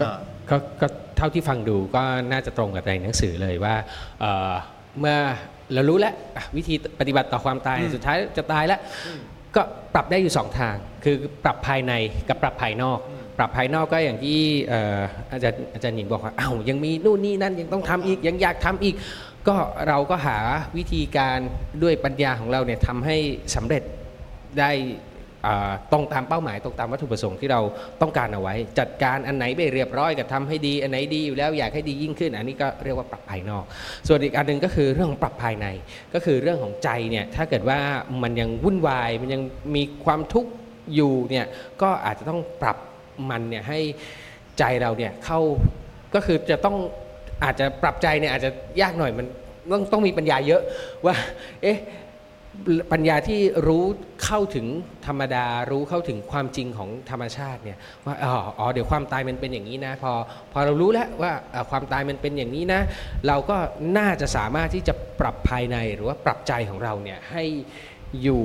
[0.00, 0.86] ก็ก็
[1.16, 2.02] เท่าที่ฟังดูก็
[2.32, 3.74] น่าจะตรงกับในหนังสือเลยว่า
[4.20, 4.52] เอ่อ
[5.00, 5.18] เมื่อ
[5.74, 8.80] เรารู้แล้วอะวิธีปฏิบัติต่อความตายอืมสุดท้ายจะตายแล้ว
[9.56, 9.62] ก็
[9.94, 11.92] ปรับได้อยู่สองทาง คือปรับภายใน
[12.28, 12.98] กับปรับภายนอก
[13.38, 14.38] ปรับภายนอกก็อย่างที่
[14.68, 15.00] เอ่อ
[15.32, 18.94] อาจารย์อาจารย์หญิงบอกว่าอ้าวยังมีนู่นนี่นั่นยังต้องทำอีกยังอยากทำอีก
[19.48, 19.54] ก็
[19.88, 20.38] เราก็หา
[20.76, 21.38] วิธีการ
[21.82, 23.16] ด้วยปัญญาของเราเนี่ยทำให้
[23.54, 23.82] สำเร็จ
[24.58, 25.07] ได้อ่า
[25.92, 27.60] ตรงตามเป้าหมายตรงตามวัตถุประสงค์ที่เรา
[28.00, 33.64] ต้องการเอาไว้ จัดการอันไหนไม่เรียบร้อยกับทำให้ดี อันไหนดีอยู่แล้วอยากให้ดียิ่งขึ้น อันนี้ก็เรียกว่าปรับภายนอก
[34.08, 35.66] ส่วนอีกอันหนึ่งก็คือเรื่องของปรับภายใน
[36.14, 37.78] ก็คือเรื่องของใจเนี่ยถ้าเกิดว่า
[38.22, 39.42] มันยังวุ่นวายมันยัง
[39.74, 40.50] มีความทุกข์
[40.94, 41.46] อยู่เนี่ย
[41.82, 42.76] ก็อาจจะต้องปรับ
[43.30, 43.78] มันเนี่ยให้
[44.58, 45.40] ใจเราเนี่ยเข้า
[46.14, 46.76] ก็คือจะต้อง
[47.44, 49.26] อาจจะปรับใจเนี่ยอาจจะยากหน่อยมัน
[49.72, 50.62] ต้องต้องมีปัญญาเยอะ
[51.06, 51.14] ว่า
[51.62, 51.78] เอ๊ะ
[52.92, 53.84] ปัญญาที่รู้
[54.24, 54.66] เข้าถึง
[55.06, 58.14] ธรรมดา รู้เข้าถึงความจริงของธรรมชาติเนี่ยว่า
[58.58, 60.12] อ๋อเดี๋ยวความตายมันเป็นอย่างนี้นะ พอ
[60.52, 61.32] พอเรารู้แล้วว่า
[61.70, 62.80] ความตายมันเป็นอย่างนี้นะ
[63.26, 63.56] เราก็
[63.98, 67.44] น่าจะสามารถที่จะปรับภายในหรือว่าปรับใจของเราเนี่ยให้
[68.22, 68.44] อยู่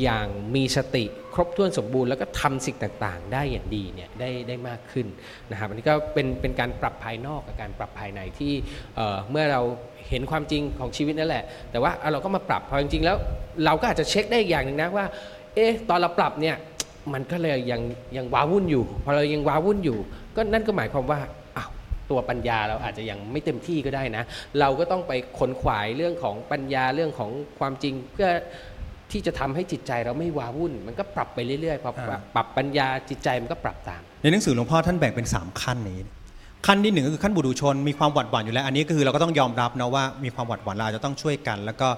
[0.00, 1.04] อย่างมีสติ
[1.34, 5.06] ครบถ้วนสมบูรณ์แล้วก็ทำสิ่งต่างๆ ได้อย่างดีเนี่ยได้ได้มากขึ้น
[5.50, 8.52] นะครับอันนี้ก็เป็นเป็นการปรับภายนอกกับการปรับภายในที่
[8.96, 9.62] เเมื่อเรา
[10.10, 13.16] เห็นความจริงของชีวิตนั่นแหละ แต่ว่าเราก็มาปรับพอจริงๆแล้ว
[13.64, 15.04] เราก็อาจจะเช็คได้อีกอย่างหนึ่งนะว่า
[15.54, 16.56] เอ๊ะตอนเราปรับเนี่ย
[17.12, 17.82] มันก็เลยยัง
[18.16, 19.98] ยังว้าวุ่นอยู่ พอเรายังว้าวุ่นอยู่
[20.36, 21.20] ก็นั่นก็หมายความว่า
[21.56, 21.70] อ้าว
[22.10, 24.24] ตัวปัญญาเราอาจจะยังไม่เต็มที่ก็ได้นะ
[24.60, 28.28] เราก็ต้องไปขนขวายเรื่องของปัญญาเรื่องของความจริงเพื่อ
[29.12, 35.98] ที่จะทำให้จิตใจเราไม่ว้าวุ่น มันก็ปรับไปเรื่อยๆพอปรับปรับปัญญาจิตใจมันก็ปรับตาม ในหนังสือหลวงพ่อท่านแบ่งเป็น 3 ขั้นนี้
[36.66, 41.88] ขั้นที่หนึ่งก็คือขั้นบุรุชนมีความหวัดหวั่นอยู่แล้ว อันนี้ก็คือเราก็ต้องยอมรับนะว่ามีความหวัดหวั่นเราอาจจะต้องช่วยกัน แล้วก็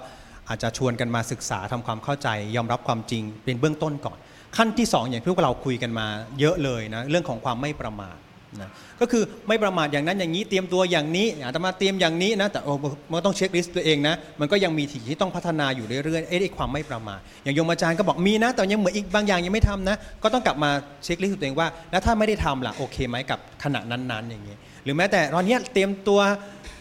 [0.49, 4.17] อาจจะชวนกันมาศึกษาทำความเข้าใจ ยอมรับความจริงเป็นเบื้องต้นก่อน
[4.57, 6.07] ขั้นที่สองอย่างที่พวกเราคุยกันมา
[6.39, 8.17] เยอะเลยนะเรื่องของความไม่ประมาท
[8.61, 8.69] นะ
[9.01, 12.71] ก็คือไม่ประมาทอย่างนั้นอย่างนี้เตรียมตัวอย่างนี้อาตมาเตรียมอย่างนี้นะแต่โอ้
[13.11, 20.69] มันต้องเช็คลิสต์ตัวเองนะมันก็ยังมีสิ่งที่ต้องพัฒนาอยู่เรื่อยๆเอ๊ะไอ้ความไม่ประมาทอย่างโยมอาจารย์ก็บอกมีนะ แต่ยังเหมือนอีกบางอย่างยังไม่ทำนะ ก็ต้องกลับมา
[21.03, 26.19] เช็คลิสต์ตัวเองว่า แล้วถ้าไม่ได้ทำล่ะโอเคไหมกับขณะนั้นๆอย่างนี้หรือแม้แต่ตอนนี้เตรียมตัว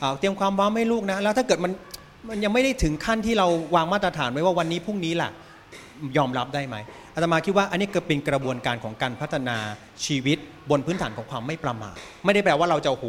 [0.01, 1.73] เอ่อเตรียมความพร้อมให้ลูกนะ แล้วถ้าเกิดมัน
[2.29, 5.31] มันยังไม่ได้ถึงขั้นที่เราวางมาตรฐานไว้ว่าวันนี้พรุ่งนี้ล่ะ
[6.17, 6.77] ยอมรับได้ไหม
[7.15, 9.57] อาตมาคิดว่าอันนี้ก็เป็นกระบวนการของการพัฒนา
[10.07, 10.39] ชีวิต
[10.71, 13.07] บนพื้นฐานของความไม่ประมาทไม่ได้แปลว่าเราจะโอ้โห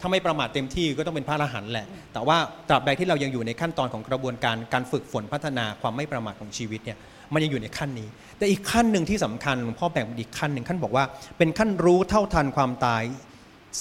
[0.00, 2.36] ถ้าไม่ประมาทเต็มที่ก็ต้องเป็นพระอรหันต์แหละ แต่ว่า
[2.68, 6.98] ตราบใดที่เรายังอยู่ในขั้นตอนของกระบวนการการฝึกฝนพัฒนาความไม่ประมาทของชีวิตเนี่ย
[7.32, 11.04] มันยังอยู่ในขั้นนี้ แต่อีกขั้นหนึ่งที่สำคัญหลวงพ่อแบ่งอีกขั้นหนึ่งขั้นบอกว่า
[11.38, 13.02] เป็นขั้นรู้เท่าทันความตาย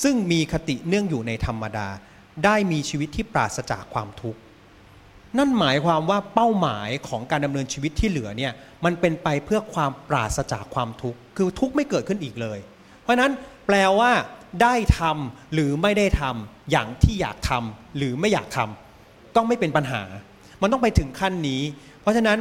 [0.03, 1.87] ซึ่งมีคติเนื่องอยู่ในธรรมดา
[2.45, 4.39] ได้มีชีวิตที่ปราศจากความทุกข์
[5.37, 8.51] นั่นหมายความว่าเป้าหมายของการดำเนินชีวิตที่เหลือเนี่ย
[8.85, 12.59] มันเป็นไปเพื่อความปราศจากความทุกข์คือทุกข์ไม่เกิดขึ้นอีกเลย
[13.01, 13.31] เพราะนั้น
[13.67, 14.11] แปลว่า
[14.63, 20.01] ได้ทำหรือไม่ได้ทำอย่างที่อยากทำหรือไม่อยากทำก็ไม่เป็นปัญหา
[20.61, 21.61] มันต้องไปถึงขั้นนี้
[22.01, 22.37] เพราะฉะนั้น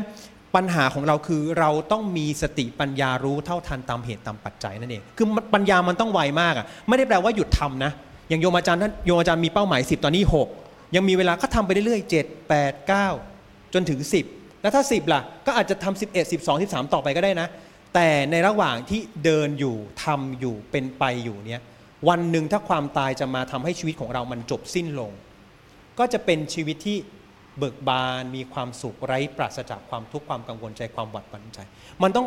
[0.57, 7.93] ปัญหาของเราคือเราต้องมีสติปัญญารู้เท่าทันตามเหตุตามปัจจัยนั่นเองคือปัญญามันต้องไวมากอะไม่ได้แปลว่าหยุดทำนะ
[8.29, 10.62] อย่างโยมอาจารย์ท่านโยมอาจารย์มีเป้าหมาย 10 ตอนนี้ 6
[10.95, 17.49] ยังมีเวลาก็ทำไปเรื่อยๆ 7 8 9 จนถึง 10 แล้วถ้า 10 ล่ะ ก็อาจจะทำ11 12 13 ต่อไปก็ได้นะ
[17.95, 21.63] แต่ในระหว่างที่เดินอยู่ทำอยู่เป็นไปอยู่เนี่ย
[22.09, 25.13] วันหนึ่งถ้าความตายจะมาทำให้ชีวิตของเรามันจบสิ้นลง
[25.99, 26.99] ก็จะเป็นชีวิตที่
[27.59, 31.59] เบิกบานมีความสุขไร้ปราศจากความทุกข์ความกังวลใจความหวาดหวั่นใจ
[32.03, 32.27] มันต้อง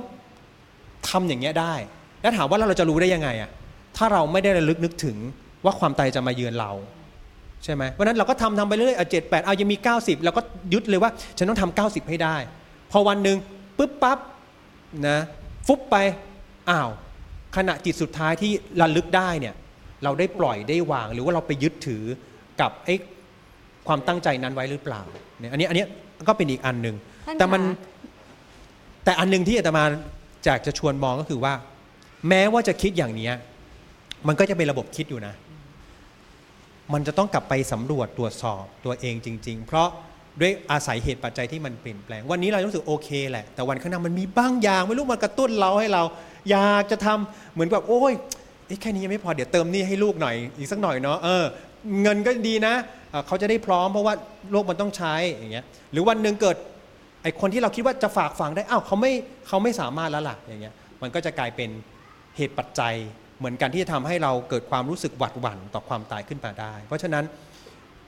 [1.09, 1.73] ทำอย่างเงี้ยได้
[2.21, 3.51] แล้วถามว่าเราจะรู้ได้ยังไงอะ
[3.97, 5.17] ถ้าเราไม่ได้ระลึกนึกถึง
[5.65, 6.71] ว่าความตายจะมาเยือนเรา
[7.65, 10.41] ใช่ไหมเพราะนั้นเราก็ทำทำไปเรื่อยๆเจ็ดแปดเอายังมี 90 เราก็
[10.73, 12.35] ยึดเลยว่า ฉันต้องทำ90 ให้ได้
[12.91, 13.37] พอวันหนึ่ง
[13.77, 14.19] ปุ๊บปั๊บ
[15.07, 15.19] นะ
[15.67, 15.95] ฟุบไป
[16.69, 16.89] อ้าว
[17.55, 18.51] ขณะจิตสุดท้ายที่
[18.81, 19.55] ระลึกได้เนี่ย
[20.03, 22.03] เราได้ปล่อยได้วาง หรือว่าเราไปยึดถือ
[22.61, 22.95] กับไอ้
[23.87, 25.01] ความตั้งใจนั้นไว้หรือเปล่า
[25.39, 25.85] เนี่ยอันนี้อันนี้
[26.27, 26.95] ก็เป็นอีกอันหนึ่ง
[27.25, 27.67] ท่านแต่มันคะ
[29.05, 29.83] แต่อันหนึ่งที่อาตมา
[30.47, 31.53] จากจะชวนมองก็คือว่า
[32.29, 33.33] แม้ว่าจะคิดอย่างเนี้ย
[34.27, 35.33] มันก็จะเป็นระบบคิดอยู่นะ
[36.93, 39.87] มันจะต้องกลับไปสำรวจตรวจสอบตัวเองจริง ๆ เพราะ
[40.41, 46.03] ด้วยอาศัยเหตุปัจจัยที่มันเปลี่ยนแปลง วันนี้เรารู้สึกโอเคแหละ แต่วันข้างหน้ามันมีบางอย่าง ไม่รู้มันกระตุ้นเราให้เรา
[46.51, 48.13] อยากจะทำเหมือนแบบโอ้ย
[48.81, 51.43] แค่นี้ยังไม่พอเดี๋ยวเติมนี่ให้ลูกหน่อยอีกสักหน่อยเนาะเออ
[52.01, 52.73] เงินก็ดีนะ
[53.09, 54.13] เอ่อเขาจะได้พร้อมเพราะว่า
[54.51, 56.57] โลกมันต้องใช้อย่างเงี้ยหรือวันหนึ่งเกิด
[57.23, 59.11] ไอคนที่เราคิดว่าจะฝากฝังได้อ้าวเขาไม่
[59.47, 61.69] เขาไม่สามารถแล้วล่ะอย่างเงี้ยมันก็จะกลายเป็น
[62.37, 62.93] เหตุปัจจัย
[63.39, 67.23] เหมือนกันที่จะทำให้เราเกิดความรู้สึกหวาดหวั่นต่อความตายขึ้นมาได้ เพราะฉะนั้น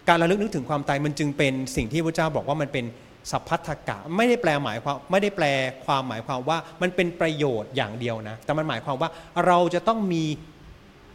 [0.09, 2.85] การระลึกนึกถึงความตายมันจึงเป็นสิ่งที่พระเจ้าบอกว่ามันเป็น
[3.31, 5.45] สัพพัทธกะไม่ได้แปลหมายความไม่ได้แปล
[5.85, 9.09] ความหมายความว่ามันเป็นประโยชน์อย่างเดียวนะ แต่มันหมายความว่า
[9.47, 10.23] เราจะต้องมี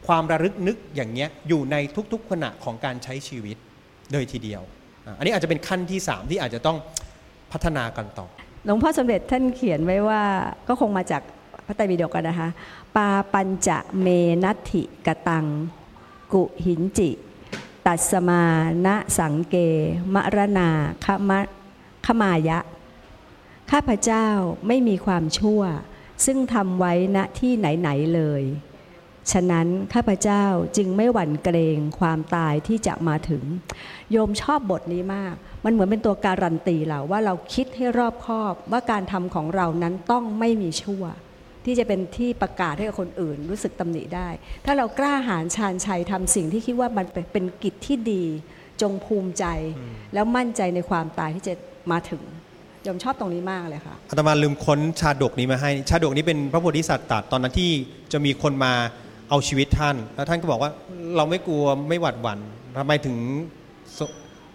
[0.06, 1.76] ความระลึกนึกอย่างเงี้ยอยู่ใน
[2.12, 3.56] ทุกๆขณะของการใช้ชีวิต
[4.12, 4.62] เลยทีเดียว
[5.18, 6.76] อันนี้อาจจะเป็นขั้นที่ 3 ที่อาจจะต้อง
[7.52, 8.26] พัฒนากันต่อ
[8.66, 10.22] หลวงพ่อสมเด็จท่านเขียนไว้ว่า
[10.68, 11.22] ก็คงมาจาก
[11.66, 12.48] พระไตรปิฎกกันนะคะ
[12.96, 14.06] ปาปัญจะเม
[14.44, 15.46] นัตถิกตัง
[16.32, 17.10] กุหินจิ
[17.86, 18.44] ตัสมา
[18.86, 19.56] นะสังเก
[20.14, 20.68] มรณา
[21.04, 21.40] ขมะ
[22.06, 22.58] ขมายะ
[23.70, 24.26] ข้าพเจ้า
[24.66, 25.62] ไม่มีความชั่ว
[26.24, 28.42] ซึ่งทำไว้ณที่ไหน ๆ เลย
[29.32, 30.44] ฉะนั้นข้าพเจ้า
[30.76, 33.42] จึงไม่หวั่นเกรงความตายที่จะมาถึง
[34.10, 35.34] โยมชอบบทนี้มาก
[35.64, 41.04] มันเหมือนเป็นตัวการันตีเราว่าเราคิดให้รอบคอบว่าการทำของเรานั้นต้องไม่มีชั่ว
[41.64, 44.28] ที่จะเป็นที่ประกาศให้กับคนอื่น รู้สึกตำหนิได้
[44.66, 48.24] ถ้าเรากล้าหาญชาญชัยทำสิ่งที่คิดว่ามันเป็นเป็นกิจที่ดี
[48.82, 49.44] จงภูมิใจ
[50.14, 51.54] แล้วมั่นใจในความตายที่จะ
[51.92, 52.22] มาถึง
[52.82, 57.70] โยมชอบตรงนี้มากเลยค่ะอาตมาลืมค้นชาดกนี้มาให้ ชาดกนี้เป็นพระโพธิสัตว์ตรัสตอนนั้นที่
[58.12, 58.72] จะมีคนมา
[59.30, 60.70] เอาชีวิตท่าน แล้วท่านก็บอกว่า
[61.16, 62.38] เราไม่กลัวไม่หวัดหวั่น
[62.78, 63.16] ทำไมถึง
[63.98, 64.00] ส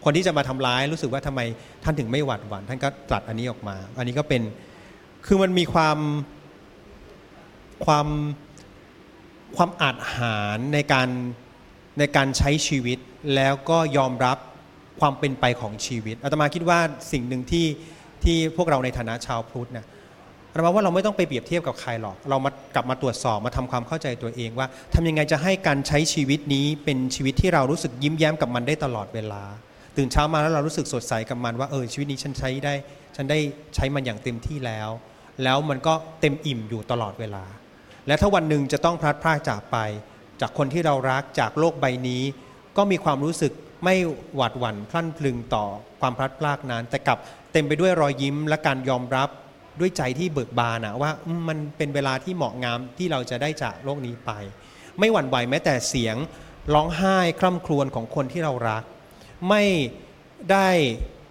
[0.04, 1.42] คนที่จะมาทำร้ายรู้สึกว่าทำไม
[1.84, 4.42] ท่านถึงไม่หวัดหวั่นท่านก็ตรัสอันนี้ออกมา อันนี้ก็เป็น
[5.26, 5.98] คือมันมีความ
[7.86, 8.08] ความ
[9.56, 11.10] ความอาจหารในการ
[12.00, 13.00] ในการใช้ชีวิต
[13.36, 14.38] แล้วก็ยอมรับ
[15.00, 16.80] ความเป็นไปของชีวิตอาตมาคิดว่า
[17.12, 17.68] สิ่งหนึ่งที่
[18.24, 19.86] ที่พวกเราในฐานะชาวพุทธเนี่ย
[20.54, 29.44] เราว่าเราไม่ต้องไปเปรียบเทียบกับใครหรอก เรามากลับมาตรวจสอบมาทำความเข้าใจตัวเองว่าทำยังไงจะให้การใช้ชีวิตนี้เป็นชีวิตที่เรารู้สึกยิ้มแย้มกับมันได้ตลอดเวลา
[29.98, 32.74] ตื่นเช้ามาแล้วเรารู้สึกสดใสกับมันว่าเออชีวิตนี้ฉันใช้ได้
[33.16, 33.40] ฉันได้
[33.76, 34.90] ใช้มันอย่างเต็มที่แล้ว
[35.44, 37.44] แล้วมันก็เต็มอิ่มอยู่ตลอดเวลา
[38.08, 39.78] และถ้าวันหนึ่งจะต้องพลัดพรากจากไป
[40.42, 42.24] จากคนที่เรารักจากโลกใบนี้
[42.78, 43.52] ก็มีความรู้สึก
[43.84, 43.96] ไม่
[44.36, 45.66] หวาดหวั่นพลั่นพลึงต่อ
[46.00, 47.18] ความพลัดพรากนั้น แต่กลับ
[47.52, 49.30] เต็มไปด้วยรอยยิ้มและการยอมรับ
[49.80, 54.32] ด้วยใจที่เบิกบานะว่ามมันเป็นเวลาที่เหมาะงามที่เราจะได้จากโลกนี้ไป
[55.00, 56.16] ไม่หวั่นไหวแม้แต่เสียง
[56.74, 58.84] ร้องไห้คร่ำครวญของคนที่เรารัก
[59.50, 59.64] ไม่
[60.52, 60.70] ได้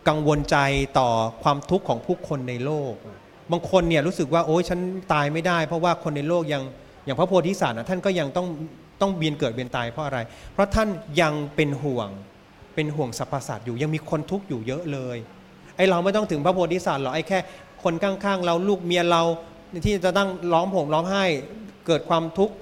[0.09, 0.57] กังวลใจ
[0.99, 1.09] ต่อ
[1.43, 2.95] ความทุกข์ของผู้คนในโลก
[3.53, 4.79] บางคนเนี่ยรู้สึกว่าโอ้ยฉัน
[5.13, 6.63] ตายไม่ได้ เพราะว่าคนในโลกยัง
[7.05, 8.47] อย่างพระโพธิสัตว์นะท่านก็ยังต้อง
[9.01, 10.19] ต้องเวียนเกิดเวียนตายเพราะอะไร
[10.53, 10.89] เพราะท่าน
[11.21, 12.09] ยังเป็นห่วง
[12.75, 15.17] เป็นห่วงสรรพสัตว์อยู่ยังมีคนทุกข์อยู่เยอะเลย
[15.77, 17.39] ไอเราไม่ต้องถึงพระโพธิสัตว์หรอกไอแค่
[17.85, 19.23] คนข้างๆ เราลูกเมียเรา
[19.87, 21.25] ที่จะตั้งร้องผมร้องไห้
[21.87, 22.55] เกิดความทุกข์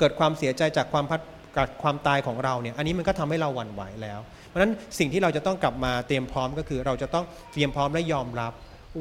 [0.00, 1.20] เกิดความเสียใจจากความพัด
[1.56, 8.52] กับความตายของเราเนี่ยอันนี้มันก็ทำให้เราหวั่นไหวแล้ว เพราะฉะนั้นสิ่งที่เราจะต้องกลับมาเตรียมพร้อมก็คือเราจะต้องเตรียมพร้อมและยอมรับ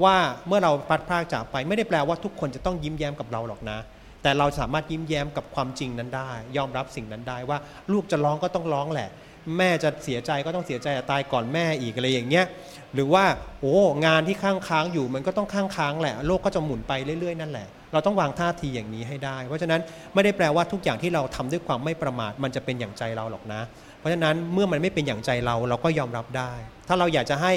[0.04, 0.18] ว่า
[0.48, 3.78] เมื่อเราพัดพรากจากไป ไม่ได้แปลว่าทุกคนจะต้องยิ้มแย้มกับเราหรอกนะ
[4.24, 7.58] แต่เราสามารถยิ้มแย้มกับความจริงนั้นได้ ยอมรับสิ่งนั้นได้ว่า
[7.92, 9.10] ลูกจะร้องก็ต้องร้องแหละ
[9.58, 12.46] แม่จะเสียใจก็ต้องเสียใจตายก่อนแม่อีกอะไรอย่างเงี้ย
[12.94, 13.26] หรือว่า
[13.62, 13.76] โอ้
[14.06, 19.82] งานที่ข้างค้างอยู่มันก็ต้องข้างค้างแหละโลกก็จะหมุนไปเรื่อยๆนั่นแหละ เราต้องวางท่าทีอย่างนี้ให้ได้ เพราะฉะนั้น
[20.14, 23.62] ไม่ได้แปลว่าทุกอย่างที่เราทำด้วยความไม่ประมาทมันจะเป็นอย่างใจเราหรอกนะ
[24.00, 26.52] เพราะฉะนั้นเมื่อมันไม่เป็นอย่างใจเราเราก็ยอมรับได้
[26.88, 27.52] ถ้าเราอยากจะให้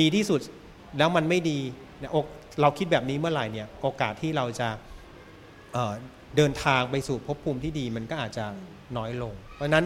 [0.00, 0.40] ดีที่สุด
[0.98, 1.58] แล้วมันไม่ดี
[1.98, 2.26] เนี่ยอก
[2.60, 4.68] เราคิดแบบนี้เมื่อไหร่เนี่ยโอกาสที่เราจะ
[5.72, 5.92] เอ่อ
[6.36, 8.44] เดินทางไปสู่ภพภูมิที่ดีมันก็อาจจะ
[8.96, 9.84] น้อยลง เพราะฉะนั้น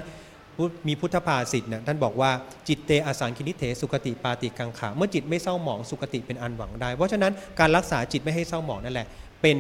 [0.57, 2.31] พุทธมีพุทธภาษิตเนี่ยท่านบอกว่า
[2.69, 9.07] จิตเตอสังคินิเถสุขติปาติกังขาเมื่อจิตไม่เศร้าหมองสุขติเป็นอันหวังได้ เพราะฉะนั้นการรักษาจิตไม่ให้เศร้าหมองนั่นแหละ
[9.43, 9.59] เป็น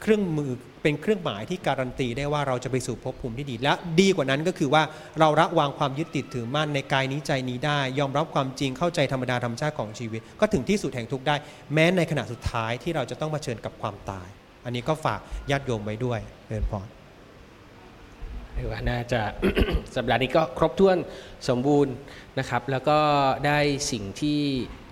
[0.00, 0.50] เครื่องมือ
[0.82, 4.82] เป็นเครื่องหมายที่การันตีได้ว่าเราจะไปสู่ภพภูมิที่ดี และดีกว่านั้นก็คือว่า
[5.20, 11.36] เราระวางความยึดติดถือมั่นในกายนี้ใจนี้ได้ ยอมรับความจริงเข้าใจธรรมดาธรรมชาติของชีวิต ก็ถึงที่สุดแห่งทุกข์ได้
[11.74, 14.28] แม้ในขณะสุดท้ายที่เราจะต้องเผชิญกับความตาย
[14.64, 16.86] อันนี้ก็ฝากญาติโยมไว้ด้วยเรียนพร
[18.60, 19.20] ถือว่าน่าจะ
[19.96, 20.96] สัปดาห์นี้ก็ครบถ้วน
[21.48, 21.94] สมบูรณ์
[22.38, 22.98] นะครับ แล้วก็
[23.46, 23.58] ได้
[23.92, 24.40] สิ่งที่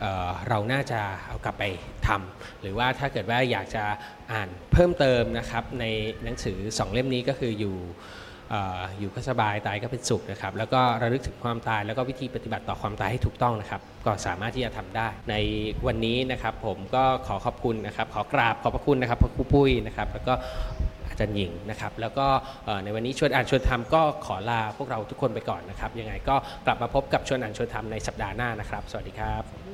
[0.01, 1.65] เเราน่าจะเอากลับไป
[2.07, 3.85] ทำหรือว่าถ้าเกิดว่าอยากจะ
[4.33, 5.85] อ่านเพิ่มเติมนะครับ ใน
[6.25, 7.77] หนังสือสองเล่มนี้ก็คืออยู่
[8.53, 8.55] อ
[8.99, 15.35] อยู่ก็สบายตายก็เป็นสุขนะครับ แล้วก็ระลึกถึงความตาย แล้วก็วิธีปฏิบัติต่อความตายให้ถูกต้องนะครับ ก็สามารถที่จะทำได้ ใน
[15.87, 20.35] วันนี้นะครับผมก็ขอขอบคุณนะครับ ขอกราบขอบพระคุณนะครับพระครูปุ้ยนะครับ แล้วก็
[21.17, 22.27] อาจารย์หญิงนะครับแล้วก็
[22.85, 26.37] ในวันนี้ชวนอ่านชวนทำก็ขอลาพวกเราทุกคนไปก่อนนะครับยังไงก็
[26.67, 29.66] กลับมาพบกับชวนอ่านชวนทำในสัปดาห์หน้านะครับ สวัสดีครับ